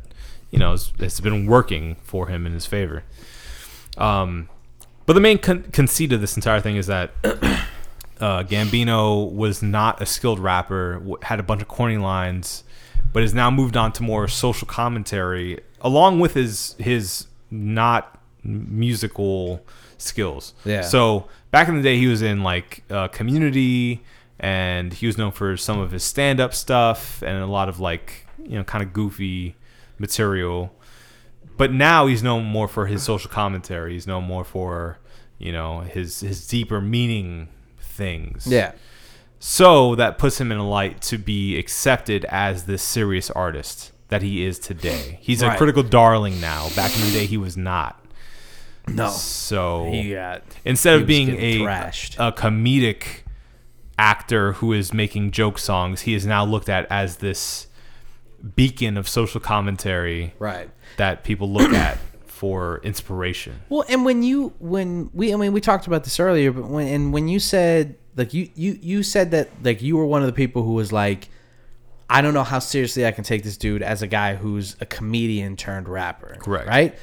you 0.51 0.59
know, 0.59 0.73
has, 0.73 0.93
has 1.01 1.21
been 1.21 1.47
working 1.47 1.97
for 2.03 2.29
him 2.29 2.47
in 2.47 2.53
his 2.53 2.67
favor. 2.67 3.03
Um, 3.97 4.49
but 5.07 5.15
the 5.15 5.21
main 5.21 5.39
con- 5.39 5.65
conceit 5.73 6.13
of 6.13 6.21
this 6.21 6.37
entire 6.37 6.61
thing 6.61 6.77
is 6.77 6.87
that 6.87 7.13
uh, 8.21 8.43
Gambino 8.45 9.31
was 9.31 9.63
not 9.63 10.03
a 10.03 10.07
skilled 10.07 10.39
rapper, 10.39 10.95
w- 10.95 11.17
had 11.23 11.41
a 11.41 11.43
bunch 11.43 11.63
of 11.63 11.69
corny 11.69 11.99
lines, 11.99 12.65
but 13.13 13.23
has 13.23 13.35
now 13.35 13.51
moved 13.51 13.77
on 13.77 13.93
to 13.93 14.03
more 14.03 14.29
social 14.29 14.67
commentary 14.67 15.61
along 15.81 16.19
with 16.21 16.35
his 16.35 16.75
his 16.79 17.27
not 17.51 18.19
musical 18.43 19.65
skills. 19.99 20.55
Yeah. 20.65 20.83
So 20.83 21.29
back 21.55 21.69
in 21.69 21.77
the 21.77 21.83
day, 21.83 21.97
he 21.97 22.09
was 22.09 22.21
in 22.21 22.43
like 22.43 22.83
uh, 22.91 23.07
Community, 23.07 24.03
and 24.41 24.93
he 24.93 25.07
was 25.07 25.17
known 25.17 25.31
for 25.31 25.57
some 25.57 25.79
of 25.79 25.93
his 25.93 26.03
stand 26.03 26.41
up 26.41 26.53
stuff 26.53 27.23
and 27.23 27.39
a 27.39 27.47
lot 27.47 27.69
of 27.69 27.79
like 27.79 28.27
you 28.43 28.59
know 28.59 28.65
kind 28.65 28.83
of 28.83 28.93
goofy 28.93 29.55
material. 30.01 30.75
But 31.57 31.73
now 31.73 32.09
he's 32.09 32.25
known 32.25 32.45
more 32.45 32.67
for 32.67 32.87
his 32.87 33.05
social 33.05 33.31
commentary. 33.31 33.93
He's 33.93 34.05
known 34.05 34.25
more 34.25 34.43
for 34.43 34.99
you 35.39 35.53
know 35.53 35.83
his 35.83 36.21
his 36.21 36.45
deeper 36.45 36.81
meaning 36.81 37.47
things. 37.79 38.49
Yeah. 38.49 38.73
So 39.39 39.95
that 39.95 40.19
puts 40.19 40.41
him 40.41 40.51
in 40.51 40.59
a 40.59 40.69
light 40.69 41.03
to 41.03 41.19
be 41.19 41.57
accepted 41.57 42.25
as 42.31 42.65
this 42.65 42.83
serious 42.83 43.31
artist 43.31 43.93
that 44.09 44.23
he 44.23 44.45
is 44.45 44.59
today. 44.59 45.19
He's 45.21 45.41
a 45.41 45.57
critical 45.57 45.85
darling 45.85 46.41
now. 46.41 46.69
Back 46.75 46.97
in 46.97 47.03
the 47.03 47.13
day, 47.13 47.27
he 47.27 47.37
was 47.37 47.57
not. 47.57 48.04
No. 48.89 49.09
So 49.09 49.91
He 49.91 50.13
got 50.13 50.43
instead 50.65 50.97
he 50.97 51.03
of 51.03 51.07
being 51.07 51.31
a 51.39 51.59
thrashed. 51.63 52.17
a 52.19 52.33
comedic 52.33 53.23
actor 53.99 54.55
who 54.55 54.73
is 54.73 54.93
making 54.93 55.31
joke 55.31 55.59
songs, 55.59 56.03
he 56.03 56.15
is 56.15 56.27
now 56.27 56.45
looked 56.45 56.69
at 56.69 56.87
as 56.91 57.17
this 57.17 57.69
beacon 58.57 58.97
of 58.97 59.09
social 59.09 59.41
commentary 59.41 60.35
right. 60.39 60.69
that 60.99 61.25
people 61.25 61.51
look 61.51 61.73
at 61.75 61.99
for 62.27 62.81
inspiration. 62.83 63.61
Well, 63.69 63.85
and 63.89 64.05
when 64.05 64.23
you 64.23 64.53
when 64.59 65.11
we 65.15 65.33
I 65.33 65.37
mean 65.37 65.53
we 65.53 65.61
talked 65.61 65.87
about 65.87 66.05
this 66.05 66.21
earlier, 66.21 66.53
but 66.53 66.67
when 66.67 66.89
and 66.89 67.13
when 67.13 67.29
you 67.29 67.41
said 67.41 67.97
like 68.17 68.35
you 68.35 68.51
you 68.55 68.79
you 68.83 69.03
said 69.03 69.31
that 69.31 69.49
like 69.63 69.81
you 69.83 69.97
were 69.97 70.07
one 70.07 70.21
of 70.23 70.27
the 70.27 70.33
people 70.33 70.63
who 70.63 70.73
was 70.73 70.93
like 70.93 71.29
I 72.11 72.21
don't 72.21 72.35
know 72.35 72.45
how 72.45 72.59
seriously 72.59 73.07
I 73.07 73.13
can 73.13 73.25
take 73.25 73.45
this 73.45 73.57
dude 73.57 73.83
as 73.83 74.03
a 74.03 74.07
guy 74.07 74.35
who's 74.35 74.77
a 74.81 74.87
comedian 74.87 75.57
turned 75.57 75.89
rapper. 75.89 76.37
Correct. 76.39 76.69
Right? 76.69 76.99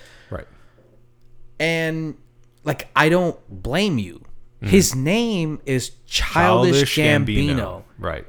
And 1.61 2.17
like 2.63 2.89
I 2.95 3.07
don't 3.09 3.37
blame 3.49 3.97
you. 3.97 4.23
His 4.61 4.93
name 4.93 5.59
is 5.65 5.91
Childish, 6.05 6.95
Gambino. 6.95 7.83
Right. 7.97 8.25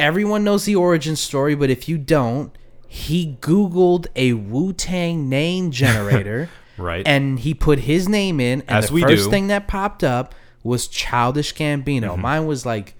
Everyone 0.00 0.42
knows 0.42 0.64
the 0.64 0.74
origin 0.74 1.14
story, 1.14 1.54
but 1.54 1.70
if 1.70 1.88
you 1.88 1.96
don't, 1.96 2.56
he 2.88 3.36
Googled 3.40 4.08
a 4.16 4.32
Wu 4.32 4.72
Tang 4.72 5.28
name 5.28 5.70
generator. 5.82 6.48
Right. 6.76 7.06
And 7.06 7.38
he 7.38 7.54
put 7.54 7.80
his 7.80 8.08
name 8.08 8.40
in, 8.40 8.62
and 8.62 8.70
As 8.70 8.90
the 8.90 9.00
first 9.00 9.08
do. 9.08 9.20
Mm-hmm. 9.20 9.30
thing 9.30 9.46
that 9.48 9.68
popped 9.68 10.02
up 10.02 10.34
was 10.64 10.88
Childish 10.88 11.54
Gambino. 11.54 12.16
Mine 12.18 12.46
was 12.46 12.66
like, 12.66 12.94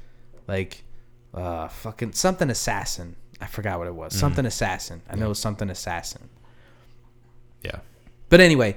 like, 0.46 0.84
uh, 1.34 1.66
fucking 1.68 2.12
something 2.12 2.50
assassin. 2.50 3.16
I 3.40 3.46
forgot 3.46 3.78
what 3.78 3.88
it 3.88 3.94
was. 3.94 4.12
Mm-hmm. 4.12 4.20
Something 4.20 4.46
assassin. 4.46 5.02
I 5.10 5.16
know 5.16 5.26
it 5.26 5.30
was 5.30 5.38
something 5.40 5.70
assassin. 5.70 6.28
yeah. 7.62 7.80
But 8.28 8.38
anyway, 8.40 8.76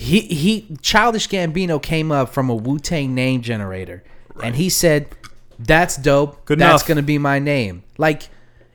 he 0.00 0.20
he 0.20 0.76
Childish 0.80 1.28
Gambino 1.28 1.82
came 1.82 2.12
up 2.12 2.28
from 2.32 2.48
a 2.48 2.54
Wu 2.54 2.78
Tang 2.78 3.16
name 3.16 3.42
generator, 3.42 4.04
and 4.42 4.54
he 4.54 4.68
said, 4.68 5.08
"That's 5.58 5.96
dope. 5.96 6.44
Good 6.44 6.60
That's 6.60 6.82
enough. 6.82 6.86
gonna 6.88 7.02
be 7.02 7.18
my 7.18 7.40
name." 7.40 7.82
Like, 7.96 8.28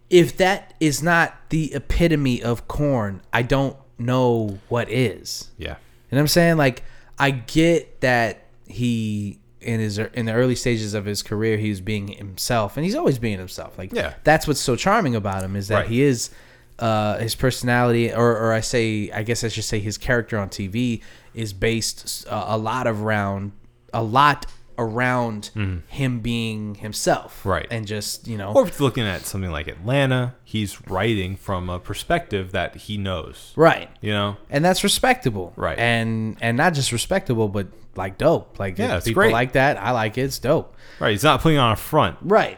if 0.09 0.35
that 0.35 0.73
is 0.81 1.01
not 1.01 1.33
the 1.47 1.73
epitome 1.73 2.43
of 2.43 2.67
corn, 2.67 3.21
I 3.31 3.41
don't 3.43 3.77
know 3.97 4.59
what 4.67 4.91
is. 4.91 5.49
Yeah. 5.57 5.69
You 5.69 5.75
know 6.11 6.17
what 6.17 6.19
I'm 6.19 6.27
saying? 6.27 6.57
Like, 6.57 6.83
I 7.17 7.31
get 7.31 8.01
that 8.01 8.43
he 8.67 9.39
in 9.61 9.79
his 9.79 9.97
in 9.99 10.25
the 10.25 10.33
early 10.33 10.55
stages 10.55 10.93
of 10.93 11.05
his 11.05 11.23
career, 11.23 11.55
he 11.55 11.69
was 11.69 11.79
being 11.79 12.09
himself, 12.09 12.75
and 12.75 12.83
he's 12.83 12.95
always 12.95 13.17
being 13.17 13.39
himself. 13.39 13.77
Like, 13.77 13.93
Yeah. 13.93 14.15
that's 14.25 14.45
what's 14.45 14.59
so 14.59 14.75
charming 14.75 15.15
about 15.15 15.41
him 15.41 15.55
is 15.55 15.69
that 15.69 15.75
Right. 15.83 15.87
he 15.87 16.01
is 16.01 16.31
uh, 16.79 17.17
his 17.19 17.35
personality, 17.35 18.11
or 18.13 18.37
or 18.37 18.53
I 18.53 18.61
say, 18.61 19.11
I 19.11 19.23
guess 19.23 19.43
I 19.43 19.47
should 19.49 19.63
say, 19.63 19.79
his 19.79 19.97
character 19.97 20.37
on 20.37 20.49
TV 20.49 21.01
is 21.33 21.53
based 21.53 22.25
uh, 22.29 22.45
a 22.47 22.57
lot 22.57 22.87
of 22.87 23.01
around 23.03 23.51
a 23.93 24.03
lot 24.03 24.45
around 24.79 25.51
him 25.87 26.19
being 26.19 26.73
himself. 26.75 27.45
Right. 27.45 27.67
And 27.69 27.85
just 27.85 28.27
you 28.27 28.37
know, 28.39 28.53
Or 28.53 28.67
if 28.67 28.79
looking 28.79 29.03
at 29.05 29.21
something 29.25 29.51
like 29.51 29.67
Atlanta, 29.67 30.33
he's 30.43 30.81
writing 30.89 31.35
from 31.35 31.69
a 31.69 31.79
perspective 31.79 32.51
that 32.53 32.75
he 32.75 32.97
knows. 32.97 33.53
right. 33.55 33.89
You 34.01 34.11
know? 34.13 34.37
and 34.49 34.65
that's 34.65 34.83
respectable, 34.83 35.53
Right. 35.55 35.77
And 35.77 36.37
and 36.41 36.57
not 36.57 36.73
just 36.73 36.91
respectable, 36.91 37.49
but 37.49 37.67
like 37.95 38.17
dope. 38.17 38.57
Like 38.59 38.79
Yeah, 38.79 38.97
it's 38.97 39.05
people 39.05 39.21
great. 39.21 39.31
like 39.33 39.51
that. 39.53 39.77
I 39.77 39.91
like 39.91 40.17
it. 40.17 40.21
It's 40.21 40.39
dope, 40.39 40.75
Right. 40.99 41.11
He's 41.11 41.23
not 41.23 41.41
putting 41.41 41.59
on 41.59 41.71
a 41.71 41.75
front. 41.75 42.17
right? 42.23 42.57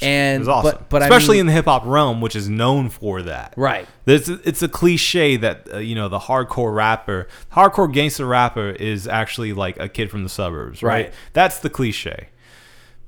And 0.00 0.36
It 0.36 0.38
was 0.40 0.48
awesome, 0.48 0.76
but 0.78 0.88
but 0.88 1.02
especially 1.02 1.36
I 1.36 1.38
mean, 1.38 1.40
in 1.40 1.46
the 1.48 1.52
hip 1.52 1.64
hop 1.66 1.84
realm, 1.84 2.20
which 2.20 2.34
is 2.34 2.48
known 2.48 2.88
for 2.88 3.22
that. 3.22 3.54
right. 3.56 3.86
It's 4.06 4.28
it's 4.28 4.62
a 4.62 4.68
cliche 4.68 5.36
that 5.36 5.68
uh, 5.72 5.78
you 5.78 5.94
know 5.94 6.08
the 6.08 6.18
hardcore 6.18 6.74
rapper, 6.74 7.28
hardcore 7.52 7.92
gangster 7.92 8.26
rapper 8.26 8.70
is 8.70 9.06
actually 9.06 9.52
like 9.52 9.78
a 9.78 9.88
kid 9.88 10.10
from 10.10 10.22
the 10.22 10.28
suburbs, 10.28 10.82
right? 10.82 11.06
Right. 11.06 11.14
That's 11.34 11.58
the 11.58 11.70
cliche. 11.70 12.28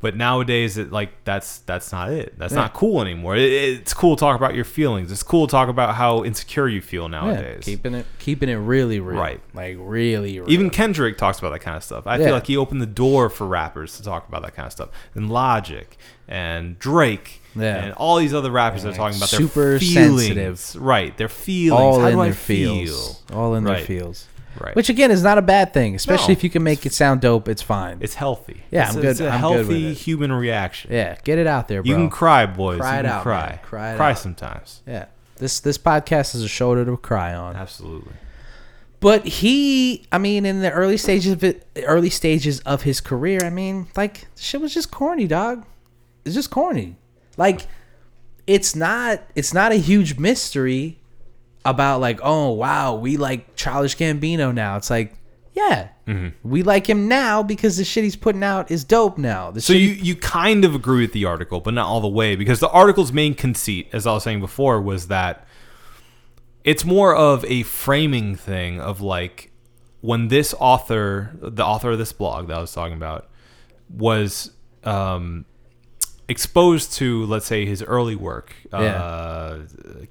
But 0.04 0.16
nowadays, 0.16 0.76
it 0.76 0.92
like 0.92 1.08
that's 1.24 1.60
that's 1.60 1.90
not 1.90 2.12
it. 2.12 2.34
That's 2.38 2.52
Yeah. 2.52 2.60
not 2.60 2.74
cool 2.74 3.00
anymore. 3.00 3.36
It, 3.36 3.50
it's 3.50 3.94
cool 3.94 4.16
to 4.16 4.20
talk 4.20 4.36
about 4.36 4.54
your 4.54 4.66
feelings. 4.66 5.10
It's 5.10 5.22
cool 5.22 5.46
to 5.46 5.50
talk 5.50 5.70
about 5.70 5.94
how 5.94 6.22
insecure 6.24 6.68
you 6.68 6.82
feel 6.82 7.04
Yeah, 7.04 7.08
nowadays. 7.20 7.64
keeping 7.64 7.94
it 7.94 8.04
keeping 8.18 8.50
it 8.50 8.56
really 8.56 9.00
real. 9.00 9.18
Right. 9.18 9.40
Like 9.54 9.78
really 9.80 10.38
real. 10.38 10.50
Even 10.50 10.68
Kendrick 10.68 11.16
talks 11.16 11.38
about 11.38 11.52
that 11.52 11.60
kind 11.60 11.74
of 11.78 11.82
stuff. 11.82 12.06
I 12.06 12.18
Yeah. 12.18 12.26
feel 12.26 12.34
like 12.34 12.46
he 12.46 12.56
opened 12.58 12.82
the 12.82 12.86
door 12.86 13.30
for 13.30 13.46
rappers 13.46 13.96
to 13.96 14.02
talk 14.04 14.28
about 14.28 14.42
that 14.42 14.54
kind 14.54 14.66
of 14.66 14.72
stuff. 14.72 14.90
And 15.14 15.30
Logic 15.30 15.96
and 16.28 16.78
Drake 16.78 17.40
Yeah. 17.56 17.76
and 17.84 17.92
all 17.94 18.16
these 18.18 18.34
other 18.34 18.50
rappers 18.50 18.82
that 18.82 18.90
are 18.92 18.96
talking 18.96 19.16
about 19.16 19.30
super 19.30 19.70
their 19.70 19.78
feelings. 19.78 20.26
sensitive. 20.26 20.82
Right, 20.82 21.16
their 21.16 21.30
feelings. 21.30 21.80
all 21.80 22.00
How 22.00 22.08
in 22.08 22.14
do 22.16 22.20
I 22.20 22.24
their 22.26 22.34
feel? 22.34 22.74
feels. 22.74 23.22
All 23.32 23.54
in 23.54 23.64
their 23.64 23.78
feels. 23.78 24.26
Right. 24.60 24.74
Which 24.76 24.88
again 24.88 25.10
is 25.10 25.22
not 25.22 25.38
a 25.38 25.42
bad 25.42 25.72
thing, 25.74 25.94
especially 25.94 26.34
No. 26.34 26.38
if 26.38 26.44
you 26.44 26.50
can 26.50 26.62
make 26.62 26.86
it 26.86 26.92
sound 26.92 27.20
dope. 27.20 27.48
It's 27.48 27.62
fine. 27.62 27.98
It's 28.00 28.14
healthy. 28.14 28.62
Yeah, 28.70 28.86
it's, 28.86 28.94
I'm 28.96 29.00
good- 29.02 29.10
It's 29.10 29.20
a 29.20 29.28
I'm 29.28 29.40
good 29.40 29.48
with 29.58 29.66
healthy 29.68 29.86
it. 29.92 29.96
human 29.98 30.32
reaction. 30.32 30.92
yeah, 30.92 31.16
get 31.24 31.38
it 31.38 31.46
out 31.46 31.68
there, 31.68 31.82
bro. 31.82 31.88
You 31.90 31.96
can 31.96 32.10
cry, 32.10 32.46
boys. 32.46 32.78
Cry 32.80 32.94
you 32.94 33.00
it 33.00 33.02
can 33.02 33.10
out, 33.12 33.22
cry. 33.22 33.46
man. 33.48 33.58
Cry 33.62 33.92
it 33.92 33.96
cry 33.96 34.10
out. 34.12 34.18
sometimes. 34.18 34.82
yeah. 34.86 35.06
This 35.36 35.58
this 35.60 35.78
podcast 35.78 36.34
is 36.36 36.42
a 36.42 36.48
shoulder 36.48 36.84
to 36.84 36.96
cry 36.96 37.34
on. 37.34 37.56
Absolutely. 37.56 38.12
But 39.00 39.26
he, 39.26 40.06
I 40.12 40.16
mean, 40.18 40.46
in 40.46 40.60
the 40.60 40.70
early 40.70 40.96
stages 40.96 41.32
of 41.32 41.44
it, 41.44 41.66
early 41.84 42.08
stages 42.08 42.60
of 42.60 42.82
his 42.82 43.00
career, 43.02 43.40
I 43.44 43.50
mean, 43.50 43.88
like 43.96 44.28
shit 44.36 44.60
was 44.62 44.72
just 44.72 44.90
corny, 44.90 45.26
dog. 45.26 45.66
It's 46.24 46.34
just 46.34 46.50
corny. 46.50 46.96
Like, 47.36 47.66
it's 48.46 48.74
not, 48.74 49.20
it's 49.34 49.52
not 49.52 49.72
a 49.72 49.74
huge 49.74 50.18
mystery 50.18 50.98
about 51.64 52.00
like, 52.00 52.20
oh 52.22 52.50
wow, 52.52 52.94
we 52.94 53.16
like 53.16 53.56
Childish 53.56 53.96
Gambino 53.96 54.52
now. 54.54 54.76
It's 54.76 54.90
like, 54.90 55.14
yeah, 55.52 55.88
Mm-hmm. 56.06 56.46
we 56.46 56.62
like 56.62 56.86
him 56.86 57.08
now 57.08 57.42
because 57.42 57.78
the 57.78 57.84
shit 57.84 58.04
he's 58.04 58.14
putting 58.16 58.42
out 58.42 58.70
is 58.70 58.84
dope 58.84 59.16
now. 59.16 59.50
The 59.50 59.62
So 59.62 59.72
you, 59.72 59.88
you 59.88 60.14
kind 60.14 60.62
of 60.62 60.74
agree 60.74 61.00
with 61.00 61.12
the 61.14 61.24
article, 61.24 61.60
but 61.60 61.72
not 61.72 61.86
all 61.86 62.02
the 62.02 62.08
way, 62.08 62.36
because 62.36 62.60
the 62.60 62.68
article's 62.68 63.10
main 63.10 63.34
conceit, 63.34 63.88
as 63.90 64.06
I 64.06 64.12
was 64.12 64.22
saying 64.24 64.40
before, 64.40 64.82
was 64.82 65.06
that 65.08 65.46
it's 66.62 66.84
more 66.84 67.16
of 67.16 67.42
a 67.46 67.62
framing 67.62 68.34
thing 68.36 68.80
of 68.82 69.00
like 69.00 69.50
when 70.02 70.28
this 70.28 70.54
author, 70.60 71.30
the 71.40 71.64
author 71.64 71.92
of 71.92 71.98
this 71.98 72.12
blog 72.12 72.48
that 72.48 72.58
I 72.58 72.60
was 72.60 72.72
talking 72.74 72.96
about, 72.98 73.30
was 73.88 74.50
um, 74.82 75.46
exposed 76.28 76.92
to, 76.94 77.24
let's 77.26 77.46
say, 77.46 77.66
his 77.66 77.82
early 77.82 78.16
work, 78.16 78.54
uh, 78.72 79.58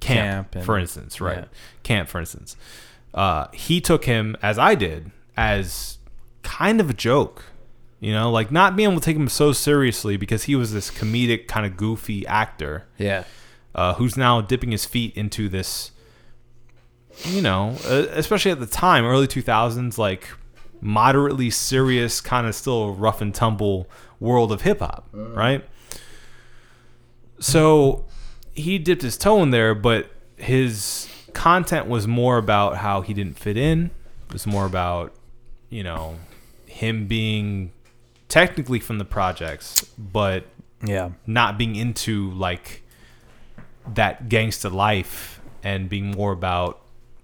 Camp 0.00 0.54
and- 0.56 0.64
for 0.64 0.78
instance, 0.78 1.20
right? 1.20 1.38
yeah. 1.38 1.44
Camp, 1.82 2.08
for 2.08 2.20
instance. 2.20 2.56
Uh, 3.12 3.46
he 3.52 3.80
took 3.80 4.04
him, 4.04 4.36
as 4.42 4.58
I 4.58 4.74
did, 4.74 5.10
as 5.36 5.98
kind 6.42 6.80
of 6.80 6.90
a 6.90 6.94
joke. 6.94 7.44
You 8.00 8.12
know, 8.12 8.30
like 8.30 8.50
not 8.52 8.76
being 8.76 8.90
able 8.90 9.00
to 9.00 9.04
take 9.04 9.16
him 9.16 9.28
so 9.30 9.52
seriously 9.52 10.18
because 10.18 10.42
he 10.44 10.56
was 10.56 10.72
this 10.74 10.90
comedic, 10.90 11.46
kind 11.46 11.64
of 11.64 11.76
goofy 11.78 12.26
actor 12.26 12.84
yeah, 12.98 13.24
uh, 13.74 13.94
who's 13.94 14.14
now 14.14 14.42
dipping 14.42 14.72
his 14.72 14.84
feet 14.84 15.16
into 15.16 15.48
this, 15.48 15.90
you 17.24 17.40
know, 17.40 17.78
uh, 17.86 18.04
especially 18.10 18.50
at 18.50 18.60
the 18.60 18.66
time, 18.66 19.04
early 19.06 19.26
2000s, 19.26 19.96
like 19.96 20.28
moderately 20.82 21.48
serious, 21.48 22.20
kind 22.20 22.46
of 22.46 22.54
still 22.54 22.92
rough 22.94 23.22
and 23.22 23.34
tumble 23.34 23.88
world 24.20 24.52
of 24.52 24.62
hip 24.62 24.80
hop, 24.80 25.08
right? 25.12 25.64
So 27.38 28.04
he 28.52 28.78
dipped 28.78 29.02
his 29.02 29.16
toe 29.16 29.42
in 29.42 29.50
there, 29.50 29.74
but 29.74 30.10
his 30.36 31.08
content 31.32 31.86
was 31.88 32.06
more 32.06 32.38
about 32.38 32.76
how 32.78 33.00
he 33.00 33.14
didn't 33.14 33.38
fit 33.38 33.56
in. 33.56 33.90
It 34.28 34.32
was 34.32 34.46
more 34.46 34.66
about, 34.66 35.14
you 35.68 35.82
know, 35.82 36.16
him 36.66 37.06
being 37.06 37.72
technically 38.28 38.80
from 38.80 38.98
the 38.98 39.04
projects, 39.04 39.84
but 39.98 40.46
yeah, 40.84 41.10
not 41.26 41.56
being 41.58 41.76
into 41.76 42.30
like 42.32 42.82
that 43.94 44.28
gangster 44.28 44.68
life 44.68 45.40
and 45.62 45.88
being 45.88 46.10
more 46.10 46.32
about 46.32 46.80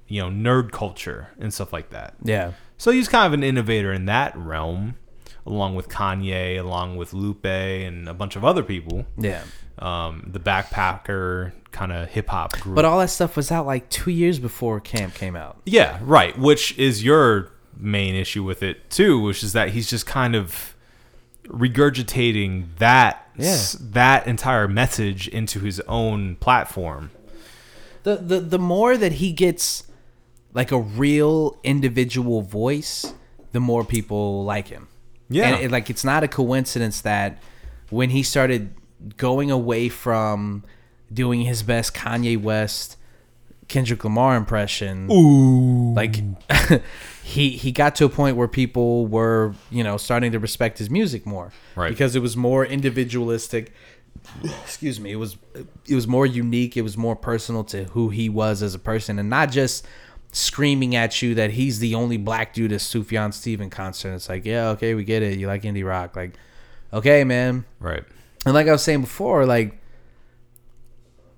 you 0.08 0.20
know 0.20 0.28
nerd 0.28 0.70
culture 0.72 1.28
and 1.38 1.52
stuff 1.52 1.72
like 1.72 1.90
that. 1.90 2.14
yeah, 2.22 2.52
So 2.78 2.90
he's 2.90 3.08
kind 3.08 3.26
of 3.26 3.32
an 3.32 3.42
innovator 3.44 3.92
in 3.92 4.06
that 4.06 4.36
realm, 4.36 4.96
along 5.46 5.74
with 5.74 5.88
Kanye, 5.88 6.58
along 6.58 6.96
with 6.96 7.12
Lupe, 7.12 7.44
and 7.44 8.08
a 8.08 8.14
bunch 8.14 8.36
of 8.36 8.44
other 8.44 8.62
people. 8.62 9.06
yeah. 9.16 9.42
Um, 9.80 10.28
the 10.30 10.38
backpacker 10.40 11.52
kind 11.72 11.90
of 11.92 12.08
hip 12.10 12.28
hop 12.28 12.52
group. 12.60 12.74
But 12.76 12.84
all 12.84 12.98
that 12.98 13.08
stuff 13.10 13.36
was 13.36 13.50
out 13.50 13.64
like 13.66 13.88
two 13.88 14.10
years 14.10 14.38
before 14.38 14.78
Camp 14.80 15.14
came 15.14 15.34
out. 15.36 15.56
Yeah, 15.64 15.98
right. 16.02 16.36
Which 16.38 16.76
is 16.78 17.02
your 17.02 17.50
main 17.78 18.14
issue 18.14 18.44
with 18.44 18.62
it 18.62 18.90
too, 18.90 19.18
which 19.20 19.42
is 19.42 19.52
that 19.54 19.70
he's 19.70 19.88
just 19.88 20.04
kind 20.06 20.34
of 20.36 20.74
regurgitating 21.46 22.66
that 22.78 23.26
Yeah. 23.36 23.56
that 23.92 24.26
entire 24.26 24.68
message 24.68 25.28
into 25.28 25.60
his 25.60 25.80
own 25.88 26.36
platform. 26.36 27.10
the 28.02 28.16
the 28.16 28.40
the 28.40 28.58
more 28.58 28.96
that 28.96 29.12
he 29.12 29.30
gets 29.32 29.84
like 30.54 30.72
a 30.72 30.78
real 30.80 31.58
individual 31.62 32.40
voice, 32.42 33.12
the 33.52 33.60
more 33.60 33.84
people 33.84 34.42
like 34.44 34.68
him. 34.68 34.88
Yeah. 35.28 35.48
and 35.48 35.64
it, 35.64 35.70
like 35.70 35.90
it's 35.90 36.02
not 36.04 36.24
a 36.24 36.28
coincidence 36.28 37.00
that 37.02 37.38
when 37.90 38.10
he 38.10 38.22
started 38.22 38.74
going 39.16 39.50
away 39.50 39.88
from 39.88 40.64
doing 41.12 41.42
his 41.42 41.62
best 41.62 41.94
Kanye 41.94 42.40
West, 42.40 42.96
Kendrick 43.68 44.02
Lamar 44.04 44.36
impression, 44.36 45.10
Ooh. 45.10 45.94
like 45.94 46.16
he 47.22 47.50
he 47.50 47.72
got 47.72 47.94
to 47.96 48.04
a 48.04 48.08
point 48.08 48.36
where 48.36 48.48
people 48.48 49.06
were 49.06 49.54
you 49.70 49.84
know 49.84 49.96
starting 49.96 50.32
to 50.32 50.38
respect 50.38 50.78
his 50.78 50.90
music 50.90 51.26
more, 51.26 51.52
Right. 51.76 51.90
Because 51.90 52.16
it 52.16 52.20
was 52.20 52.36
more 52.36 52.64
individualistic. 52.64 53.72
Excuse 54.42 55.00
me. 55.00 55.12
It 55.12 55.16
was 55.16 55.36
it 55.86 55.94
was 55.94 56.06
more 56.06 56.26
unique. 56.26 56.76
It 56.76 56.82
was 56.82 56.96
more 56.96 57.16
personal 57.16 57.64
to 57.64 57.84
who 57.84 58.10
he 58.10 58.28
was 58.28 58.62
as 58.62 58.74
a 58.74 58.78
person, 58.78 59.18
and 59.18 59.30
not 59.30 59.50
just 59.50 59.86
screaming 60.32 60.94
at 60.94 61.22
you 61.22 61.34
that 61.34 61.52
he's 61.52 61.78
the 61.80 61.94
only 61.94 62.16
black 62.16 62.52
dude 62.54 62.72
at 62.72 62.80
Sufjan 62.80 63.32
Steven 63.32 63.70
concert. 63.70 64.14
It's 64.14 64.28
like, 64.28 64.44
yeah, 64.44 64.68
okay, 64.70 64.94
we 64.94 65.04
get 65.04 65.22
it. 65.22 65.38
You 65.38 65.46
like 65.46 65.62
indie 65.62 65.84
rock, 65.86 66.14
like, 66.16 66.34
okay, 66.92 67.24
man. 67.24 67.64
Right. 67.80 68.04
And 68.44 68.54
like 68.54 68.68
I 68.68 68.72
was 68.72 68.82
saying 68.82 69.02
before, 69.02 69.46
like 69.46 69.78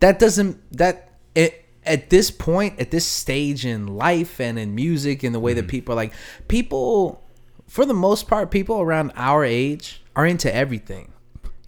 that 0.00 0.18
doesn't 0.18 0.61
that 0.76 1.11
it 1.34 1.64
at 1.84 2.11
this 2.11 2.30
point, 2.30 2.80
at 2.80 2.90
this 2.90 3.05
stage 3.07 3.66
in 3.66 3.86
life 3.86 4.40
and 4.40 4.59
in 4.59 4.74
music 4.74 5.22
and 5.22 5.34
the 5.34 5.40
way 5.40 5.53
Mm-hmm. 5.53 5.61
that 5.62 5.68
people 5.68 5.92
are 5.92 5.96
like 5.96 6.12
people 6.48 7.22
for 7.66 7.84
the 7.86 7.94
most 7.94 8.28
part, 8.28 8.50
people 8.50 8.80
around 8.80 9.12
our 9.16 9.44
age 9.44 10.03
are 10.14 10.26
into 10.26 10.55
everything. 10.55 11.12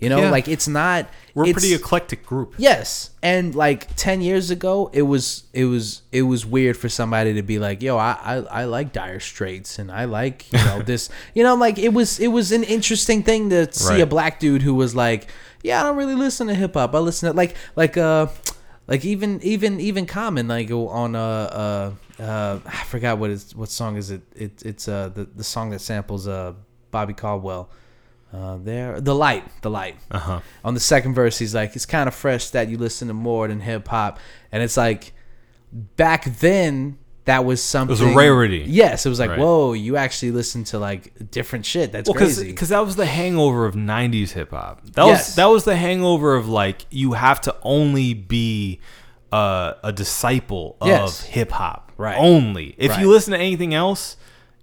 You 0.04 0.10
know, 0.10 0.20
Yeah. 0.20 0.30
like 0.30 0.46
it's 0.48 0.68
not 0.68 1.08
We're 1.34 1.48
a 1.48 1.52
pretty 1.52 1.74
eclectic 1.74 2.24
group. 2.24 2.54
Yes, 2.58 3.10
and 3.22 3.54
like 3.54 3.88
ten 3.96 4.20
years 4.20 4.50
ago, 4.50 4.90
it 4.92 5.02
was 5.02 5.44
it 5.52 5.64
was 5.64 6.02
it 6.12 6.22
was 6.22 6.44
weird 6.46 6.76
for 6.76 6.88
somebody 6.88 7.34
to 7.34 7.42
be 7.42 7.58
like, 7.58 7.82
"Yo, 7.82 7.96
I 7.96 8.12
I, 8.22 8.34
I 8.60 8.64
like 8.66 8.92
Dire 8.92 9.18
Straits, 9.20 9.78
and 9.78 9.90
I 9.90 10.04
like 10.04 10.52
you 10.52 10.58
know 10.58 10.82
this, 10.86 11.08
you 11.34 11.42
know, 11.42 11.54
like 11.56 11.78
it 11.78 11.92
was 11.92 12.20
it 12.20 12.28
was 12.28 12.52
an 12.52 12.62
interesting 12.64 13.22
thing 13.22 13.50
to 13.50 13.72
see 13.72 14.00
a 14.00 14.06
black 14.06 14.38
dude 14.38 14.62
who 14.62 14.74
was 14.74 14.94
like, 14.94 15.26
yeah, 15.62 15.80
I 15.80 15.82
don't 15.84 15.96
really 15.96 16.14
listen 16.14 16.46
to 16.48 16.54
hip 16.54 16.74
hop. 16.74 16.94
I 16.94 16.98
listen 16.98 17.30
to 17.30 17.36
like 17.36 17.56
like 17.74 17.96
uh 17.96 18.26
like 18.86 19.04
even 19.04 19.40
even 19.42 19.80
even 19.80 20.04
Common 20.06 20.46
like 20.46 20.70
on 20.70 21.16
uh 21.16 21.18
uh 22.18 22.22
uh 22.22 22.58
I 22.66 22.84
forgot 22.84 23.18
what 23.18 23.30
is 23.30 23.56
what 23.56 23.70
song 23.70 23.96
is 23.96 24.10
it? 24.10 24.20
It 24.36 24.62
it's 24.62 24.86
uh 24.88 25.08
the 25.08 25.24
the 25.24 25.44
song 25.44 25.70
that 25.70 25.80
samples 25.80 26.28
uh 26.28 26.52
Bobby 26.90 27.14
Caldwell. 27.14 27.70
Uh, 28.34 28.56
there, 28.60 29.00
the 29.00 29.14
light, 29.14 29.44
the 29.62 29.70
light. 29.70 29.96
Uh-huh. 30.10 30.40
On 30.64 30.74
the 30.74 30.80
second 30.80 31.14
verse, 31.14 31.38
he's 31.38 31.54
like, 31.54 31.76
"It's 31.76 31.86
kind 31.86 32.08
of 32.08 32.14
fresh 32.14 32.50
that 32.50 32.68
you 32.68 32.76
listen 32.78 33.06
to 33.08 33.14
more 33.14 33.46
than 33.46 33.60
hip 33.60 33.86
hop," 33.86 34.18
and 34.50 34.60
it's 34.62 34.76
like, 34.76 35.12
back 35.72 36.24
then 36.40 36.98
that 37.26 37.44
was 37.44 37.62
something. 37.62 37.96
It 37.96 38.02
was 38.04 38.12
a 38.12 38.14
rarity. 38.16 38.64
Yes, 38.66 39.06
it 39.06 39.08
was 39.08 39.18
like, 39.18 39.30
Right. 39.30 39.38
whoa, 39.38 39.72
you 39.72 39.96
actually 39.96 40.32
listen 40.32 40.64
to 40.64 40.78
like 40.78 41.30
different 41.30 41.64
shit. 41.64 41.92
That's 41.92 42.08
Well, 42.08 42.14
because 42.14 42.36
crazy. 42.38 42.52
that 42.52 42.80
was 42.84 42.96
the 42.96 43.06
hangover 43.06 43.66
of 43.66 43.74
'90s 43.74 44.32
hip 44.32 44.50
hop. 44.50 44.82
That 44.92 45.06
Yes. 45.06 45.28
was 45.28 45.34
that 45.36 45.46
was 45.46 45.64
the 45.64 45.76
hangover 45.76 46.34
of 46.34 46.48
like 46.48 46.86
you 46.90 47.12
have 47.12 47.40
to 47.42 47.54
only 47.62 48.14
be 48.14 48.80
uh, 49.32 49.74
a 49.82 49.92
disciple 49.92 50.76
of 50.80 50.88
Yes. 50.88 51.22
hip 51.22 51.50
hop. 51.52 51.90
Right. 51.96 52.16
Only 52.18 52.74
if 52.78 52.90
Right. 52.92 53.00
you 53.00 53.10
listen 53.10 53.32
to 53.32 53.38
anything 53.38 53.74
else, 53.74 54.16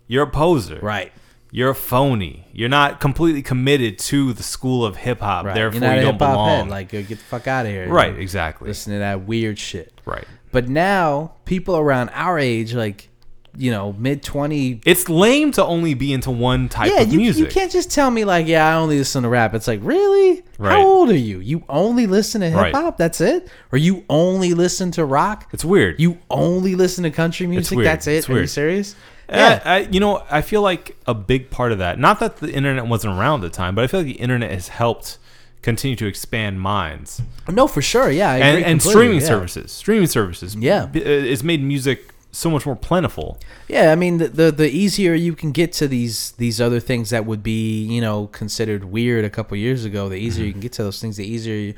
you're 0.08 0.24
a 0.24 0.30
poser. 0.30 0.80
right, 0.82 1.12
You're 1.54 1.72
a 1.72 1.76
phony. 1.76 2.48
You're 2.54 2.70
not 2.70 3.00
completely 3.02 3.42
committed 3.42 4.00
to 4.00 4.32
the 4.34 4.42
school 4.44 4.86
of 4.86 4.96
hip 4.96 5.20
hop. 5.20 5.46
right. 5.46 5.54
Therefore, 5.54 5.94
you 5.96 6.02
don't 6.02 6.18
belong. 6.18 6.48
head. 6.62 6.70
Like, 6.70 6.94
yo, 6.94 7.02
get 7.04 7.18
the 7.18 7.24
fuck 7.26 7.46
out 7.48 7.66
of 7.66 7.72
here. 7.72 7.90
right. 7.90 8.18
Exactly. 8.18 8.70
Listen 8.70 8.94
to 8.94 9.00
that 9.00 9.26
weird 9.28 9.60
shit. 9.60 10.00
Right. 10.06 10.26
But 10.54 10.70
now 10.70 11.34
people 11.46 11.78
around 11.78 12.10
our 12.14 12.40
age, 12.40 12.74
like 12.74 13.10
you 13.58 13.70
know 13.70 13.92
mid 13.94 14.24
twenty. 14.24 14.80
It's 14.86 15.10
lame 15.10 15.52
to 15.54 15.64
only 15.66 15.94
be 15.94 16.14
into 16.14 16.32
one 16.32 16.70
type 16.70 16.90
Yeah, 16.90 17.02
of 17.02 17.12
you, 17.12 17.20
music. 17.20 17.46
you 17.46 17.52
can't 17.52 17.70
just 17.72 17.92
tell 17.92 18.10
me 18.10 18.24
like, 18.24 18.48
yeah, 18.48 18.66
I 18.66 18.76
only 18.80 18.98
listen 18.98 19.24
to 19.24 19.30
rap. 19.30 19.54
It's 19.54 19.68
like, 19.68 19.82
really? 19.84 20.44
Right. 20.58 20.72
How 20.72 20.82
old 20.86 21.10
are 21.10 21.18
you? 21.18 21.40
You 21.40 21.66
only 21.68 22.08
listen 22.08 22.40
to 22.42 22.50
hip 22.50 22.58
Right. 22.58 22.74
hop? 22.74 22.98
That's 22.98 23.20
it? 23.20 23.50
Or 23.74 23.78
you 23.78 24.06
only 24.10 24.54
listen 24.54 24.92
to 24.92 25.04
rock? 25.04 25.50
It's 25.52 25.66
weird. 25.66 26.00
You 26.00 26.18
only 26.30 26.76
listen 26.76 27.04
to 27.04 27.12
country 27.12 27.46
music? 27.46 27.80
That's 27.80 28.08
it? 28.08 28.12
It's 28.20 28.30
Are 28.30 28.40
you 28.40 28.48
serious? 28.48 28.96
Yeah, 29.32 29.62
I, 29.66 29.80
you 29.92 30.00
know, 30.00 30.24
I 30.30 30.42
feel 30.42 30.62
like 30.62 30.96
a 31.08 31.14
big 31.14 31.50
part 31.50 31.72
of 31.72 31.78
that. 31.80 31.98
Not 32.00 32.20
that 32.20 32.38
the 32.38 32.52
internet 32.52 32.86
wasn't 32.88 33.18
around 33.18 33.44
at 33.44 33.52
the 33.52 33.56
time, 33.56 33.76
but 33.76 33.84
I 33.84 33.88
feel 33.88 34.02
like 34.02 34.08
the 34.08 34.14
internet 34.22 34.52
has 34.52 34.68
helped 34.68 35.18
continue 35.62 35.96
to 35.96 36.08
expand 36.08 36.60
minds 36.60 37.22
No, 37.48 37.68
for 37.68 37.82
sure. 37.84 38.10
Yeah, 38.10 38.32
I 38.32 38.38
and, 38.38 38.66
and 38.66 38.82
streaming 38.82 39.20
yeah. 39.22 39.28
services. 39.28 39.72
Streaming 39.72 40.08
services, 40.08 40.56
Yeah. 40.56 40.84
uh, 40.86 40.90
it's 40.94 41.44
made 41.44 41.64
music 41.64 42.14
so 42.34 42.50
much 42.50 42.66
more 42.66 42.76
plentiful. 42.78 43.38
Yeah, 43.68 43.92
I 43.92 43.96
mean 43.96 44.18
the, 44.18 44.28
the 44.30 44.52
the 44.52 44.70
easier 44.70 45.14
you 45.14 45.36
can 45.36 45.52
get 45.52 45.72
to 45.74 45.88
these 45.88 46.32
these 46.34 46.60
other 46.62 46.80
things 46.80 47.10
that 47.12 47.26
would 47.26 47.44
be 47.44 47.84
you 47.84 48.00
know 48.02 48.28
considered 48.28 48.86
weird 48.86 49.24
a 49.26 49.30
couple 49.30 49.56
years 49.58 49.86
ago, 49.86 50.10
the 50.10 50.16
easier 50.16 50.42
Mm-hmm. 50.44 50.48
you 50.48 50.52
can 50.54 50.62
get 50.62 50.72
to 50.74 50.84
those 50.84 51.00
things, 51.02 51.18
the 51.18 51.26
easier 51.28 51.56
you, 51.56 51.74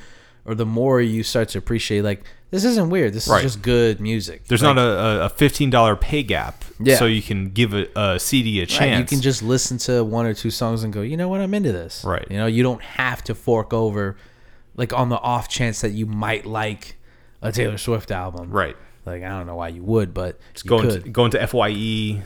or 0.45 0.55
the 0.55 0.65
more 0.65 1.01
you 1.01 1.23
start 1.23 1.49
to 1.49 1.57
appreciate 1.57 2.01
like 2.03 2.23
this 2.51 2.63
isn't 2.65 2.89
weird. 2.89 3.13
This 3.13 3.27
Right. 3.27 3.43
is 3.43 3.53
just 3.53 3.63
good 3.63 3.99
music. 3.99 4.45
There's 4.47 4.61
Like, 4.61 4.75
not 4.75 4.85
a, 4.85 5.25
a 5.25 5.29
fifteen 5.29 5.69
dollar 5.71 5.95
pay 5.95 6.21
gap, 6.21 6.63
Yeah. 6.79 6.97
so 6.97 7.05
you 7.05 7.21
can 7.21 7.49
give 7.49 7.73
a, 7.73 7.87
a 7.95 8.19
CD 8.19 8.61
a 8.61 8.65
chance. 8.67 8.79
Right, 8.81 8.99
you 8.99 9.05
can 9.05 9.21
just 9.21 9.41
listen 9.41 9.77
to 9.79 10.03
one 10.03 10.25
or 10.27 10.33
two 10.35 10.51
songs 10.51 10.83
and 10.83 10.93
go, 10.93 11.01
you 11.01 11.17
know 11.17 11.27
what, 11.29 11.41
I'm 11.41 11.53
into 11.53 11.71
this. 11.71 12.03
Right. 12.05 12.27
You 12.29 12.37
know, 12.37 12.45
you 12.45 12.61
don't 12.61 12.81
have 12.83 13.23
to 13.23 13.33
fork 13.35 13.73
over, 13.73 14.17
like 14.75 14.93
on 14.93 15.09
the 15.09 15.17
off 15.17 15.49
chance 15.49 15.81
that 15.81 15.91
you 15.91 16.05
might 16.05 16.45
like 16.45 16.97
a 17.41 17.51
Taylor 17.51 17.77
Swift 17.79 18.11
album. 18.11 18.51
right. 18.51 18.75
Like 19.05 19.21
I 19.23 19.27
don't 19.29 19.47
know 19.47 19.55
why 19.55 19.67
you 19.69 19.83
would, 19.83 20.13
but 20.13 20.39
you 20.63 20.69
go 20.69 20.79
could. 20.79 20.95
into, 20.97 21.09
go 21.09 21.25
into 21.25 21.45
Fye, 21.47 22.21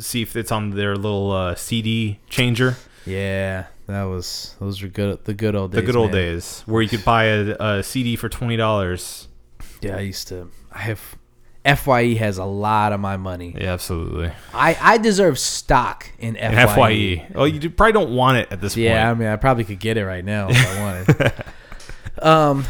see 0.00 0.22
if 0.22 0.34
it's 0.34 0.50
on 0.50 0.70
their 0.70 0.96
little 0.96 1.30
uh, 1.30 1.54
CD 1.54 2.18
changer. 2.28 2.76
Yeah, 3.06 3.66
that 3.88 4.04
was 4.04 4.54
those 4.60 4.82
were 4.82 4.88
good. 4.88 5.24
The 5.24 5.34
good 5.34 5.54
old 5.54 5.72
days. 5.72 5.80
The 5.80 5.86
good 5.86 5.96
old 5.96 6.12
man. 6.12 6.20
days 6.20 6.62
where 6.66 6.82
you 6.82 6.88
could 6.88 7.04
buy 7.04 7.24
a, 7.24 7.56
a 7.58 7.82
CD 7.82 8.16
for 8.16 8.28
twenty 8.28 8.56
dollars. 8.56 9.28
Yeah, 9.80 9.96
I 9.96 10.00
used 10.00 10.28
to. 10.28 10.50
I 10.72 10.78
have. 10.78 11.00
Fye 11.76 12.14
has 12.14 12.38
a 12.38 12.44
lot 12.44 12.94
of 12.94 13.00
my 13.00 13.18
money. 13.18 13.54
Yeah, 13.58 13.74
absolutely. 13.74 14.32
I, 14.54 14.74
I 14.80 14.96
deserve 14.96 15.38
stock 15.38 16.10
in 16.18 16.34
Fye. 16.34 16.40
And 16.40 16.70
Fye. 16.70 17.26
Oh, 17.34 17.44
you 17.44 17.68
probably 17.68 17.92
don't 17.92 18.14
want 18.14 18.38
it 18.38 18.48
at 18.50 18.62
this 18.62 18.74
point. 18.74 18.84
Yeah, 18.84 19.10
I 19.10 19.14
mean, 19.14 19.28
I 19.28 19.36
probably 19.36 19.64
could 19.64 19.78
get 19.78 19.98
it 19.98 20.06
right 20.06 20.24
now 20.24 20.48
if 20.48 20.56
I 20.56 20.80
wanted. 20.80 21.44
um, 22.22 22.64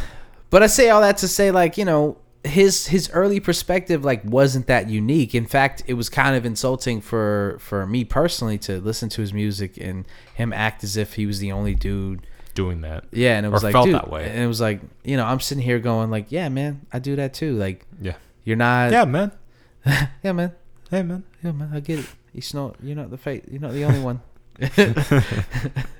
but 0.50 0.64
I 0.64 0.66
say 0.66 0.90
all 0.90 1.02
that 1.02 1.18
to 1.18 1.28
say, 1.28 1.52
like, 1.52 1.78
you 1.78 1.84
know, 1.84 2.18
his 2.44 2.86
his 2.86 3.10
early 3.12 3.40
perspective 3.40 4.04
like 4.04 4.22
wasn't 4.24 4.66
that 4.68 4.88
unique. 4.88 5.34
In 5.34 5.46
fact, 5.46 5.82
it 5.86 5.94
was 5.94 6.08
kind 6.08 6.36
of 6.36 6.44
insulting 6.46 7.00
for 7.00 7.56
for 7.60 7.86
me 7.86 8.04
personally 8.04 8.58
to 8.58 8.80
listen 8.80 9.08
to 9.10 9.20
his 9.20 9.32
music 9.32 9.76
and 9.76 10.06
him 10.34 10.52
act 10.52 10.84
as 10.84 10.96
if 10.96 11.14
he 11.14 11.26
was 11.26 11.40
the 11.40 11.50
only 11.52 11.74
dude. 11.74 12.26
Doing 12.54 12.80
that. 12.80 13.04
Yeah, 13.12 13.36
and 13.36 13.46
it 13.46 13.50
was 13.50 13.62
Or 13.62 13.66
like, 13.68 13.72
felt 13.72 13.86
dude, 13.86 13.94
that 13.94 14.10
way. 14.10 14.28
and 14.28 14.42
it 14.42 14.46
was 14.48 14.60
like, 14.60 14.80
you 15.04 15.16
know, 15.16 15.24
I'm 15.24 15.38
sitting 15.38 15.62
here 15.62 15.78
going 15.78 16.10
like, 16.10 16.26
yeah, 16.30 16.48
man, 16.48 16.86
I 16.92 16.98
do 16.98 17.14
that 17.16 17.32
too. 17.32 17.54
Like, 17.56 17.86
Yeah. 18.00 18.14
you're 18.42 18.56
not, 18.56 18.90
Yeah, 18.90 19.04
man. 19.04 19.30
yeah, 19.86 20.32
man, 20.32 20.52
Hey, 20.90 21.02
man. 21.04 21.22
yeah, 21.42 21.52
man, 21.52 21.70
I 21.72 21.78
get 21.78 22.00
it. 22.00 22.06
It's 22.34 22.52
not, 22.54 22.74
you're 22.82 22.96
not 22.96 23.10
the 23.10 23.16
fate, 23.18 23.44
you're 23.48 23.60
not 23.60 23.72
the 23.74 23.84
only 23.84 24.00
one. 24.00 24.20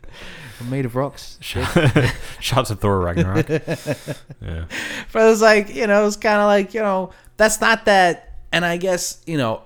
I'm 0.60 0.70
made 0.70 0.84
of 0.84 0.96
rocks. 0.96 1.38
Shots 2.40 2.70
of 2.70 2.80
Thor 2.80 3.00
Ragnarok. 3.00 3.48
yeah. 3.48 4.64
But 5.12 5.22
it 5.22 5.28
was 5.28 5.42
like, 5.42 5.74
you 5.74 5.86
know, 5.86 6.06
it's 6.06 6.16
kind 6.16 6.40
of 6.40 6.46
like, 6.46 6.74
you 6.74 6.80
know, 6.80 7.10
that's 7.36 7.60
not 7.60 7.84
that. 7.84 8.38
And 8.52 8.64
I 8.64 8.76
guess, 8.76 9.22
you 9.26 9.36
know, 9.36 9.62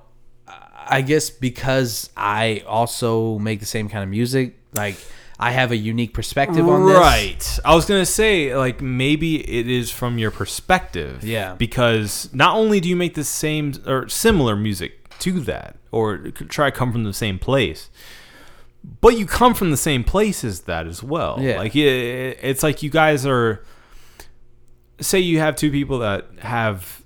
I 0.47 1.03
guess 1.03 1.31
because 1.31 2.11
I 2.17 2.65
also 2.67 3.39
make 3.39 3.61
the 3.61 3.67
same 3.67 3.89
kind 3.89 4.03
of 4.03 4.11
music, 4.11 4.59
like 4.75 4.97
I 5.39 5.51
have 5.51 5.73
a 5.73 5.77
unique 5.77 6.15
perspective 6.15 6.69
on 6.69 6.87
this. 6.87 6.97
Right. 6.97 7.59
I 7.65 7.75
was 7.75 7.85
gonna 7.85 8.07
say, 8.07 8.55
like, 8.55 8.81
maybe 8.81 9.37
it 9.49 9.69
is 9.69 9.91
from 9.91 10.19
your 10.19 10.31
perspective. 10.31 11.25
Yeah. 11.25 11.55
Because 11.55 12.29
not 12.33 12.57
only 12.57 12.81
do 12.81 12.89
you 12.89 12.97
make 12.97 13.15
the 13.15 13.25
same 13.25 13.75
or 13.87 14.09
similar 14.09 14.55
music 14.55 15.09
to 15.21 15.41
that, 15.41 15.77
or 15.91 16.19
try 16.19 16.71
to 16.71 16.77
come 16.77 16.93
from 16.93 17.05
the 17.05 17.13
same 17.13 17.39
place, 17.39 17.91
but 19.01 19.17
you 19.19 19.27
come 19.27 19.55
from 19.55 19.71
the 19.71 19.77
same 19.77 20.05
place 20.05 20.45
as 20.45 20.63
that 20.63 20.87
as 20.87 21.03
well. 21.03 21.39
Yeah. 21.41 21.59
Like, 21.59 21.75
it, 21.77 22.39
it's 22.43 22.63
like 22.63 22.83
you 22.83 22.91
guys 22.91 23.25
are. 23.27 23.63
Say 25.01 25.19
you 25.21 25.39
have 25.41 25.57
two 25.57 25.71
people 25.71 25.99
that 26.01 26.27
have 26.41 27.03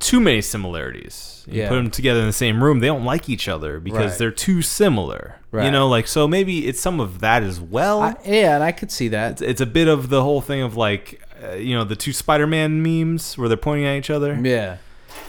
too 0.00 0.18
many 0.20 0.40
similarities. 0.42 1.44
You 1.48 1.62
Yeah. 1.62 1.68
put 1.68 1.76
them 1.76 1.90
together 1.90 2.20
in 2.20 2.26
the 2.26 2.32
same 2.32 2.62
room, 2.62 2.80
they 2.80 2.88
don't 2.88 3.04
like 3.04 3.28
each 3.28 3.48
other 3.48 3.78
because 3.78 4.12
Right. 4.12 4.18
they're 4.18 4.30
too 4.32 4.62
similar. 4.62 5.36
Right. 5.52 5.64
You 5.66 5.70
know, 5.70 5.88
like 5.88 6.06
so 6.08 6.26
maybe 6.26 6.66
it's 6.66 6.80
some 6.80 6.98
of 7.00 7.20
that 7.20 7.42
as 7.44 7.60
well 7.60 8.02
I, 8.02 8.16
yeah, 8.24 8.56
and 8.56 8.64
I 8.64 8.72
could 8.72 8.90
see 8.90 9.08
that. 9.08 9.32
it's, 9.32 9.42
it's 9.42 9.60
a 9.60 9.66
bit 9.66 9.86
of 9.88 10.08
the 10.08 10.22
whole 10.22 10.40
thing 10.40 10.60
of 10.62 10.76
like 10.76 11.22
uh, 11.42 11.52
you 11.54 11.74
know 11.76 11.84
the 11.84 11.94
two 11.96 12.12
Spider-Man 12.12 12.82
memes 12.82 13.38
where 13.38 13.48
they're 13.48 13.56
pointing 13.56 13.86
at 13.86 13.96
each 13.96 14.10
other. 14.10 14.38
Yeah. 14.42 14.76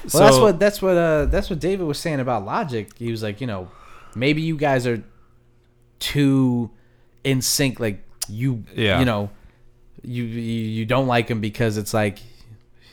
Well, 0.04 0.10
So- 0.10 0.20
that's 0.20 0.38
what 0.38 0.60
that's 0.60 0.82
what 0.82 0.98
uh 0.98 1.26
that's 1.26 1.50
what 1.50 1.60
David 1.60 1.86
was 1.86 2.00
saying 2.00 2.20
about 2.20 2.43
Logic. 2.45 2.89
He 2.98 3.12
was 3.12 3.22
like, 3.24 3.39
you 3.39 3.48
know, 3.48 3.70
maybe 4.16 4.41
you 4.41 4.58
guys 4.58 4.88
are 4.88 5.04
too 6.00 6.72
in 7.24 7.41
sync. 7.41 7.80
Like 7.80 8.04
you, 8.28 8.64
Yeah. 8.76 9.00
you 9.00 9.06
know, 9.06 9.30
you 10.04 10.24
you, 10.24 10.86
don't 10.86 11.08
like 11.08 11.28
him 11.28 11.41
because 11.41 11.78
it's 11.78 11.93
like 11.93 12.20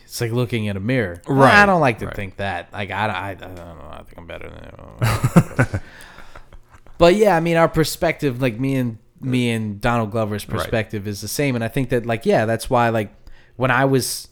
it's 0.03 0.19
like 0.19 0.31
looking 0.31 0.67
at 0.67 0.75
a 0.75 0.79
mirror. 0.79 1.21
Right, 1.27 1.53
I 1.53 1.65
don't 1.65 1.81
like 1.81 1.99
to 1.99 2.07
right. 2.07 2.15
think 2.15 2.37
that. 2.37 2.71
Like 2.73 2.91
I, 2.91 3.07
I, 3.07 3.29
I 3.29 3.33
don't 3.35 3.55
know. 3.55 3.89
I 3.89 4.03
think 4.03 4.17
I'm 4.17 4.27
better 4.27 4.49
than. 4.49 5.67
him. 5.67 5.81
but 6.97 7.15
yeah, 7.15 7.35
I 7.35 7.39
mean, 7.39 7.57
our 7.57 7.69
perspective, 7.69 8.41
like 8.41 8.59
me 8.59 8.75
and 8.75 8.97
me 9.21 9.49
and 9.51 9.79
Donald 9.79 10.11
Glover's 10.11 10.45
perspective, 10.45 11.07
is 11.07 11.21
the 11.21 11.27
same, 11.27 11.55
and 11.55 11.63
I 11.63 11.67
think 11.67 11.89
that 11.89 12.05
like 12.05 12.25
yeah, 12.25 12.45
that's 12.45 12.69
why 12.69 12.89
like 12.89 13.13
when 13.55 13.71
I 13.71 13.85
was 13.85 14.27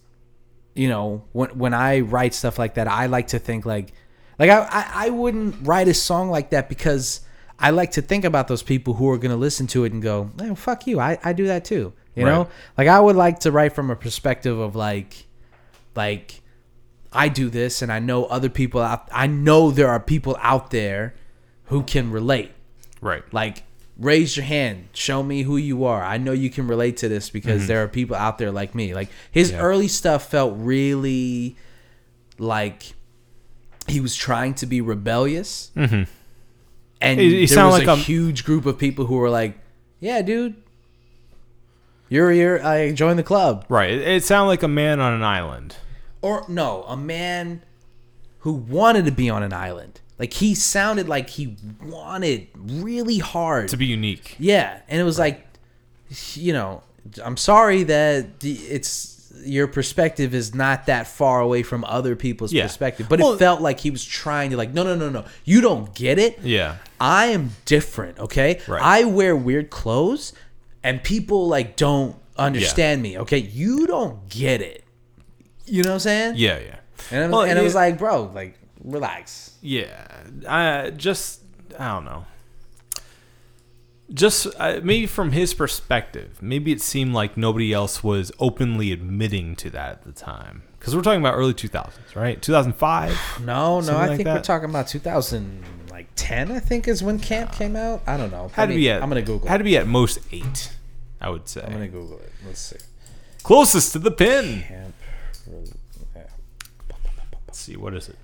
you 0.75 0.89
know, 0.89 1.23
when 1.31 1.49
when 1.57 1.73
I 1.73 1.99
write 2.01 2.33
stuff 2.33 2.57
like 2.57 2.75
that, 2.75 2.87
I 2.87 3.05
like 3.05 3.27
to 3.27 3.39
think 3.39 3.65
like, 3.65 3.93
like 4.39 4.49
I 4.49 4.59
I, 4.59 4.91
I 5.07 5.09
wouldn't 5.09 5.67
write 5.67 5.87
a 5.87 5.93
song 5.93 6.29
like 6.29 6.49
that 6.49 6.69
because 6.69 7.21
I 7.59 7.69
like 7.69 7.91
to 7.91 8.01
think 8.01 8.25
about 8.25 8.47
those 8.47 8.63
people 8.63 8.95
who 8.95 9.09
are 9.09 9.17
gonna 9.17 9.37
listen 9.37 9.67
to 9.67 9.83
it 9.85 9.93
and 9.93 10.01
go, 10.01 10.29
oh, 10.41 10.55
fuck 10.55 10.85
you, 10.87 10.99
I 10.99 11.17
I 11.23 11.33
do 11.33 11.47
that 11.47 11.63
too, 11.65 11.93
you 12.15 12.25
know, 12.25 12.47
like 12.77 12.87
I 12.87 12.99
would 12.99 13.15
like 13.15 13.39
to 13.41 13.51
write 13.51 13.73
from 13.73 13.89
a 13.89 13.95
perspective 13.95 14.57
of 14.59 14.75
like, 14.75 15.25
like 15.95 16.41
I 17.11 17.29
do 17.29 17.49
this 17.49 17.81
and 17.81 17.91
I 17.91 17.99
know 17.99 18.25
other 18.25 18.49
people 18.49 18.81
out, 18.81 19.07
I 19.11 19.27
know 19.27 19.71
there 19.71 19.87
are 19.89 19.99
people 19.99 20.35
out 20.41 20.71
there 20.71 21.13
who 21.65 21.83
can 21.83 22.11
relate, 22.11 22.51
Right. 23.01 23.23
like 23.33 23.63
raise 23.97 24.35
your 24.35 24.45
hand. 24.45 24.87
Show 24.93 25.21
me 25.21 25.43
who 25.43 25.55
you 25.55 25.85
are. 25.85 26.03
I 26.03 26.17
know 26.17 26.31
you 26.31 26.49
can 26.49 26.67
relate 26.67 26.97
to 26.97 27.07
this 27.07 27.29
because 27.29 27.67
there 27.67 27.83
are 27.83 27.87
people 27.87 28.15
out 28.15 28.39
there 28.39 28.51
like 28.51 28.73
me. 28.73 28.93
Like 28.95 29.09
his 29.31 29.49
Mm-hmm. 29.49 29.57
Yeah. 29.59 29.63
early 29.63 29.87
stuff 29.87 30.29
felt 30.31 30.55
really 30.57 31.55
like 32.39 32.93
he 33.87 33.99
was 33.99 34.15
trying 34.15 34.55
to 34.55 34.65
be 34.65 34.81
rebellious 34.81 35.71
and 37.03 37.19
He- 37.19 37.41
he 37.41 37.45
there 37.45 37.65
was 37.65 37.73
like 37.79 37.87
a 37.87 37.91
a- 37.93 37.95
huge 37.95 38.43
group 38.45 38.65
of 38.65 38.77
people 38.77 39.05
who 39.05 39.15
were 39.17 39.29
like 39.29 39.57
yeah 39.99 40.21
dude 40.21 40.55
you're 42.09 42.31
you're 42.31 42.65
i 42.65 42.91
join 42.91 43.17
the 43.17 43.23
club 43.23 43.65
Right. 43.69 43.91
It, 43.91 44.07
it 44.07 44.23
sounded 44.23 44.47
like 44.49 44.63
a 44.63 44.67
man 44.67 44.99
on 44.99 45.13
an 45.13 45.23
island. 45.23 45.75
or 46.21 46.45
no 46.47 46.83
a 46.83 46.97
man 46.97 47.61
who 48.39 48.53
wanted 48.53 49.05
to 49.05 49.11
be 49.11 49.29
on 49.29 49.43
an 49.43 49.53
island 49.53 50.01
like 50.19 50.33
he 50.33 50.53
sounded 50.55 51.07
like 51.09 51.29
he 51.29 51.55
wanted 51.83 52.47
really 52.55 53.17
hard 53.17 53.69
To 53.69 53.77
be 53.77 53.87
unique. 53.87 54.35
Yeah, 54.37 54.79
and 54.87 55.01
it 55.01 55.03
was 55.03 55.17
like, 55.17 55.43
you 56.35 56.53
know, 56.53 56.83
I'm 57.25 57.35
sorry 57.35 57.81
that 57.83 58.27
it's 58.43 59.33
your 59.43 59.67
perspective 59.67 60.35
is 60.35 60.53
not 60.53 60.85
that 60.85 61.07
far 61.07 61.41
away 61.41 61.63
from 61.63 61.83
other 61.83 62.15
people's 62.15 62.53
Yeah. 62.53 62.63
perspective, 62.63 63.07
but 63.09 63.19
Well- 63.19 63.33
it 63.33 63.39
felt 63.39 63.59
like 63.61 63.79
he 63.79 63.89
was 63.89 64.05
trying 64.05 64.51
to 64.51 64.55
like, 64.57 64.71
no, 64.71 64.83
no, 64.83 64.95
no, 64.95 65.09
no, 65.09 65.25
you 65.45 65.61
don't 65.61 65.93
get 65.95 66.19
it. 66.19 66.39
Yeah. 66.43 66.75
I 67.03 67.25
am 67.27 67.51
different, 67.65 68.17
okay? 68.17 68.61
Right. 68.65 68.81
I 68.81 69.03
wear 69.03 69.35
weird 69.35 69.69
clothes, 69.69 70.31
and 70.83 71.03
people 71.03 71.49
like 71.49 71.75
don't 71.75 72.15
understand 72.37 73.01
me, 73.01 73.19
okay? 73.19 73.39
You 73.39 73.87
don't 73.87 74.29
get 74.29 74.61
it. 74.61 74.85
You 75.65 75.83
know 75.83 75.89
what 75.89 75.95
I'm 75.95 75.99
saying? 75.99 76.33
Yeah. 76.37 76.59
Yeah. 76.59 76.79
And, 77.11 77.19
it 77.19 77.27
was, 77.27 77.31
Well, 77.33 77.41
and 77.41 77.59
it 77.59 77.61
was 77.61 77.75
like, 77.75 77.97
bro, 77.97 78.31
like, 78.33 78.57
relax. 78.83 79.57
Yeah. 79.61 80.07
I 80.47 80.91
just 80.91 81.41
I 81.77 81.89
don't 81.89 82.05
know. 82.05 82.25
Just 84.13 84.47
uh, 84.57 84.79
maybe 84.83 85.05
from 85.05 85.31
his 85.31 85.53
perspective, 85.53 86.41
maybe 86.41 86.71
it 86.71 86.81
seemed 86.81 87.13
like 87.13 87.35
nobody 87.35 87.73
else 87.73 88.03
was 88.03 88.31
openly 88.39 88.91
admitting 88.91 89.55
to 89.57 89.69
that 89.71 89.91
at 89.91 90.03
the 90.03 90.11
time. 90.11 90.63
Because 90.77 90.95
we're 90.95 91.01
talking 91.01 91.21
about 91.21 91.35
early 91.35 91.53
2000s, 91.53 92.15
right? 92.15 92.41
2005. 92.41 93.39
No, 93.45 93.79
no, 93.79 93.97
I 93.97 94.07
like 94.07 94.17
think 94.17 94.27
we're 94.27 94.41
talking 94.41 94.69
about 94.69 94.87
2000, 94.87 95.63
10. 96.15 96.51
I 96.51 96.59
think 96.59 96.87
is 96.87 97.03
when 97.03 97.19
Camp 97.19 97.51
came 97.51 97.75
out. 97.75 98.01
I 98.07 98.17
don't 98.17 98.31
know. 98.31 98.49
Had 98.53 98.63
Let 98.63 98.67
to 98.67 98.75
be 98.75 98.89
at. 98.89 99.01
I'm 99.01 99.09
gonna 99.09 99.21
Google. 99.21 99.47
Had 99.47 99.55
it. 99.55 99.57
to 99.59 99.63
be 99.63 99.77
at 99.77 99.87
most 99.87 100.19
eight, 100.31 100.71
I 101.19 101.29
would 101.29 101.47
say. 101.47 101.63
I'm 101.63 101.73
gonna 101.73 101.87
Google 101.87 102.19
it. 102.19 102.31
Let's 102.45 102.61
see. 102.61 102.77
Closest 103.43 103.91
to 103.93 103.99
the 103.99 104.11
pin. 104.11 104.63
Camp. 104.63 104.95
Let's 107.47 107.59
see, 107.59 107.75
what 107.75 107.93
is 107.93 108.09
it? 108.09 108.15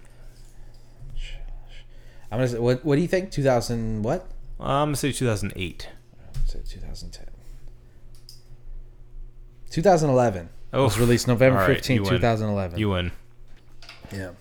I'm 2.32 2.40
gonna. 2.40 2.48
Say, 2.48 2.60
what 2.60 2.84
What 2.86 2.96
do 2.96 3.02
you 3.02 3.08
think? 3.08 3.32
2000 3.32 4.04
what? 4.04 4.22
Uh, 4.60 4.64
I'm 4.64 4.88
gonna 4.88 4.96
say 4.96 5.12
2008. 5.12 5.88
Say 6.46 6.60
2010. 6.68 7.26
2011. 9.70 10.50
Oh, 10.74 10.80
it 10.80 10.84
was 10.84 11.00
released 11.00 11.28
November 11.28 11.60
right, 11.60 11.76
15, 11.76 12.04
you 12.04 12.10
2011. 12.10 12.80
You 12.80 12.90
win. 12.90 13.12
yeah. 14.12 14.32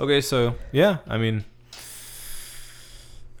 Okay, 0.00 0.20
so 0.20 0.56
yeah, 0.72 0.98
I 1.06 1.18
mean, 1.18 1.44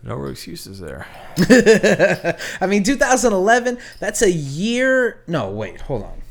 no 0.04 0.16
real 0.16 0.32
excuses 0.32 0.80
there. 0.80 1.06
I 2.60 2.66
mean, 2.66 2.82
2011. 2.82 3.78
That's 4.00 4.20
a 4.20 4.30
year. 4.30 5.22
No, 5.26 5.50
wait. 5.50 5.80
Hold 5.82 6.02
on. 6.02 6.22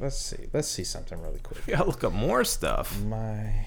Let's 0.00 0.16
see. 0.16 0.46
Let's 0.54 0.68
see 0.68 0.84
something 0.84 1.20
really 1.20 1.40
quick. 1.40 1.66
Gotta 1.66 1.84
look 1.84 2.02
up 2.04 2.14
more 2.14 2.42
stuff. 2.42 2.98
My. 3.02 3.66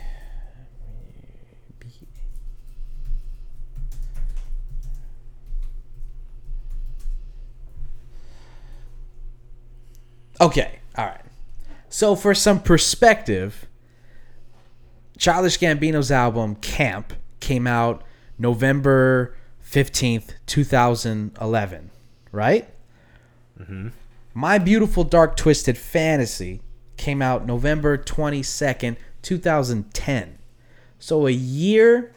Okay, 10.39 10.79
all 10.97 11.05
right. 11.05 11.21
So 11.89 12.15
for 12.15 12.33
some 12.33 12.63
perspective, 12.63 13.67
Childish 15.19 15.59
Gambino's 15.59 16.09
album 16.09 16.55
Camp 16.55 17.13
came 17.39 17.67
out 17.67 18.03
November 18.39 19.35
15th, 19.71 20.33
2011, 20.47 21.91
right? 22.31 22.67
My 24.33 24.57
Beautiful 24.57 25.03
Dark 25.05 25.37
Twisted 25.37 25.77
Fantasy 25.77 26.61
came 26.97 27.21
out 27.21 27.45
November 27.45 27.97
22nd, 27.97 28.97
2010. 29.21 30.37
So 30.99 31.25
a 31.25 31.31
year 31.31 32.13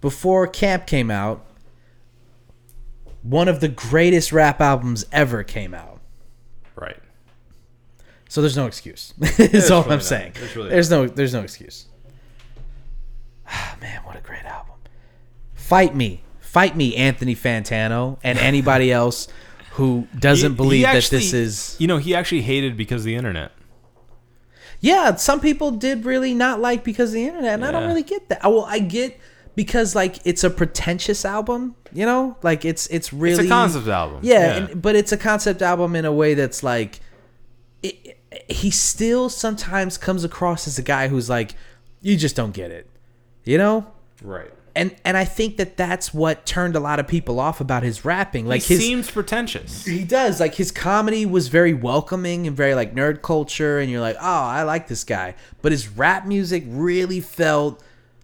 before 0.00 0.46
Camp 0.46 0.86
came 0.86 1.10
out, 1.10 1.44
one 3.22 3.48
of 3.48 3.60
the 3.60 3.68
greatest 3.68 4.32
rap 4.32 4.60
albums 4.60 5.04
ever 5.12 5.42
came 5.42 5.74
out. 5.74 6.00
Right. 6.74 6.98
So 8.28 8.40
there's 8.40 8.56
no 8.56 8.66
excuse. 8.66 9.12
is 9.38 9.70
all 9.70 9.82
really 9.82 9.92
I'm 9.92 9.98
not. 9.98 10.04
saying. 10.04 10.32
There's 10.34 10.56
really 10.56 10.70
there's 10.70 10.90
no 10.90 11.06
there's 11.06 11.32
no 11.34 11.42
excuse. 11.42 11.86
Ah, 13.46 13.76
man, 13.80 14.02
what 14.04 14.16
a 14.16 14.20
great 14.20 14.44
album. 14.44 14.74
Fight 15.54 15.94
me. 15.94 16.23
Fight 16.54 16.76
me, 16.76 16.94
Anthony 16.96 17.34
Fantano 17.34 18.18
and 18.22 18.38
anybody 18.38 18.90
else 19.00 19.28
who 19.72 20.06
doesn't 20.18 20.52
He- 20.52 20.56
believe 20.56 20.86
he 20.86 20.92
that 20.92 21.10
this 21.10 21.32
is 21.32 21.76
You 21.80 21.88
know, 21.88 21.98
he 21.98 22.14
actually 22.14 22.42
hated 22.42 22.76
because 22.76 23.02
of 23.02 23.06
the 23.06 23.16
internet. 23.16 23.50
Yeah, 24.80 25.14
some 25.16 25.40
people 25.40 25.70
did 25.72 26.04
really 26.04 26.32
not 26.34 26.60
like 26.60 26.84
because 26.84 27.10
of 27.10 27.14
the 27.14 27.24
internet, 27.26 27.54
and 27.54 27.64
I 27.64 27.70
don't 27.70 27.86
really 27.88 28.02
get 28.02 28.28
that. 28.28 28.40
Oh, 28.44 28.50
well, 28.50 28.66
I 28.68 28.78
get 28.78 29.18
because 29.56 29.94
like 29.94 30.18
it's 30.26 30.44
a 30.44 30.50
pretentious 30.50 31.24
album, 31.24 31.74
you 31.92 32.04
know, 32.04 32.36
like 32.42 32.64
it's 32.64 32.86
it's 32.88 33.12
really 33.12 33.44
It's 33.44 33.46
a 33.46 33.48
concept 33.48 33.88
album. 33.88 34.20
Yeah, 34.22 34.56
And, 34.56 34.82
but 34.82 34.94
it's 34.94 35.10
a 35.12 35.16
concept 35.16 35.62
album 35.62 35.96
in 35.96 36.04
a 36.04 36.12
way 36.12 36.34
that's 36.34 36.62
like, 36.62 37.00
it, 37.82 38.18
he 38.50 38.70
still 38.70 39.28
sometimes 39.28 39.96
comes 39.96 40.22
across 40.22 40.66
as 40.68 40.78
a 40.78 40.82
guy 40.82 41.08
who's 41.08 41.30
like, 41.30 41.54
you 42.02 42.16
just 42.16 42.36
don't 42.36 42.52
get 42.52 42.70
it, 42.70 42.88
you 43.44 43.56
know. 43.58 43.86
right. 44.22 44.52
And 44.76 44.94
and 45.04 45.16
I 45.16 45.24
think 45.24 45.56
that 45.58 45.76
that's 45.76 46.12
what 46.12 46.46
turned 46.46 46.74
a 46.74 46.80
lot 46.80 46.98
of 46.98 47.06
people 47.06 47.38
off 47.38 47.60
about 47.60 47.82
his 47.82 48.04
rapping. 48.04 48.46
Like 48.46 48.62
he 48.62 48.74
his 48.74 48.82
seems 48.82 49.10
pretentious. 49.10 49.84
he 49.84 50.04
does. 50.04 50.40
Like 50.40 50.54
his 50.54 50.72
comedy 50.72 51.24
was 51.24 51.48
very 51.48 51.72
welcoming 51.72 52.46
and 52.46 52.56
very 52.56 52.74
like 52.74 52.94
nerd 52.94 53.22
culture 53.22 53.78
and 53.78 53.90
you're 53.90 54.00
like 54.00 54.16
oh 54.16 54.22
i 54.22 54.62
like 54.62 54.88
this 54.88 55.04
guy. 55.04 55.34
But 55.62 55.72
his 55.72 55.88
rap 55.88 56.26
music 56.26 56.64
really 56.66 57.20
felt 57.20 57.82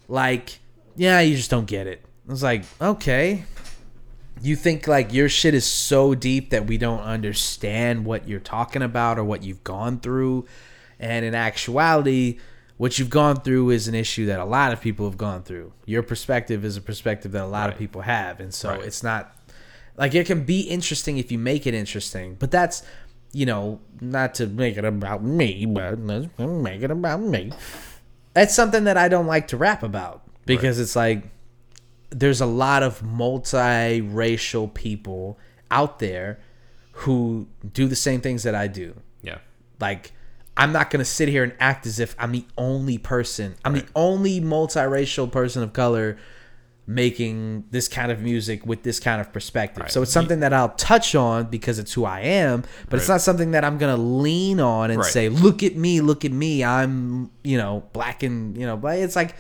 like 0.08 0.58
yeah 0.96 1.20
you 1.20 1.36
just 1.36 1.50
don't 1.50 1.66
get 1.66 1.86
it. 1.86 2.02
I 2.28 2.30
was 2.30 2.42
like 2.42 2.64
okay. 2.80 3.44
You 4.42 4.56
think 4.56 4.88
like 4.88 5.12
your 5.12 5.28
shit 5.28 5.54
is 5.54 5.66
so 5.66 6.14
deep 6.14 6.50
that 6.50 6.66
we 6.66 6.78
don't 6.78 7.02
understand 7.02 8.06
what 8.06 8.26
you're 8.26 8.40
talking 8.40 8.82
about 8.82 9.18
or 9.18 9.24
what 9.24 9.42
you've 9.42 9.62
gone 9.62 10.00
through. 10.00 10.46
And 10.98 11.24
in 11.24 11.34
actuality 11.34 12.38
what 12.80 12.98
you've 12.98 13.10
gone 13.10 13.36
through 13.36 13.68
is 13.70 13.88
an 13.88 13.94
issue 13.94 14.24
that 14.24 14.40
a 14.40 14.44
lot 14.58 14.72
of 14.72 14.80
people 14.80 15.04
have 15.10 15.18
gone 15.18 15.42
through 15.42 15.70
your 15.84 16.02
perspective 16.02 16.64
is 16.64 16.76
a 16.78 16.80
perspective 16.80 17.30
that 17.32 17.44
a 17.44 17.52
lot 17.58 17.68
of 17.70 17.76
people 17.76 18.00
have 18.00 18.40
and 18.40 18.52
so 18.54 18.70
Right. 18.70 18.84
it's 18.88 19.02
not 19.02 19.22
like 19.96 20.14
it 20.14 20.26
can 20.26 20.44
be 20.44 20.60
interesting 20.62 21.18
if 21.18 21.30
you 21.30 21.38
make 21.38 21.66
it 21.66 21.74
interesting, 21.74 22.36
but 22.38 22.50
that's 22.50 22.82
you 23.32 23.44
know 23.44 23.80
not 24.00 24.34
to 24.36 24.46
make 24.46 24.76
it 24.78 24.84
about 24.84 25.22
me, 25.22 25.66
but 25.66 25.98
let's 26.00 26.26
make 26.38 26.80
it 26.82 26.90
about 26.90 27.20
me. 27.20 27.52
That's 28.32 28.54
something 28.54 28.84
that 28.84 28.96
I 28.96 29.08
don't 29.08 29.26
like 29.26 29.48
to 29.48 29.56
rap 29.58 29.82
about 29.82 30.22
because 30.46 30.80
it's 30.80 30.96
like 30.96 31.24
there's 32.08 32.40
a 32.40 32.46
lot 32.46 32.82
of 32.82 33.02
multiracial 33.02 34.72
people 34.72 35.38
out 35.70 35.98
there 35.98 36.38
who 36.92 37.46
do 37.72 37.86
the 37.86 37.96
same 37.96 38.20
things 38.20 38.42
that 38.44 38.54
I 38.54 38.66
do. 38.68 38.94
Yeah. 39.22 39.38
Like 39.80 40.12
I'm 40.60 40.72
not 40.72 40.90
gonna 40.90 41.04
sit 41.06 41.28
here 41.28 41.42
and 41.42 41.54
act 41.58 41.86
as 41.86 41.98
if 41.98 42.14
I'm 42.18 42.32
the 42.32 42.44
only 42.58 42.98
person. 42.98 43.54
I'm 43.64 43.72
the 43.72 43.86
only 43.96 44.40
multiracial 44.40 45.30
person 45.32 45.62
of 45.62 45.72
color 45.72 46.18
making 46.86 47.64
this 47.70 47.86
kind 47.88 48.10
of 48.10 48.20
music 48.20 48.66
with 48.66 48.82
this 48.82 48.98
kind 48.98 49.20
of 49.20 49.32
perspective. 49.32 49.82
Right. 49.84 49.92
So 49.92 50.02
it's 50.02 50.12
something 50.12 50.40
that 50.40 50.52
I'll 50.52 50.70
touch 50.70 51.14
on 51.14 51.44
because 51.46 51.78
it's 51.78 51.92
who 51.92 52.04
I 52.04 52.20
am, 52.20 52.64
but 52.88 52.98
it's 52.98 53.08
not 53.08 53.20
something 53.20 53.52
that 53.52 53.64
I'm 53.64 53.78
gonna 53.78 53.96
lean 53.96 54.60
on 54.60 54.90
and 54.90 55.00
Right. 55.00 55.10
say, 55.10 55.28
"Look 55.28 55.62
at 55.62 55.76
me, 55.76 56.00
look 56.00 56.24
at 56.24 56.32
me. 56.32 56.64
I'm, 56.64 57.30
you 57.44 57.56
know, 57.56 57.84
black 57.92 58.22
and 58.22 58.56
you 58.56 58.66
know." 58.66 58.76
But 58.76 58.98
it's 58.98 59.14
like 59.16 59.36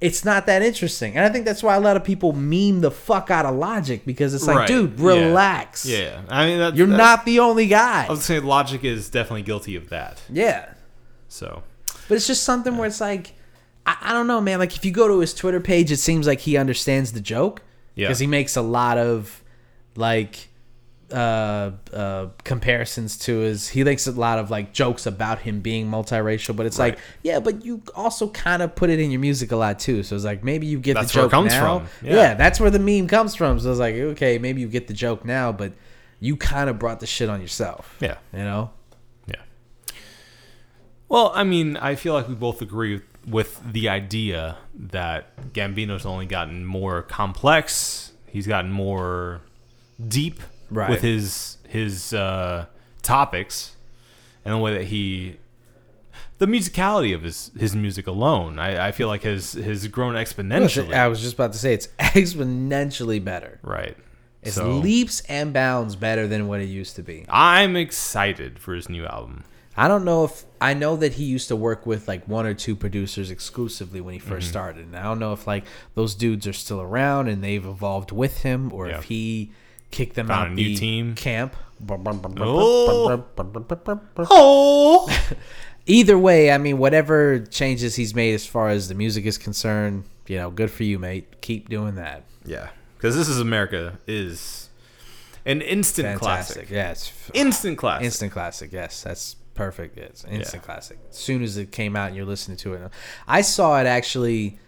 it's 0.00 0.24
not 0.24 0.46
that 0.46 0.62
interesting, 0.62 1.16
and 1.16 1.24
I 1.26 1.28
think 1.28 1.44
that's 1.44 1.62
why 1.62 1.74
a 1.76 1.80
lot 1.80 1.96
of 1.96 2.04
people 2.04 2.32
meme 2.32 2.80
the 2.80 2.90
fuck 2.90 3.30
out 3.30 3.44
of 3.44 3.54
Logic 3.54 4.04
because 4.06 4.32
it's 4.34 4.46
like, 4.46 4.56
Right. 4.56 4.68
dude, 4.68 4.98
relax. 4.98 5.84
Yeah. 5.86 6.22
I 6.28 6.46
mean, 6.46 6.58
that, 6.58 6.74
You're 6.76 6.86
that- 6.86 6.96
not 6.96 7.24
the 7.26 7.38
only 7.40 7.66
guy. 7.66 8.06
I 8.06 8.10
was 8.10 8.24
saying 8.24 8.44
Logic 8.44 8.82
is 8.82 9.10
definitely 9.10 9.42
guilty 9.42 9.76
of 9.76 9.90
that. 9.90 10.22
yeah. 10.30 10.72
So 11.28 11.62
But 12.08 12.16
it's 12.16 12.26
just 12.26 12.42
something 12.42 12.76
where 12.76 12.86
it's 12.88 13.00
like, 13.00 13.34
I, 13.86 13.96
I 14.02 14.12
don't 14.12 14.26
know, 14.26 14.40
man. 14.40 14.58
Like 14.58 14.74
if 14.74 14.84
you 14.84 14.90
go 14.90 15.06
to 15.08 15.20
his 15.20 15.32
Twitter 15.34 15.60
page, 15.60 15.92
it 15.92 15.98
seems 15.98 16.26
like 16.26 16.40
he 16.40 16.56
understands 16.56 17.12
the 17.12 17.20
joke 17.20 17.62
Yeah. 17.94 18.08
because 18.08 18.18
he 18.18 18.26
makes 18.26 18.56
a 18.56 18.62
lot 18.62 18.98
of 18.98 19.42
like 19.96 20.48
uh 21.12 21.72
uh 21.92 22.26
comparisons 22.44 23.18
to 23.18 23.38
his 23.40 23.68
he 23.68 23.82
makes 23.84 24.06
a 24.06 24.12
lot 24.12 24.38
of 24.38 24.50
like 24.50 24.72
jokes 24.72 25.06
about 25.06 25.40
him 25.40 25.60
being 25.60 25.86
multiracial 25.90 26.54
but 26.54 26.66
it's 26.66 26.78
like 26.78 26.98
yeah 27.22 27.40
but 27.40 27.64
you 27.64 27.82
also 27.94 28.28
kind 28.28 28.62
of 28.62 28.74
put 28.74 28.90
it 28.90 29.00
in 29.00 29.10
your 29.10 29.20
music 29.20 29.50
a 29.52 29.56
lot 29.56 29.78
too 29.78 30.02
so 30.02 30.14
it's 30.14 30.24
like 30.24 30.44
maybe 30.44 30.66
you 30.66 30.78
get 30.78 30.94
That's 30.94 31.12
the 31.12 31.18
where 31.18 31.26
it 31.26 31.28
joke 31.28 31.32
comes 31.32 31.52
now 31.52 31.78
from. 31.80 31.88
Yeah. 32.06 32.14
Yeah. 32.14 32.34
that's 32.34 32.60
where 32.60 32.70
the 32.70 32.78
meme 32.78 33.08
comes 33.08 33.34
from 33.34 33.58
so 33.58 33.70
it's 33.70 33.80
like 33.80 33.94
okay 33.94 34.38
maybe 34.38 34.60
you 34.60 34.68
get 34.68 34.86
the 34.86 34.94
joke 34.94 35.24
now 35.24 35.50
but 35.52 35.72
you 36.20 36.36
kind 36.36 36.70
of 36.70 36.78
brought 36.78 37.00
the 37.00 37.06
shit 37.06 37.28
on 37.28 37.40
yourself 37.40 37.96
yeah. 38.00 38.16
you 38.32 38.38
know 38.40 38.70
Yeah. 39.26 39.36
Well, 41.08 41.32
I 41.34 41.42
mean, 41.44 41.76
I 41.76 41.96
feel 41.96 42.14
like 42.14 42.28
we 42.28 42.34
both 42.34 42.62
agree 42.62 43.00
with 43.26 43.60
the 43.72 43.88
idea 43.88 44.58
that 44.74 45.52
Gambino's 45.52 46.06
only 46.06 46.26
gotten 46.26 46.64
more 46.64 47.02
complex. 47.02 48.12
He's 48.28 48.46
gotten 48.46 48.70
more 48.70 49.40
deep 50.06 50.40
Right. 50.70 50.88
with 50.90 51.02
his 51.02 51.58
his 51.68 52.12
uh, 52.14 52.66
topics 53.02 53.76
and 54.44 54.54
the 54.54 54.58
way 54.58 54.72
that 54.74 54.84
he 54.84 55.36
the 56.38 56.46
musicality 56.46 57.14
of 57.14 57.22
his 57.22 57.50
his 57.58 57.74
music 57.76 58.06
alone. 58.06 58.58
I, 58.58 58.88
I 58.88 58.92
feel 58.92 59.08
like 59.08 59.22
has 59.24 59.52
has 59.52 59.86
grown 59.88 60.14
exponentially. 60.14 60.94
I 60.94 61.08
was 61.08 61.20
just 61.20 61.34
about 61.34 61.52
to 61.52 61.58
say 61.58 61.74
it's 61.74 61.88
exponentially 61.98 63.22
better 63.22 63.58
right. 63.62 63.96
It's 64.42 64.54
So, 64.54 64.70
leaps 64.78 65.20
and 65.28 65.52
bounds 65.52 65.96
better 65.96 66.26
than 66.26 66.48
what 66.48 66.60
it 66.60 66.64
used 66.66 66.96
to 66.96 67.02
be. 67.02 67.26
I'm 67.28 67.76
excited 67.76 68.58
for 68.58 68.72
his 68.74 68.88
new 68.88 69.04
album. 69.04 69.44
I 69.76 69.86
don't 69.86 70.04
know 70.04 70.24
if 70.24 70.44
I 70.62 70.72
know 70.72 70.96
that 70.96 71.14
he 71.14 71.24
used 71.24 71.48
to 71.48 71.56
work 71.56 71.84
with 71.86 72.08
like 72.08 72.26
one 72.26 72.46
or 72.46 72.54
two 72.54 72.74
producers 72.74 73.30
exclusively 73.30 74.00
when 74.00 74.14
he 74.14 74.20
1st 74.20 74.24
Mm-hmm. 74.28 74.40
started. 74.40 74.86
And 74.86 74.96
I 74.96 75.02
don't 75.02 75.18
know 75.18 75.32
if 75.34 75.46
like 75.46 75.64
those 75.94 76.14
dudes 76.14 76.46
are 76.46 76.52
still 76.54 76.80
around 76.80 77.28
and 77.28 77.44
they've 77.44 77.64
evolved 77.64 78.12
with 78.12 78.38
him 78.42 78.72
or 78.72 78.88
Yeah. 78.88 78.98
if 78.98 79.04
he 79.04 79.52
kicked 79.90 80.14
them 80.14 80.28
Found 80.28 80.40
out 80.40 80.46
a 80.52 80.54
new 80.54 80.64
the 80.68 80.76
team. 80.76 81.14
camp. 81.14 81.56
Oh. 81.88 83.24
Oh. 84.30 85.08
Either 85.86 86.18
way, 86.18 86.52
I 86.52 86.58
mean 86.58 86.78
whatever 86.78 87.38
changes 87.40 87.96
he's 87.96 88.14
made 88.14 88.34
as 88.34 88.46
far 88.46 88.68
as 88.68 88.88
the 88.88 88.94
music 88.94 89.24
is 89.24 89.38
concerned, 89.38 90.04
you 90.26 90.36
know, 90.36 90.50
good 90.50 90.70
for 90.70 90.84
you, 90.84 90.98
mate. 90.98 91.40
Keep 91.40 91.68
doing 91.68 91.94
that. 91.96 92.22
Yeah, 92.44 92.68
because 92.96 93.16
this 93.16 93.28
is 93.28 93.40
America 93.40 93.98
is 94.06 94.68
an 95.46 95.62
instant 95.62 96.06
Fantastic. 96.20 96.68
classic. 96.68 96.70
Yeah, 96.70 96.90
it's 96.90 97.12
Instant 97.34 97.78
classic. 97.78 98.04
Instant 98.04 98.32
classic, 98.32 98.72
yes, 98.72 99.02
that's 99.02 99.36
perfect. 99.54 99.96
It's 99.98 100.22
instant 100.24 100.62
Yeah. 100.62 100.66
classic. 100.66 100.98
As 101.10 101.16
soon 101.16 101.42
as 101.42 101.56
it 101.56 101.72
came 101.72 101.96
out 101.96 102.08
and 102.08 102.16
you're 102.16 102.26
listening 102.26 102.58
to 102.58 102.74
it, 102.74 102.90
I 103.26 103.40
saw 103.40 103.80
it 103.80 103.86
actually 103.86 104.58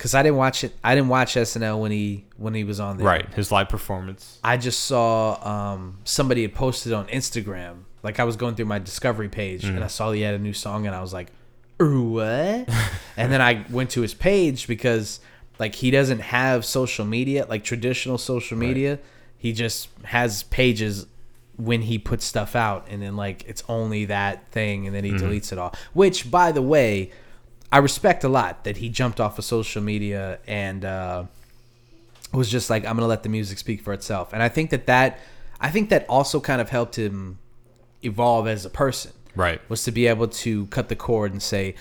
because 0.00 0.14
I 0.14 0.22
didn't 0.22 0.38
watch 0.38 0.64
it. 0.64 0.74
I 0.82 0.94
didn't 0.94 1.10
watch 1.10 1.34
SNL 1.34 1.78
when 1.78 1.92
he 1.92 2.24
when 2.38 2.54
he 2.54 2.64
was 2.64 2.80
on 2.80 2.96
there. 2.96 3.06
Right, 3.06 3.34
his 3.34 3.52
live 3.52 3.68
performance. 3.68 4.38
I 4.42 4.56
just 4.56 4.84
saw 4.84 5.34
um, 5.46 5.98
somebody 6.04 6.40
had 6.40 6.54
posted 6.54 6.94
on 6.94 7.06
Instagram. 7.08 7.82
Like 8.02 8.18
I 8.18 8.24
was 8.24 8.36
going 8.36 8.54
through 8.54 8.64
my 8.64 8.78
discovery 8.78 9.28
page 9.28 9.64
and 9.64 9.84
I 9.84 9.88
saw 9.88 10.10
he 10.12 10.22
had 10.22 10.34
a 10.34 10.38
new 10.38 10.54
song 10.54 10.86
and 10.86 10.96
I 10.96 11.02
was 11.02 11.12
like, 11.12 11.30
"Er, 11.78 12.00
what? 12.00 12.24
and 13.18 13.30
then 13.30 13.42
I 13.42 13.66
went 13.68 13.90
to 13.90 14.00
his 14.00 14.14
page 14.14 14.66
because 14.66 15.20
like 15.58 15.74
he 15.74 15.90
doesn't 15.90 16.20
have 16.20 16.64
social 16.64 17.04
media, 17.04 17.44
like 17.46 17.62
traditional 17.62 18.16
social 18.16 18.56
media. 18.56 18.98
He 19.36 19.52
just 19.52 19.90
has 20.04 20.44
pages 20.44 21.06
when 21.58 21.82
he 21.82 21.98
puts 21.98 22.24
stuff 22.24 22.56
out, 22.56 22.86
and 22.88 23.02
then 23.02 23.16
like 23.16 23.44
it's 23.46 23.62
only 23.68 24.06
that 24.06 24.48
thing, 24.50 24.86
and 24.86 24.96
then 24.96 25.04
he 25.04 25.12
deletes 25.12 25.52
it 25.52 25.58
all. 25.58 25.74
Which, 25.92 26.30
by 26.30 26.52
the 26.52 26.62
way, 26.62 27.10
I 27.72 27.78
respect 27.78 28.24
a 28.24 28.28
lot 28.28 28.64
that 28.64 28.78
he 28.78 28.88
jumped 28.88 29.20
off 29.20 29.38
of 29.38 29.44
social 29.44 29.82
media 29.82 30.38
and 30.46 30.84
uh, 30.84 31.24
was 32.32 32.50
just 32.50 32.70
like, 32.70 32.84
I'm 32.84 32.96
gonna 32.96 33.06
let 33.06 33.22
the 33.22 33.28
music 33.28 33.58
speak 33.58 33.80
for 33.82 33.92
itself. 33.92 34.32
And 34.32 34.42
I 34.42 34.48
think 34.48 34.70
that 34.70 34.86
that, 34.86 35.18
I 35.60 35.70
think 35.70 35.90
that 35.90 36.06
also 36.08 36.40
kind 36.40 36.60
of 36.60 36.70
helped 36.70 36.96
him 36.96 37.38
evolve 38.02 38.46
as 38.48 38.64
a 38.64 38.70
person 38.70 39.12
Right. 39.36 39.60
was 39.68 39.84
to 39.84 39.92
be 39.92 40.06
able 40.06 40.26
to 40.28 40.66
cut 40.66 40.88
the 40.88 40.96
cord 40.96 41.32
and 41.32 41.42
say, 41.42 41.74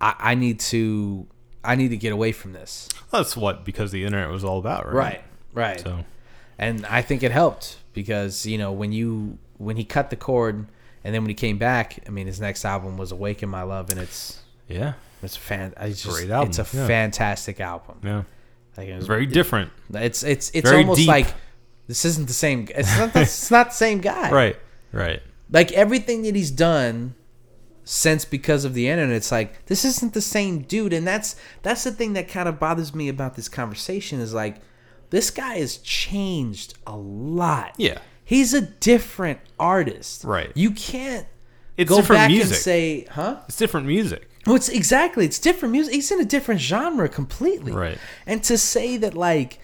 I, 0.00 0.14
I 0.18 0.34
need 0.34 0.58
to 0.60 1.26
I 1.64 1.74
need 1.74 1.88
to 1.88 1.96
get 1.96 2.12
away 2.12 2.30
from 2.32 2.52
this. 2.52 2.88
That's 3.10 3.36
what 3.36 3.64
because 3.64 3.90
the 3.92 4.04
internet 4.04 4.30
was 4.30 4.44
all 4.44 4.58
about, 4.58 4.86
right? 4.86 4.94
Right. 4.94 5.22
Right. 5.52 5.80
So 5.80 6.04
And 6.58 6.86
I 6.86 7.02
think 7.02 7.22
it 7.22 7.32
helped 7.32 7.78
because, 7.92 8.46
you 8.46 8.58
know, 8.58 8.72
when 8.72 8.92
you 8.92 9.38
when 9.58 9.76
he 9.76 9.84
cut 9.84 10.10
the 10.10 10.16
cord 10.16 10.66
and 11.04 11.14
then 11.14 11.22
when 11.22 11.28
he 11.28 11.34
came 11.34 11.58
back, 11.58 12.00
I 12.06 12.10
mean 12.10 12.26
his 12.26 12.40
next 12.40 12.64
album 12.64 12.96
was 12.96 13.12
Awaken 13.12 13.48
My 13.48 13.62
Love 13.62 13.90
and 13.90 14.00
it's 14.00 14.40
yeah, 14.68 14.94
it's 15.22 15.36
fan 15.36 15.74
it's 15.80 16.02
just, 16.02 16.16
Great 16.16 16.30
album, 16.30 16.48
It's 16.50 16.58
a 16.58 16.76
yeah. 16.76 16.86
fantastic 16.86 17.60
album. 17.60 17.96
yeah, 18.02 18.22
Like, 18.76 18.88
it 18.88 18.96
was- 18.96 19.06
very 19.06 19.26
different. 19.26 19.70
It's 19.94 20.22
it's 20.22 20.50
it's 20.54 20.68
very 20.68 20.82
almost 20.82 20.98
deep. 21.00 21.08
like 21.08 21.34
this 21.86 22.04
isn't 22.04 22.26
the 22.26 22.34
same 22.34 22.66
it's 22.74 22.96
not 22.98 23.14
it's 23.16 23.50
not 23.50 23.68
the 23.68 23.74
same 23.74 24.00
guy. 24.00 24.30
Right. 24.42 24.56
Right. 24.92 25.22
like 25.50 25.72
everything 25.72 26.22
that 26.22 26.34
he's 26.34 26.50
done 26.50 27.14
since 27.84 28.24
because 28.24 28.64
of 28.64 28.74
the 28.74 28.88
internet 28.88 29.14
it's 29.14 29.30
like 29.30 29.66
this 29.66 29.84
isn't 29.84 30.12
the 30.12 30.20
same 30.20 30.60
dude 30.62 30.92
and 30.92 31.06
that's 31.06 31.36
that's 31.62 31.84
the 31.84 31.92
thing 31.92 32.14
that 32.14 32.28
kind 32.28 32.48
of 32.48 32.58
bothers 32.58 32.94
me 32.94 33.08
about 33.08 33.36
this 33.36 33.48
conversation 33.48 34.18
is 34.20 34.34
like 34.34 34.56
this 35.10 35.30
guy 35.30 35.58
has 35.58 35.76
changed 35.78 36.74
a 36.86 36.96
lot 36.96 37.74
Yeah. 37.78 37.98
he's 38.24 38.52
a 38.54 38.60
different 38.62 39.38
artist 39.58 40.24
Right. 40.24 40.50
you 40.56 40.72
can't 40.72 41.26
It's 41.76 41.88
go 41.88 41.96
different 41.96 42.18
back 42.20 42.30
music. 42.30 42.48
and 42.48 42.56
say 42.56 43.06
huh 43.10 43.36
it's 43.46 43.56
different 43.56 43.86
music. 43.86 44.28
Well, 44.46 44.56
it's 44.56 44.68
exactly 44.68 45.24
it's 45.24 45.38
different 45.38 45.72
music. 45.72 45.92
He's 45.94 46.10
in 46.10 46.20
a 46.20 46.24
different 46.24 46.60
genre 46.60 47.08
completely. 47.08 47.72
Right. 47.72 47.98
And 48.26 48.42
to 48.44 48.56
say 48.56 48.96
that 48.98 49.14
like, 49.14 49.58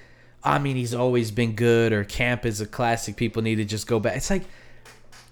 I 0.45 0.59
mean, 0.59 0.77
he's 0.77 0.93
always 0.95 1.31
been 1.31 1.55
good 1.55 1.93
or 1.93 2.05
Camp 2.05 2.45
is 2.45 2.61
a 2.61 2.67
classic. 2.67 3.17
People 3.17 3.43
need 3.43 3.57
to 3.57 3.65
just 3.65 3.87
go 3.87 4.01
back. 4.01 4.17
It's 4.17 4.29
like, 4.31 4.43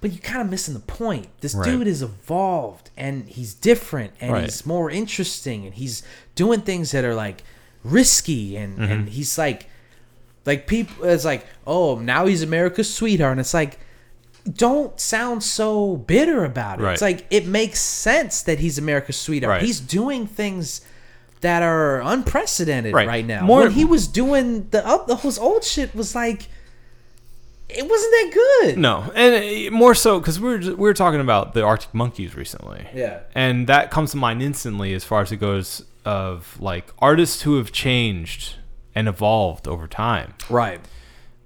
but 0.01 0.13
you're 0.13 0.23
kind 0.23 0.41
of 0.41 0.49
missing 0.51 0.73
the 0.75 0.81
point. 0.81 1.27
This 1.41 1.55
Right. 1.55 1.65
dude 1.65 1.87
is 1.89 2.01
evolved 2.01 2.91
and 2.97 3.29
he's 3.29 3.53
different 3.53 4.13
and 4.21 4.33
Right. 4.33 4.45
he's 4.45 4.65
more 4.65 4.91
interesting 4.91 5.67
and 5.67 5.75
he's 5.75 6.03
doing 6.37 6.61
things 6.63 6.93
that 6.93 7.05
are 7.05 7.15
like 7.15 7.43
risky 7.85 8.57
and 8.57 8.79
Mm-hmm. 8.79 8.93
and 8.93 9.09
he's 9.11 9.37
like, 9.37 9.67
like 10.47 10.67
people. 10.67 11.05
It's 11.05 11.25
like, 11.25 11.45
oh, 11.67 11.97
now 11.99 12.25
he's 12.27 12.43
America's 12.43 12.93
sweetheart, 12.93 13.33
and 13.33 13.41
it's 13.41 13.53
like. 13.55 13.79
Don't 14.51 14.99
sound 14.99 15.43
so 15.43 15.97
bitter 15.97 16.45
about 16.45 16.81
it. 16.81 16.83
Right. 16.85 16.93
It's 16.93 17.03
like 17.03 17.27
it 17.31 17.47
makes 17.47 17.81
sense 17.81 18.43
that 18.43 18.59
he's 18.59 18.79
America's 18.79 19.17
sweetheart. 19.17 19.57
Right. 19.59 19.63
He's 19.63 19.81
doing 19.81 20.27
things 20.27 20.81
that 21.43 21.63
are 21.63 22.01
unprecedented 22.03 22.93
Right. 22.95 23.09
right, 23.09 23.27
now. 23.27 23.45
More- 23.45 23.63
when 23.63 23.73
he 23.73 23.85
was 23.85 24.07
doing 24.07 24.69
the 24.71 24.87
up 24.87 25.07
the 25.07 25.17
whole 25.17 25.33
old 25.41 25.65
shit 25.65 25.95
was 25.95 26.15
like 26.15 26.49
it 27.69 27.89
wasn't 27.89 28.11
that 28.13 28.31
good. 28.35 28.79
No, 28.79 29.13
and 29.15 29.69
uh, 29.69 29.71
more 29.71 29.95
so 29.95 30.19
because 30.19 30.41
we 30.41 30.49
were 30.49 30.59
we 30.59 30.75
were 30.75 30.95
talking 30.95 31.21
about 31.21 31.55
the 31.55 31.63
Arctic 31.63 31.95
Monkeys 31.95 32.35
recently. 32.35 32.87
Yeah. 32.95 33.21
and 33.35 33.67
that 33.69 33.91
comes 33.91 34.11
to 34.13 34.17
mind 34.17 34.43
instantly 34.43 34.93
as 34.95 35.05
far 35.05 35.23
as 35.23 35.31
it 35.33 35.37
goes 35.37 35.85
of 36.05 36.57
like 36.61 36.93
artists 36.99 37.43
who 37.43 37.59
have 37.59 37.71
changed 37.73 38.57
and 38.95 39.07
evolved 39.07 39.69
over 39.69 39.87
time. 39.87 40.35
Right. 40.49 40.81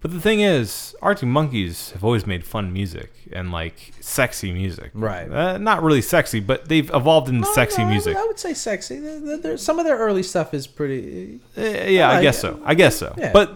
But 0.04 0.12
the 0.12 0.20
thing 0.20 0.40
is, 0.40 0.94
Arctic 1.00 1.30
Monkeys 1.30 1.92
have 1.92 2.04
always 2.04 2.26
made 2.26 2.44
fun 2.44 2.74
music 2.74 3.10
and 3.32 3.50
like 3.50 3.94
sexy 4.00 4.52
music. 4.52 4.90
Right. 4.92 5.32
Uh, 5.32 5.56
not 5.56 5.82
really 5.82 6.02
sexy, 6.02 6.40
but 6.40 6.68
they've 6.68 6.90
evolved 6.92 7.30
into 7.30 7.46
sexy 7.54 7.80
I 7.80 7.86
would- 7.86 7.90
music. 7.90 8.14
I 8.14 8.26
would 8.26 8.38
say 8.38 8.52
sexy. 8.52 8.98
There- 9.00 9.38
there- 9.38 9.56
some 9.56 9.78
of 9.78 9.86
their 9.86 9.96
early 9.96 10.22
stuff 10.22 10.52
is 10.52 10.66
pretty. 10.66 11.40
Uh, 11.56 11.62
yeah, 11.62 12.10
I 12.10 12.18
I 12.18 12.22
guess 12.22 12.38
so. 12.38 12.60
I 12.66 12.74
guess 12.74 12.96
so. 12.96 13.14
Yeah. 13.16 13.32
But 13.32 13.54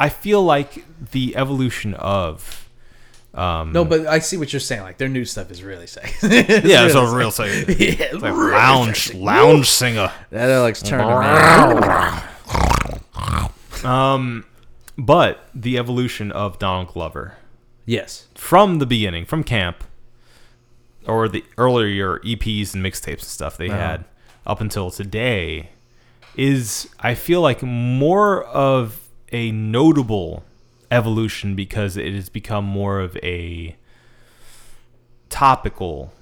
I 0.00 0.08
feel 0.08 0.42
like 0.42 0.84
the 1.12 1.36
evolution 1.36 1.94
of 1.94 2.68
um, 3.32 3.70
No, 3.70 3.84
but 3.84 4.08
I 4.08 4.18
see 4.18 4.36
what 4.36 4.52
you're 4.52 4.58
saying. 4.58 4.82
Like 4.82 4.98
their 4.98 5.08
new 5.08 5.24
stuff 5.24 5.52
is 5.52 5.62
really 5.62 5.86
sexy. 5.86 6.26
yeah, 6.68 6.84
it's 6.84 6.96
a 6.96 7.06
real 7.16 7.30
sexy. 7.30 7.60
yeah, 7.78 8.06
It's 8.10 8.14
like 8.22 8.34
lounge 8.34 9.14
lounge 9.14 9.70
singer. 9.70 10.10
That 10.30 10.50
Alex 10.50 10.82
Turner. 10.82 12.22
Um, 13.84 14.44
but 14.98 15.48
the 15.54 15.78
evolution 15.78 16.30
of 16.32 16.58
Donald 16.58 16.88
Glover 16.88 17.36
Yes. 17.86 18.28
from 18.34 18.78
the 18.78 18.86
beginning, 18.86 19.24
from 19.26 19.42
camp, 19.44 19.84
or 21.06 21.28
the 21.28 21.44
earlier 21.58 22.18
EPs 22.20 22.74
and 22.74 22.84
mixtapes 22.84 23.20
and 23.20 23.22
stuff 23.22 23.56
they 23.56 23.68
Uh-huh. 23.68 23.78
had 23.78 24.04
up 24.46 24.60
until 24.60 24.90
today, 24.90 25.70
is 26.36 26.88
I 27.00 27.14
feel 27.14 27.40
like 27.40 27.62
more 27.62 28.44
of 28.44 29.08
a 29.32 29.50
notable 29.50 30.44
evolution 30.90 31.54
because 31.56 31.96
it 31.96 32.14
has 32.14 32.28
become 32.28 32.64
more 32.64 33.00
of 33.00 33.16
a 33.22 33.76
topical 35.30 36.12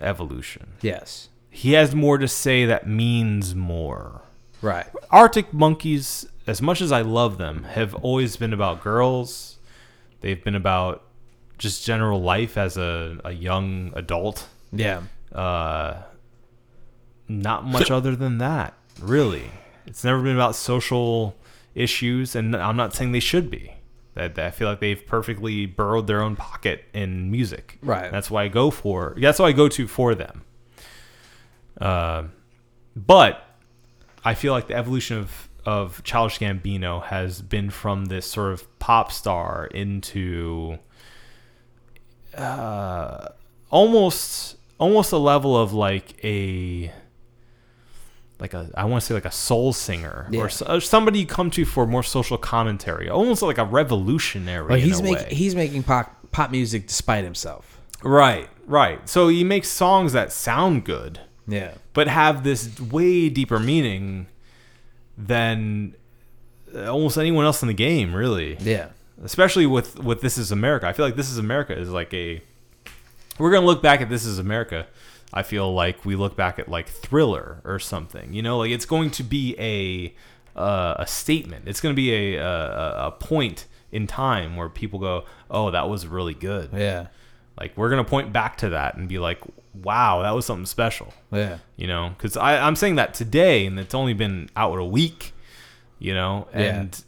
evolution. 0.00 0.68
Yes. 0.80 1.28
He 1.50 1.72
has 1.72 1.94
more 1.94 2.16
to 2.18 2.28
say 2.28 2.64
that 2.64 2.86
means 2.86 3.54
more. 3.54 4.22
Right. 4.62 4.86
Arctic 5.10 5.52
Monkeys, 5.52 6.26
as 6.50 6.60
much 6.60 6.80
as 6.80 6.90
I 6.90 7.02
love 7.02 7.38
them, 7.38 7.62
have 7.62 7.94
always 7.94 8.36
been 8.36 8.52
about 8.52 8.82
girls. 8.82 9.58
They've 10.20 10.42
been 10.42 10.56
about 10.56 11.04
just 11.58 11.84
general 11.84 12.20
life 12.20 12.58
as 12.58 12.76
a, 12.76 13.20
a 13.24 13.30
young 13.30 13.92
adult. 13.94 14.48
Yeah. 14.72 15.02
Uh, 15.32 16.02
not 17.28 17.64
much 17.64 17.88
other 17.98 18.16
than 18.16 18.38
that, 18.38 18.74
really. 19.00 19.48
It's 19.86 20.02
never 20.02 20.20
been 20.20 20.34
about 20.34 20.56
social 20.56 21.36
issues, 21.76 22.34
and 22.34 22.56
I'm 22.56 22.76
not 22.76 22.94
saying 22.94 23.12
they 23.12 23.20
should 23.20 23.48
be. 23.48 23.74
That 24.14 24.34
that 24.34 24.46
I 24.46 24.50
feel 24.50 24.68
like 24.68 24.80
they've 24.80 25.06
perfectly 25.06 25.66
burrowed 25.66 26.08
their 26.08 26.20
own 26.20 26.34
pocket 26.34 26.84
in 26.92 27.30
music. 27.30 27.78
Right. 27.80 28.10
That's 28.10 28.28
why 28.28 28.42
I 28.42 28.48
go 28.48 28.72
for. 28.72 29.14
That's 29.20 29.38
why 29.38 29.46
I 29.46 29.52
go 29.52 29.68
to 29.68 29.86
for 29.86 30.16
them. 30.16 30.42
Uh, 31.80 32.24
but 32.96 33.46
I 34.24 34.34
feel 34.34 34.52
like 34.52 34.66
the 34.66 34.74
evolution 34.74 35.16
of 35.16 35.48
of 35.66 36.02
Childish 36.04 36.38
Gambino 36.38 37.02
has 37.04 37.42
been 37.42 37.70
from 37.70 38.06
this 38.06 38.26
sort 38.26 38.52
of 38.52 38.78
pop 38.78 39.10
star 39.12 39.66
into 39.66 40.78
uh, 42.36 43.28
almost 43.70 44.56
almost 44.78 45.12
a 45.12 45.18
level 45.18 45.56
of 45.56 45.72
like 45.72 46.22
a 46.24 46.92
like 48.38 48.54
a 48.54 48.70
I 48.74 48.84
want 48.84 49.02
to 49.02 49.06
say 49.06 49.14
like 49.14 49.24
a 49.24 49.30
soul 49.30 49.72
singer 49.72 50.26
Yeah. 50.30 50.40
or, 50.42 50.50
or 50.76 50.80
somebody 50.80 51.20
you 51.20 51.26
come 51.26 51.50
to 51.52 51.64
for 51.64 51.86
more 51.86 52.02
social 52.02 52.38
commentary, 52.38 53.08
almost 53.10 53.42
like 53.42 53.58
a 53.58 53.64
revolutionary. 53.64 54.74
In 54.74 54.80
he's 54.86 55.02
making 55.02 55.34
he's 55.36 55.54
making 55.54 55.82
pop 55.82 56.16
pop 56.32 56.50
music 56.50 56.86
despite 56.86 57.24
himself. 57.24 57.78
right, 58.02 58.48
right. 58.66 59.06
So 59.08 59.28
he 59.28 59.44
makes 59.44 59.68
songs 59.68 60.12
that 60.14 60.32
sound 60.32 60.84
good, 60.84 61.20
Yeah. 61.46 61.74
but 61.92 62.06
have 62.08 62.44
this 62.44 62.80
way 62.80 63.28
deeper 63.28 63.58
meaning 63.58 64.26
than 65.16 65.94
almost 66.74 67.18
anyone 67.18 67.44
else 67.44 67.62
in 67.62 67.68
the 67.68 67.74
game, 67.74 68.14
really. 68.14 68.56
Yeah. 68.60 68.88
Especially 69.22 69.66
with 69.66 69.98
with 69.98 70.20
This 70.20 70.38
Is 70.38 70.50
America. 70.50 70.86
I 70.86 70.92
feel 70.92 71.04
like 71.04 71.16
This 71.16 71.30
Is 71.30 71.38
America 71.38 71.78
is 71.78 71.90
like 71.90 72.12
a. 72.14 72.42
We're 73.38 73.50
gonna 73.50 73.66
look 73.66 73.82
back 73.82 74.00
at 74.00 74.08
This 74.08 74.24
Is 74.24 74.38
America. 74.38 74.86
I 75.32 75.42
feel 75.42 75.72
like 75.72 76.04
we 76.04 76.16
look 76.16 76.36
back 76.36 76.58
at 76.58 76.68
like 76.68 76.88
Thriller 76.88 77.60
or 77.64 77.78
something. 77.78 78.32
You 78.32 78.42
know, 78.42 78.58
like 78.58 78.70
it's 78.70 78.86
going 78.86 79.10
to 79.12 79.22
be 79.22 79.54
a 79.58 80.14
uh, 80.58 80.96
a 80.98 81.06
statement. 81.06 81.68
It's 81.68 81.80
going 81.80 81.94
to 81.94 81.96
be 81.96 82.36
a, 82.36 82.42
a 82.42 83.06
a 83.06 83.10
point 83.12 83.66
in 83.92 84.06
time 84.06 84.56
where 84.56 84.68
people 84.68 84.98
go, 84.98 85.24
"Oh, 85.50 85.70
that 85.70 85.88
was 85.88 86.06
really 86.06 86.34
good." 86.34 86.70
Yeah. 86.72 87.08
Like 87.58 87.76
we're 87.76 87.90
gonna 87.90 88.04
point 88.04 88.32
back 88.32 88.56
to 88.58 88.70
that 88.70 88.96
and 88.96 89.08
be 89.08 89.18
like, 89.18 89.38
"Wow, 89.74 90.22
that 90.22 90.30
was 90.30 90.46
something 90.46 90.66
special." 90.66 91.12
Yeah. 91.32 91.58
you 91.76 91.86
know 91.86 92.10
because 92.16 92.36
i'm 92.36 92.74
saying 92.74 92.96
that 92.96 93.14
today 93.14 93.64
and 93.66 93.78
it's 93.78 93.94
only 93.94 94.14
been 94.14 94.50
out 94.56 94.76
a 94.78 94.84
week 94.84 95.32
you 96.00 96.12
know 96.12 96.48
and 96.52 97.04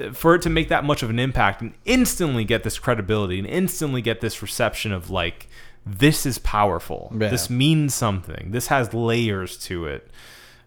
uh 0.00 0.10
for 0.12 0.34
it 0.34 0.40
to 0.42 0.48
make 0.50 0.68
that 0.70 0.84
much 0.84 1.02
of 1.02 1.10
an 1.10 1.18
impact 1.18 1.60
and 1.60 1.74
instantly 1.84 2.44
get 2.44 2.62
this 2.62 2.78
credibility 2.78 3.38
and 3.38 3.46
instantly 3.46 4.00
get 4.00 4.20
this 4.22 4.40
reception 4.40 4.90
of 4.92 5.10
like 5.10 5.48
this 5.84 6.24
is 6.24 6.38
powerful 6.38 7.12
Yeah. 7.14 7.28
this 7.28 7.50
means 7.50 7.94
something 7.94 8.50
this 8.52 8.68
has 8.68 8.94
layers 8.94 9.56
to 9.68 9.84
it 9.86 10.10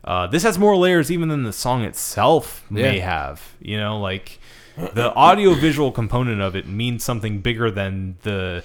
uh, 0.03 0.27
this 0.27 0.43
has 0.43 0.57
more 0.59 0.75
layers 0.77 1.09
even 1.11 1.29
than 1.29 1.43
the 1.43 1.53
song 1.53 1.83
itself 1.83 2.63
may 2.69 2.97
Yeah. 2.97 3.05
have 3.05 3.55
you 3.59 3.77
know 3.77 3.99
like 3.99 4.39
the 4.93 5.11
audio 5.15 5.53
visual 5.55 5.91
component 5.91 6.39
of 6.41 6.55
it 6.55 6.67
means 6.67 7.03
something 7.03 7.39
bigger 7.39 7.69
than 7.71 8.17
the 8.21 8.63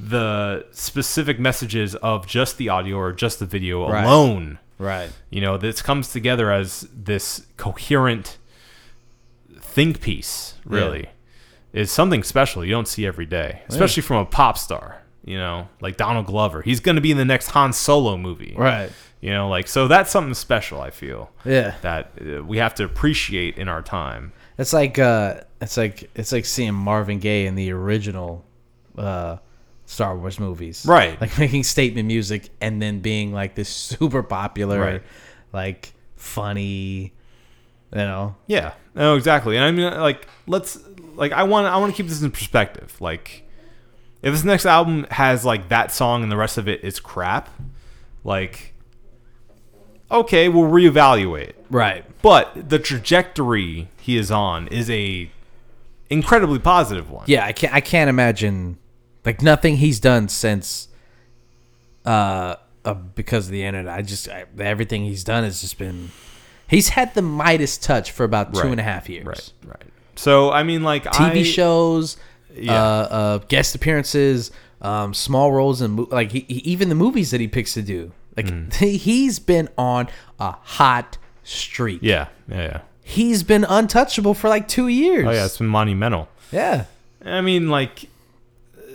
the 0.00 0.66
specific 0.72 1.38
messages 1.40 1.94
of 1.96 2.26
just 2.26 2.56
the 2.58 2.68
audio 2.68 2.96
or 2.96 3.12
just 3.12 3.38
the 3.40 3.46
video 3.46 3.88
Right. 3.90 4.04
alone 4.04 4.58
Right. 4.78 5.10
You 5.30 5.40
know, 5.40 5.56
this 5.58 5.82
comes 5.82 6.12
together 6.12 6.52
as 6.52 6.86
this 6.94 7.46
coherent 7.56 8.38
think 9.60 10.00
piece, 10.00 10.54
really. 10.64 11.08
Is 11.72 11.90
something 11.92 12.22
special 12.22 12.64
you 12.64 12.70
don't 12.72 12.88
see 12.88 13.04
every 13.06 13.26
day, 13.26 13.62
especially 13.68 14.02
from 14.02 14.16
a 14.18 14.24
pop 14.24 14.56
star, 14.56 15.02
you 15.24 15.36
know, 15.36 15.68
like 15.80 15.96
Donald 15.96 16.26
Glover. 16.26 16.62
He's 16.62 16.80
going 16.80 16.94
to 16.96 17.02
be 17.02 17.10
in 17.10 17.18
the 17.18 17.24
next 17.24 17.48
Han 17.48 17.72
Solo 17.72 18.16
movie. 18.16 18.54
Right. 18.56 18.90
You 19.20 19.30
know, 19.32 19.48
like, 19.48 19.66
so 19.68 19.86
that's 19.88 20.10
something 20.10 20.32
special, 20.34 20.80
I 20.80 20.90
feel, 20.90 21.30
Yeah. 21.44 21.74
that 21.82 22.12
uh, 22.20 22.42
we 22.44 22.58
have 22.58 22.74
to 22.76 22.84
appreciate 22.84 23.58
in 23.58 23.68
our 23.68 23.82
time. 23.82 24.32
It's 24.58 24.72
like 24.72 24.98
uh 24.98 25.40
it's 25.60 25.76
like 25.76 26.08
it's 26.14 26.32
like 26.32 26.44
seeing 26.44 26.74
Marvin 26.74 27.18
Gaye 27.18 27.46
in 27.46 27.54
the 27.54 27.70
original 27.72 28.44
uh 28.96 29.36
Star 29.88 30.16
Wars 30.16 30.38
movies. 30.38 30.84
Right. 30.86 31.18
Like 31.20 31.36
making 31.38 31.64
statement 31.64 32.06
music 32.06 32.50
and 32.60 32.80
then 32.80 33.00
being 33.00 33.32
like 33.32 33.54
this 33.54 33.68
super 33.68 34.22
popular 34.22 34.78
Right. 34.80 35.02
like 35.52 35.92
funny 36.16 37.14
you 37.92 37.98
know. 37.98 38.36
Yeah, 38.46 38.74
no, 38.94 39.16
exactly. 39.16 39.56
And 39.56 39.64
I 39.64 39.70
mean, 39.70 39.90
like, 39.98 40.28
let's 40.46 40.78
like, 41.14 41.32
I 41.32 41.44
want, 41.44 41.66
I 41.66 41.78
want 41.78 41.90
to 41.90 41.96
keep 41.96 42.06
this 42.06 42.20
in 42.20 42.30
perspective. 42.30 43.00
Like, 43.00 43.44
if 44.20 44.34
this 44.34 44.44
next 44.44 44.66
album 44.66 45.06
has 45.10 45.44
like 45.46 45.70
that 45.70 45.90
song 45.90 46.22
and 46.22 46.30
the 46.30 46.36
rest 46.36 46.58
of 46.58 46.68
it 46.68 46.84
is 46.84 47.00
crap, 47.00 47.48
like, 48.24 48.74
okay, 50.10 50.50
we'll 50.50 50.70
reevaluate. 50.70 51.54
Right. 51.70 52.04
But 52.20 52.68
the 52.68 52.78
trajectory 52.78 53.88
he 54.00 54.18
is 54.18 54.30
on 54.30 54.68
is 54.68 54.90
a 54.90 55.30
incredibly 56.10 56.58
positive 56.58 57.10
one. 57.10 57.24
Yeah, 57.26 57.46
I 57.46 57.52
can't 57.52 57.72
I 57.72 57.80
can't 57.80 58.10
imagine 58.10 58.76
like 59.24 59.42
nothing 59.42 59.76
he's 59.76 60.00
done 60.00 60.28
since 60.28 60.88
uh, 62.06 62.56
uh 62.84 62.94
because 62.94 63.46
of 63.46 63.52
the 63.52 63.64
internet. 63.64 63.92
I 63.92 64.02
just 64.02 64.28
I, 64.28 64.44
everything 64.58 65.04
he's 65.04 65.24
done 65.24 65.44
has 65.44 65.60
just 65.60 65.78
been 65.78 66.10
he's 66.68 66.90
had 66.90 67.14
the 67.14 67.22
Midas 67.22 67.76
touch 67.78 68.10
for 68.10 68.24
about 68.24 68.54
two 68.54 68.60
Right. 68.60 68.70
and 68.72 68.80
a 68.80 68.84
half 68.84 69.08
years. 69.08 69.26
Right, 69.26 69.52
right. 69.66 69.86
So 70.16 70.50
I 70.50 70.62
mean, 70.62 70.82
like, 70.82 71.04
TV 71.04 71.40
I, 71.40 71.42
shows, 71.44 72.16
Yeah. 72.54 72.72
uh, 72.74 72.76
uh, 73.10 73.38
guest 73.48 73.74
appearances, 73.74 74.50
um, 74.82 75.14
small 75.14 75.52
roles 75.52 75.80
in 75.82 75.92
mo- 75.92 76.08
like 76.10 76.32
he, 76.32 76.40
he- 76.48 76.54
even 76.72 76.88
the 76.88 76.94
movies 76.94 77.30
that 77.30 77.40
he 77.40 77.48
picks 77.48 77.74
to 77.74 77.82
do. 77.82 78.12
Like 78.36 78.46
Mm. 78.46 78.72
he's 78.74 79.38
been 79.40 79.68
on 79.76 80.08
a 80.38 80.52
hot 80.52 81.18
streak. 81.44 82.00
Yeah, 82.02 82.28
yeah, 82.48 82.56
yeah. 82.62 82.80
He's 83.02 83.42
been 83.42 83.64
untouchable 83.64 84.34
for 84.34 84.48
like 84.48 84.68
two 84.68 84.86
years. 84.88 85.26
Oh 85.26 85.30
yeah, 85.30 85.44
it's 85.46 85.58
been 85.58 85.66
monumental. 85.68 86.28
yeah. 86.52 86.84
I 87.24 87.40
mean, 87.40 87.68
like, 87.68 88.08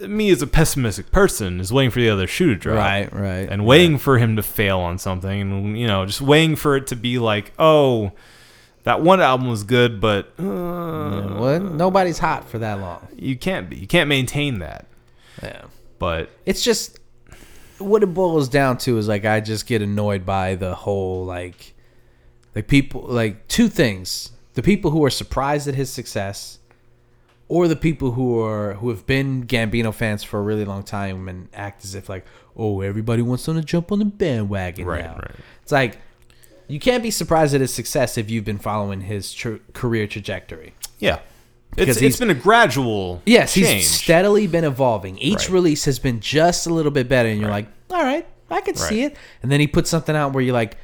me 0.08 0.30
as 0.32 0.42
a 0.42 0.48
pessimistic 0.48 1.12
person 1.12 1.60
is 1.60 1.72
waiting 1.74 1.92
for 1.92 2.00
the 2.00 2.10
other 2.10 2.28
shoe 2.28 2.48
to 2.48 2.56
drop. 2.56 2.78
Right, 2.78 3.14
right. 3.14 3.48
and 3.50 3.66
waiting 3.66 3.98
for 3.98 4.18
him 4.18 4.36
to 4.36 4.44
fail 4.44 4.80
on 4.80 4.98
something 4.98 5.42
and 5.42 5.78
you 5.80 5.88
know 5.88 6.06
just 6.06 6.22
waiting 6.22 6.56
for 6.56 6.76
it 6.76 6.88
to 6.88 6.96
be 6.96 7.20
like 7.20 7.52
oh 7.60 8.12
that 8.84 9.02
one 9.02 9.22
album 9.22 9.48
was 9.50 9.64
good 9.64 10.02
but 10.02 10.34
uh, 10.40 11.36
what? 11.38 11.62
Nobody's 11.62 12.20
hot 12.20 12.50
for 12.50 12.60
that 12.60 12.80
long. 12.80 13.08
you 13.16 13.38
can't 13.38 13.70
be 13.70 13.78
you 13.78 13.88
can't 13.88 14.10
maintain 14.10 14.60
that 14.60 14.88
Yeah. 15.42 15.64
but 16.00 16.30
It's 16.46 16.64
just 16.64 17.00
what 17.80 18.04
it 18.04 18.08
boils 18.14 18.50
down 18.50 18.78
to 18.80 18.98
is 18.98 19.08
like 19.08 19.26
I 19.26 19.40
just 19.40 19.66
get 19.66 19.82
annoyed 19.82 20.26
by 20.26 20.56
the 20.56 20.76
whole 20.76 21.26
like 21.26 21.74
like 22.56 22.68
people 22.68 23.02
like 23.02 23.48
two 23.48 23.68
things. 23.68 24.32
The 24.54 24.62
people 24.62 24.92
who 24.92 25.04
are 25.04 25.10
surprised 25.10 25.68
at 25.68 25.74
his 25.76 25.90
success 25.90 26.60
or 27.54 27.68
the 27.68 27.76
people 27.76 28.12
who 28.12 28.40
are 28.40 28.74
who 28.76 28.90
have 28.90 29.06
been 29.06 29.46
Gambino 29.46 29.94
fans 29.94 30.24
for 30.24 30.40
a 30.40 30.42
really 30.42 30.66
long 30.66 30.82
time 30.84 31.28
and 31.30 31.48
act 31.54 31.84
as 31.86 31.94
if 31.94 32.10
like, 32.10 32.26
"Oh, 32.58 32.82
everybody 32.82 33.22
wants 33.22 33.46
them 33.46 33.56
to 33.58 33.62
jump 33.64 33.92
on 33.92 34.00
the 34.00 34.06
bandwagon 34.06 34.86
Right, 34.86 35.04
now." 35.04 35.14
right. 35.18 35.36
It's 35.62 35.72
like 35.72 35.98
you 36.68 36.80
can't 36.80 37.04
be 37.04 37.12
surprised 37.12 37.54
at 37.54 37.62
his 37.62 37.72
success 37.74 38.18
if 38.18 38.32
you've 38.32 38.46
been 38.46 38.58
following 38.58 39.02
his 39.02 39.32
tr- 39.34 39.58
career 39.74 40.08
trajectory. 40.08 40.74
yeah 40.98 41.20
Because 41.76 41.98
it's, 41.98 42.02
it's 42.08 42.20
been 42.20 42.30
a 42.32 42.34
gradual 42.50 43.22
Yes, 43.26 43.54
change 43.54 43.68
he's 43.68 43.92
steadily 43.92 44.48
been 44.48 44.64
evolving. 44.64 45.18
Each 45.20 45.42
Right. 45.42 45.50
release 45.60 45.86
has 45.86 46.00
been 46.00 46.20
just 46.22 46.66
a 46.66 46.74
little 46.74 46.92
bit 46.92 47.08
better, 47.08 47.30
and 47.30 47.40
you're 47.40 47.50
like, 47.52 47.68
all 47.92 48.04
right, 48.04 48.26
I 48.50 48.62
can 48.62 48.76
see 48.76 49.04
it. 49.04 49.16
And 49.44 49.52
then 49.52 49.60
he 49.60 49.68
puts 49.68 49.90
something 49.90 50.16
out 50.16 50.34
where 50.34 50.44
you're 50.44 50.54
like, 50.64 50.78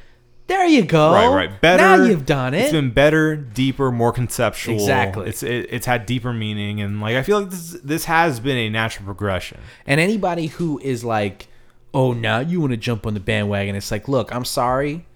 there 0.50 0.66
you 0.66 0.82
go. 0.84 1.12
right 1.12 1.28
right 1.28 1.60
better 1.60 1.82
Now 1.82 2.04
you've 2.04 2.26
done 2.26 2.52
it. 2.54 2.62
it's 2.62 2.72
been 2.72 2.90
better 2.90 3.36
deeper 3.36 3.90
more 3.90 4.12
conceptual 4.12 4.74
Exactly. 4.74 5.28
it's 5.28 5.42
it, 5.42 5.66
it's 5.70 5.86
had 5.86 6.04
deeper 6.06 6.32
meaning 6.32 6.80
and 6.80 7.00
like 7.00 7.16
i 7.16 7.22
feel 7.22 7.40
like 7.40 7.50
this 7.50 7.72
this 7.82 8.04
has 8.04 8.40
been 8.40 8.56
a 8.58 8.68
natural 8.68 9.06
progression 9.06 9.58
and 9.86 10.00
anybody 10.00 10.46
who 10.48 10.78
is 10.80 11.04
like, 11.04 11.48
oh, 11.94 12.12
now 12.12 12.38
you 12.38 12.60
want 12.60 12.70
to 12.72 12.76
jump 12.76 13.04
on 13.06 13.14
the 13.14 13.20
bandwagon, 13.20 13.74
it's 13.74 13.90
like, 13.90 14.06
look, 14.06 14.32
I'm 14.32 14.44
sorry, 14.44 15.06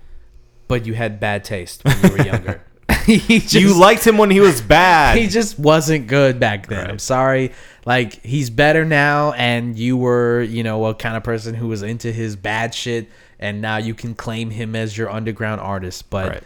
but 0.67 0.87
you 0.87 0.95
had 0.95 1.21
bad 1.21 1.45
taste 1.45 1.85
when 1.85 1.97
you 2.03 2.11
were 2.11 2.23
younger. 2.33 2.65
he 3.07 3.39
just, 3.39 3.55
you 3.55 3.79
liked 3.79 4.05
him 4.07 4.17
when 4.19 4.31
he 4.31 4.41
was 4.41 4.61
bad 4.63 5.17
he 5.21 5.27
just 5.29 5.59
wasn't 5.59 6.07
good 6.07 6.41
back 6.41 6.67
then. 6.69 6.81
Right. 6.81 6.91
I'm 6.91 6.99
sorry. 6.99 7.53
Like 7.87 8.15
he's 8.25 8.51
better 8.51 8.85
now, 8.85 9.33
and 9.33 9.79
you 9.79 9.97
were, 9.97 10.43
you 10.43 10.63
know, 10.63 10.87
a 10.87 10.95
kind 10.95 11.17
of 11.17 11.23
person 11.23 11.55
who 11.55 11.69
was 11.69 11.83
into 11.83 12.11
his 12.13 12.35
bad 12.35 12.75
shit, 12.75 13.09
and 13.45 13.61
now 13.61 13.77
you 13.77 13.95
can 13.95 14.15
claim 14.15 14.51
him 14.51 14.75
as 14.75 14.97
your 14.99 15.11
underground 15.11 15.61
artist. 15.61 16.11
But 16.11 16.29
right 16.29 16.43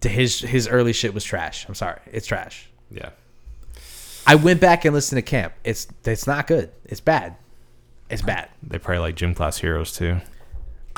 to 0.00 0.08
his 0.08 0.40
his 0.40 0.66
early 0.68 0.92
shit 0.92 1.14
was 1.14 1.24
trash. 1.24 1.66
I'm 1.68 1.74
sorry, 1.74 2.00
it's 2.10 2.26
trash. 2.26 2.68
yeah 2.90 3.10
I 4.26 4.34
went 4.34 4.60
back 4.60 4.84
and 4.84 4.94
listened 4.94 5.18
to 5.18 5.22
Camp. 5.22 5.54
It's 5.64 5.86
it's 6.04 6.26
not 6.26 6.46
good. 6.46 6.70
It's 6.84 7.00
bad. 7.00 7.36
It's 8.08 8.22
bad. 8.22 8.48
they 8.62 8.78
probably 8.78 8.98
like 8.98 9.14
gym 9.14 9.34
class 9.34 9.58
heroes 9.58 9.92
too 9.92 10.20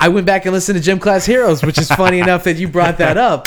I 0.03 0.09
went 0.09 0.25
back 0.25 0.45
and 0.45 0.53
listened 0.53 0.77
to 0.77 0.83
Gym 0.83 0.99
Class 0.99 1.25
Heroes, 1.25 1.63
which 1.63 1.77
is 1.77 1.87
funny 1.89 2.19
enough 2.25 2.43
that 2.43 2.57
you 2.57 2.67
brought 2.67 2.97
that 2.97 3.17
up 3.17 3.45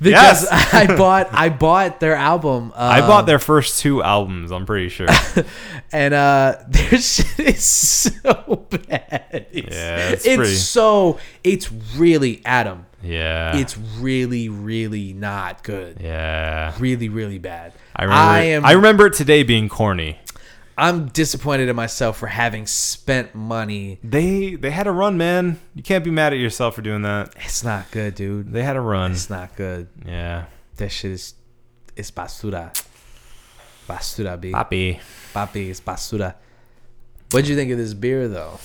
because 0.00 0.44
Yes. 0.50 0.74
I 0.74 0.86
bought 0.96 1.28
I 1.32 1.48
bought 1.50 2.00
their 2.00 2.14
album. 2.14 2.72
I 2.76 3.00
um, 3.00 3.08
bought 3.08 3.26
their 3.26 3.38
first 3.38 3.80
two 3.80 4.02
albums. 4.02 4.50
I'm 4.52 4.64
pretty 4.64 4.88
sure. 4.88 5.08
and 5.92 6.14
uh 6.14 6.56
their 6.68 6.90
shit 6.98 7.38
is 7.40 7.64
so 7.64 8.66
bad. 8.70 9.46
It's, 9.52 9.76
Yeah, 9.76 10.08
it's 10.10 10.24
it's 10.24 10.36
pretty- 10.36 10.54
so 10.54 11.18
it's 11.44 11.70
really 11.96 12.40
Adam. 12.44 12.86
Yeah. 13.02 13.56
It's 13.56 13.76
really, 14.00 14.48
really 14.48 15.12
not 15.12 15.62
good. 15.62 15.98
yeah. 16.00 16.74
Really, 16.80 17.08
really 17.08 17.38
bad. 17.38 17.72
I 17.94 18.04
remember. 18.04 18.22
I 18.22 18.38
am. 18.40 18.64
I 18.64 18.72
remember 18.72 19.06
it 19.06 19.12
today 19.14 19.42
being 19.44 19.68
corny. 19.68 20.18
I'm 20.78 21.08
disappointed 21.08 21.68
in 21.68 21.74
myself 21.74 22.18
for 22.18 22.28
having 22.28 22.64
spent 22.68 23.34
money. 23.34 23.98
They 24.04 24.54
they 24.54 24.70
had 24.70 24.86
a 24.86 24.92
run, 24.92 25.18
man. 25.18 25.58
You 25.74 25.82
can't 25.82 26.04
be 26.04 26.12
mad 26.12 26.32
at 26.32 26.38
yourself 26.38 26.76
for 26.76 26.82
doing 26.82 27.02
that. 27.02 27.34
It's 27.36 27.64
not 27.64 27.90
good, 27.90 28.14
dude. 28.14 28.52
They 28.52 28.62
had 28.62 28.76
a 28.76 28.80
run. 28.80 29.10
It's 29.10 29.28
not 29.28 29.56
good. 29.56 29.88
Yeah. 30.06 30.44
That 30.76 30.90
shit 30.90 31.10
is. 31.10 31.34
It's 31.96 32.12
basura. 32.12 32.70
Basura, 33.88 34.40
B. 34.40 34.52
Papi. 34.52 35.00
Papi, 35.34 35.68
it's 35.68 35.80
basura. 35.80 36.36
What'd 37.32 37.48
you 37.48 37.56
think 37.56 37.72
of 37.72 37.78
this 37.78 37.94
beer, 37.94 38.28
though? 38.28 38.60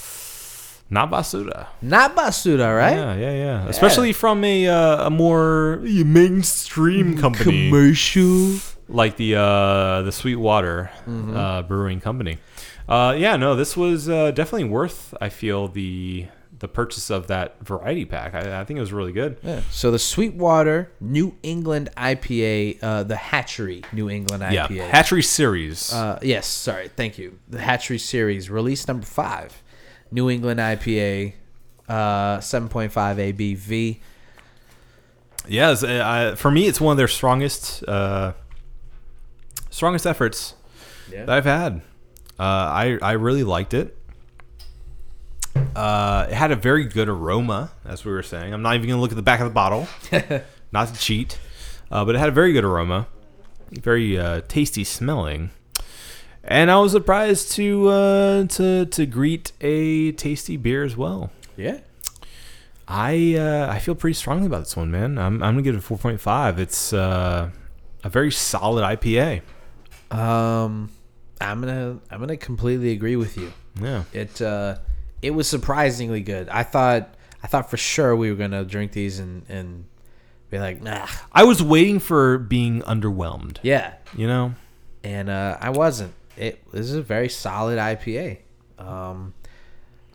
Not 0.91 1.09
basura. 1.09 1.65
Not 1.81 2.15
basura, 2.15 2.77
right? 2.77 2.95
Yeah, 2.95 3.15
yeah, 3.15 3.33
yeah. 3.33 3.67
Especially 3.67 4.13
from 4.13 4.43
a 4.43 4.67
uh, 4.67 5.07
a 5.07 5.09
more 5.09 5.77
mainstream 5.81 7.17
company 7.17 7.69
Commercial. 7.69 8.59
Like 8.93 9.17
the 9.17 9.35
uh, 9.35 10.01
the 10.03 10.11
Sweetwater 10.11 10.89
Mm-hmm. 11.07 11.35
uh, 11.35 11.61
Brewing 11.63 11.99
Company. 11.99 12.37
Uh, 12.87 13.15
yeah, 13.17 13.35
no, 13.35 13.55
this 13.55 13.75
was 13.75 14.07
uh, 14.07 14.31
definitely 14.31 14.69
worth. 14.69 15.13
I 15.19 15.29
feel 15.29 15.67
the 15.67 16.27
the 16.59 16.67
purchase 16.69 17.09
of 17.09 17.27
that 17.27 17.57
variety 17.61 18.05
pack. 18.05 18.33
I, 18.33 18.61
I 18.61 18.63
think 18.63 18.77
it 18.77 18.79
was 18.81 18.93
really 18.93 19.11
good. 19.11 19.37
Yeah. 19.43 19.61
So 19.69 19.91
the 19.91 19.99
Sweetwater 19.99 20.91
New 21.01 21.35
England 21.43 21.89
IPA, 21.97 22.79
uh, 22.81 23.03
the 23.03 23.17
Hatchery 23.17 23.83
New 23.91 24.09
England 24.09 24.43
Yeah, 24.53 24.67
IPA. 24.67 24.87
Hatchery 24.89 25.23
Series. 25.23 25.91
uh, 25.91 26.19
yes, 26.21 26.47
sorry, 26.47 26.87
thank 26.87 27.17
you. 27.17 27.37
The 27.49 27.59
Hatchery 27.59 27.97
series, 27.99 28.49
release 28.49 28.87
number 28.87 29.05
five, 29.05 29.61
New 30.11 30.29
England 30.29 30.59
IPA, 30.61 31.33
uh, 31.89 32.39
seven 32.39 32.69
point 32.69 32.91
five 32.93 33.17
ABV. 33.17 33.99
Yes, 35.47 35.83
I, 35.83 36.35
for 36.35 36.49
me, 36.49 36.67
it's 36.67 36.79
one 36.79 36.93
of 36.93 36.97
their 36.97 37.09
strongest, 37.09 37.83
uh, 37.85 38.31
strongest 39.73 40.05
efforts 40.05 40.53
Yeah. 41.11 41.25
that 41.25 41.35
I've 41.35 41.45
had. 41.45 41.81
Uh, 42.39 42.43
I 42.43 42.97
I 43.01 43.11
really 43.13 43.43
liked 43.43 43.73
it. 43.73 43.97
Uh, 45.75 46.27
it 46.29 46.33
had 46.33 46.51
a 46.51 46.55
very 46.55 46.85
good 46.85 47.09
aroma, 47.09 47.71
as 47.85 48.05
we 48.05 48.11
were 48.11 48.23
saying. 48.23 48.53
I'm 48.53 48.61
not 48.61 48.75
even 48.75 48.87
gonna 48.89 49.01
look 49.01 49.11
at 49.11 49.15
the 49.17 49.21
back 49.23 49.39
of 49.39 49.45
the 49.47 49.53
bottle, 49.53 49.87
not 50.71 50.87
to 50.89 50.93
cheat, 50.99 51.37
uh, 51.91 52.03
but 52.05 52.15
it 52.15 52.19
had 52.19 52.29
a 52.29 52.31
very 52.31 52.53
good 52.53 52.63
aroma, 52.63 53.07
very 53.71 54.17
uh, 54.17 54.41
tasty 54.47 54.83
smelling. 54.83 55.51
And 56.43 56.69
I 56.71 56.77
was 56.79 56.91
surprised 56.91 57.51
to 57.53 57.87
uh, 57.87 58.43
to 58.47 58.85
to 58.85 59.05
greet 59.05 59.51
a 59.61 60.11
tasty 60.13 60.57
beer 60.57 60.83
as 60.83 60.97
well. 60.97 61.31
Yeah. 61.57 61.79
I 62.87 63.35
uh, 63.37 63.67
I 63.71 63.79
feel 63.79 63.95
pretty 63.95 64.15
strongly 64.15 64.47
about 64.47 64.59
this 64.65 64.75
one, 64.75 64.91
man. 64.91 65.17
I'm 65.17 65.41
I'm 65.41 65.53
gonna 65.53 65.61
give 65.61 65.75
it 65.75 65.79
a 65.79 65.81
four 65.81 65.97
point 65.97 66.19
five. 66.19 66.59
It's 66.59 66.91
uh, 66.93 67.49
a 68.03 68.09
very 68.09 68.31
solid 68.31 68.83
IPA. 68.83 69.41
Um, 70.13 70.89
I'm 71.41 71.59
gonna 71.59 71.99
I'm 72.09 72.19
gonna 72.19 72.37
completely 72.37 72.91
agree 72.91 73.15
with 73.15 73.37
you. 73.37 73.51
Yeah, 73.81 74.03
It 74.13 74.41
uh, 74.41 74.77
it 75.21 75.31
was 75.31 75.47
surprisingly 75.47 76.21
good. 76.21 76.47
I 76.49 76.63
thought 76.63 77.15
I 77.41 77.47
thought 77.47 77.69
for 77.69 77.77
sure 77.77 78.15
we 78.15 78.29
were 78.29 78.37
gonna 78.37 78.63
drink 78.63 78.91
these 78.91 79.19
and 79.19 79.43
and 79.49 79.85
be 80.49 80.59
like, 80.59 80.81
nah, 80.81 81.07
I 81.31 81.43
was 81.43 81.63
waiting 81.63 81.99
for 81.99 82.37
being 82.37 82.81
underwhelmed. 82.83 83.57
yeah, 83.63 83.95
You 84.15 84.27
know? 84.27 84.53
and 85.03 85.29
uh, 85.29 85.57
I 85.59 85.71
wasn't. 85.71 86.13
It 86.37 86.63
this 86.71 86.85
is 86.85 86.93
a 86.95 87.01
very 87.01 87.29
solid 87.29 87.79
IPA. 87.79 88.39
Um, 88.77 89.33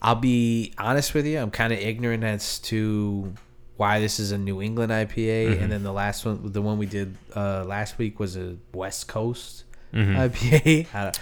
I'll 0.01 0.15
be 0.15 0.73
honest 0.77 1.13
with 1.13 1.25
you. 1.25 1.39
I'm 1.39 1.51
kind 1.51 1.73
of 1.73 1.79
ignorant 1.79 2.23
as 2.23 2.59
to 2.59 3.33
why 3.75 3.99
this 3.99 4.19
is 4.19 4.31
a 4.31 4.37
New 4.37 4.61
England 4.61 4.91
IPA, 4.91 5.61
and 5.61 5.71
then 5.71 5.83
the 5.83 5.91
last 5.93 6.25
one, 6.25 6.51
the 6.51 6.61
one 6.61 6.77
we 6.77 6.85
did 6.85 7.15
uh, 7.35 7.63
last 7.65 7.97
week, 7.97 8.19
was 8.19 8.35
a 8.37 8.57
West 8.73 9.07
Coast 9.07 9.63
IPA. 9.93 10.87
I 10.93 11.03
don't- 11.03 11.19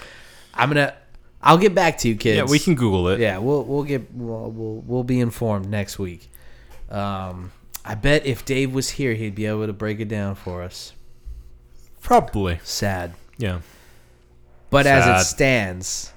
I'm 0.53 0.69
gonna. 0.69 0.93
I'll 1.41 1.57
get 1.59 1.75
back 1.75 1.99
to 1.99 2.07
you, 2.09 2.15
kids. 2.15 2.37
Yeah, 2.37 2.43
we 2.51 2.57
can 2.59 2.73
Google 2.75 3.07
it. 3.09 3.19
Yeah, 3.19 3.37
we'll 3.37 3.63
we'll 3.63 3.83
get 3.83 4.11
we'll 4.13 4.49
we'll, 4.49 4.75
we'll 4.87 5.03
be 5.03 5.19
informed 5.19 5.69
next 5.69 5.99
week. 5.99 6.29
Um, 6.89 7.51
I 7.85 7.93
bet 7.95 8.25
if 8.25 8.43
Dave 8.43 8.73
was 8.73 8.89
here, 8.89 9.13
he'd 9.13 9.35
be 9.35 9.45
able 9.45 9.67
to 9.67 9.73
break 9.73 9.99
it 9.99 10.07
down 10.07 10.33
for 10.35 10.63
us. 10.63 10.93
Probably. 12.01 12.59
Sad. 12.63 13.13
Yeah. 13.37 13.59
But 14.69 14.87
as 14.87 15.05
it 15.21 15.25
stands, 15.25 16.11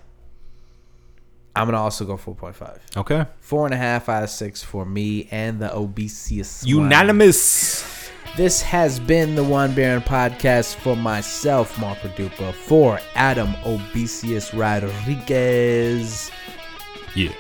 I'm 1.55 1.67
gonna 1.67 1.79
also 1.81 2.05
go 2.05 2.17
4.5. 2.17 2.79
Okay. 2.97 3.27
Four 3.41 3.67
and 3.67 3.75
a 3.75 3.77
half 3.77 4.09
out 4.09 4.23
of 4.23 4.31
six 4.31 4.63
for 4.63 4.85
me 4.87 5.29
and 5.31 5.61
the 5.61 5.69
Obesius. 5.69 6.65
one. 6.81 6.89
This 8.37 8.63
has 8.63 8.99
been 9.01 9.35
the 9.35 9.45
One 9.45 9.75
Baron 9.75 10.03
podcast 10.03 10.77
for 10.77 10.97
myself, 10.97 11.79
Mark 11.79 11.99
Dupa, 11.99 12.53
for 12.55 12.99
Adam 13.15 13.53
Obesius 13.65 14.57
Rodriguez, 14.57 16.31
Yeah. 17.15 17.33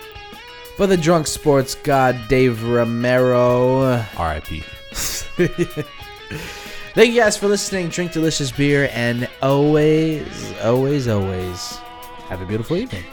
for 0.76 0.86
the 0.86 0.96
Drunk 0.96 1.26
Sports 1.26 1.74
God 1.76 2.16
Dave 2.28 2.62
Romero. 2.64 4.04
R.I.P. 4.16 4.60
Thank 6.92 7.14
you 7.14 7.20
guys 7.20 7.36
for 7.36 7.46
listening. 7.46 7.88
Drink 7.88 8.12
delicious 8.12 8.50
beer 8.50 8.90
and 8.92 9.28
always, 9.42 10.52
always, 10.62 11.06
always 11.08 11.76
have 12.28 12.42
a 12.42 12.46
beautiful 12.46 12.76
evening. 12.76 13.04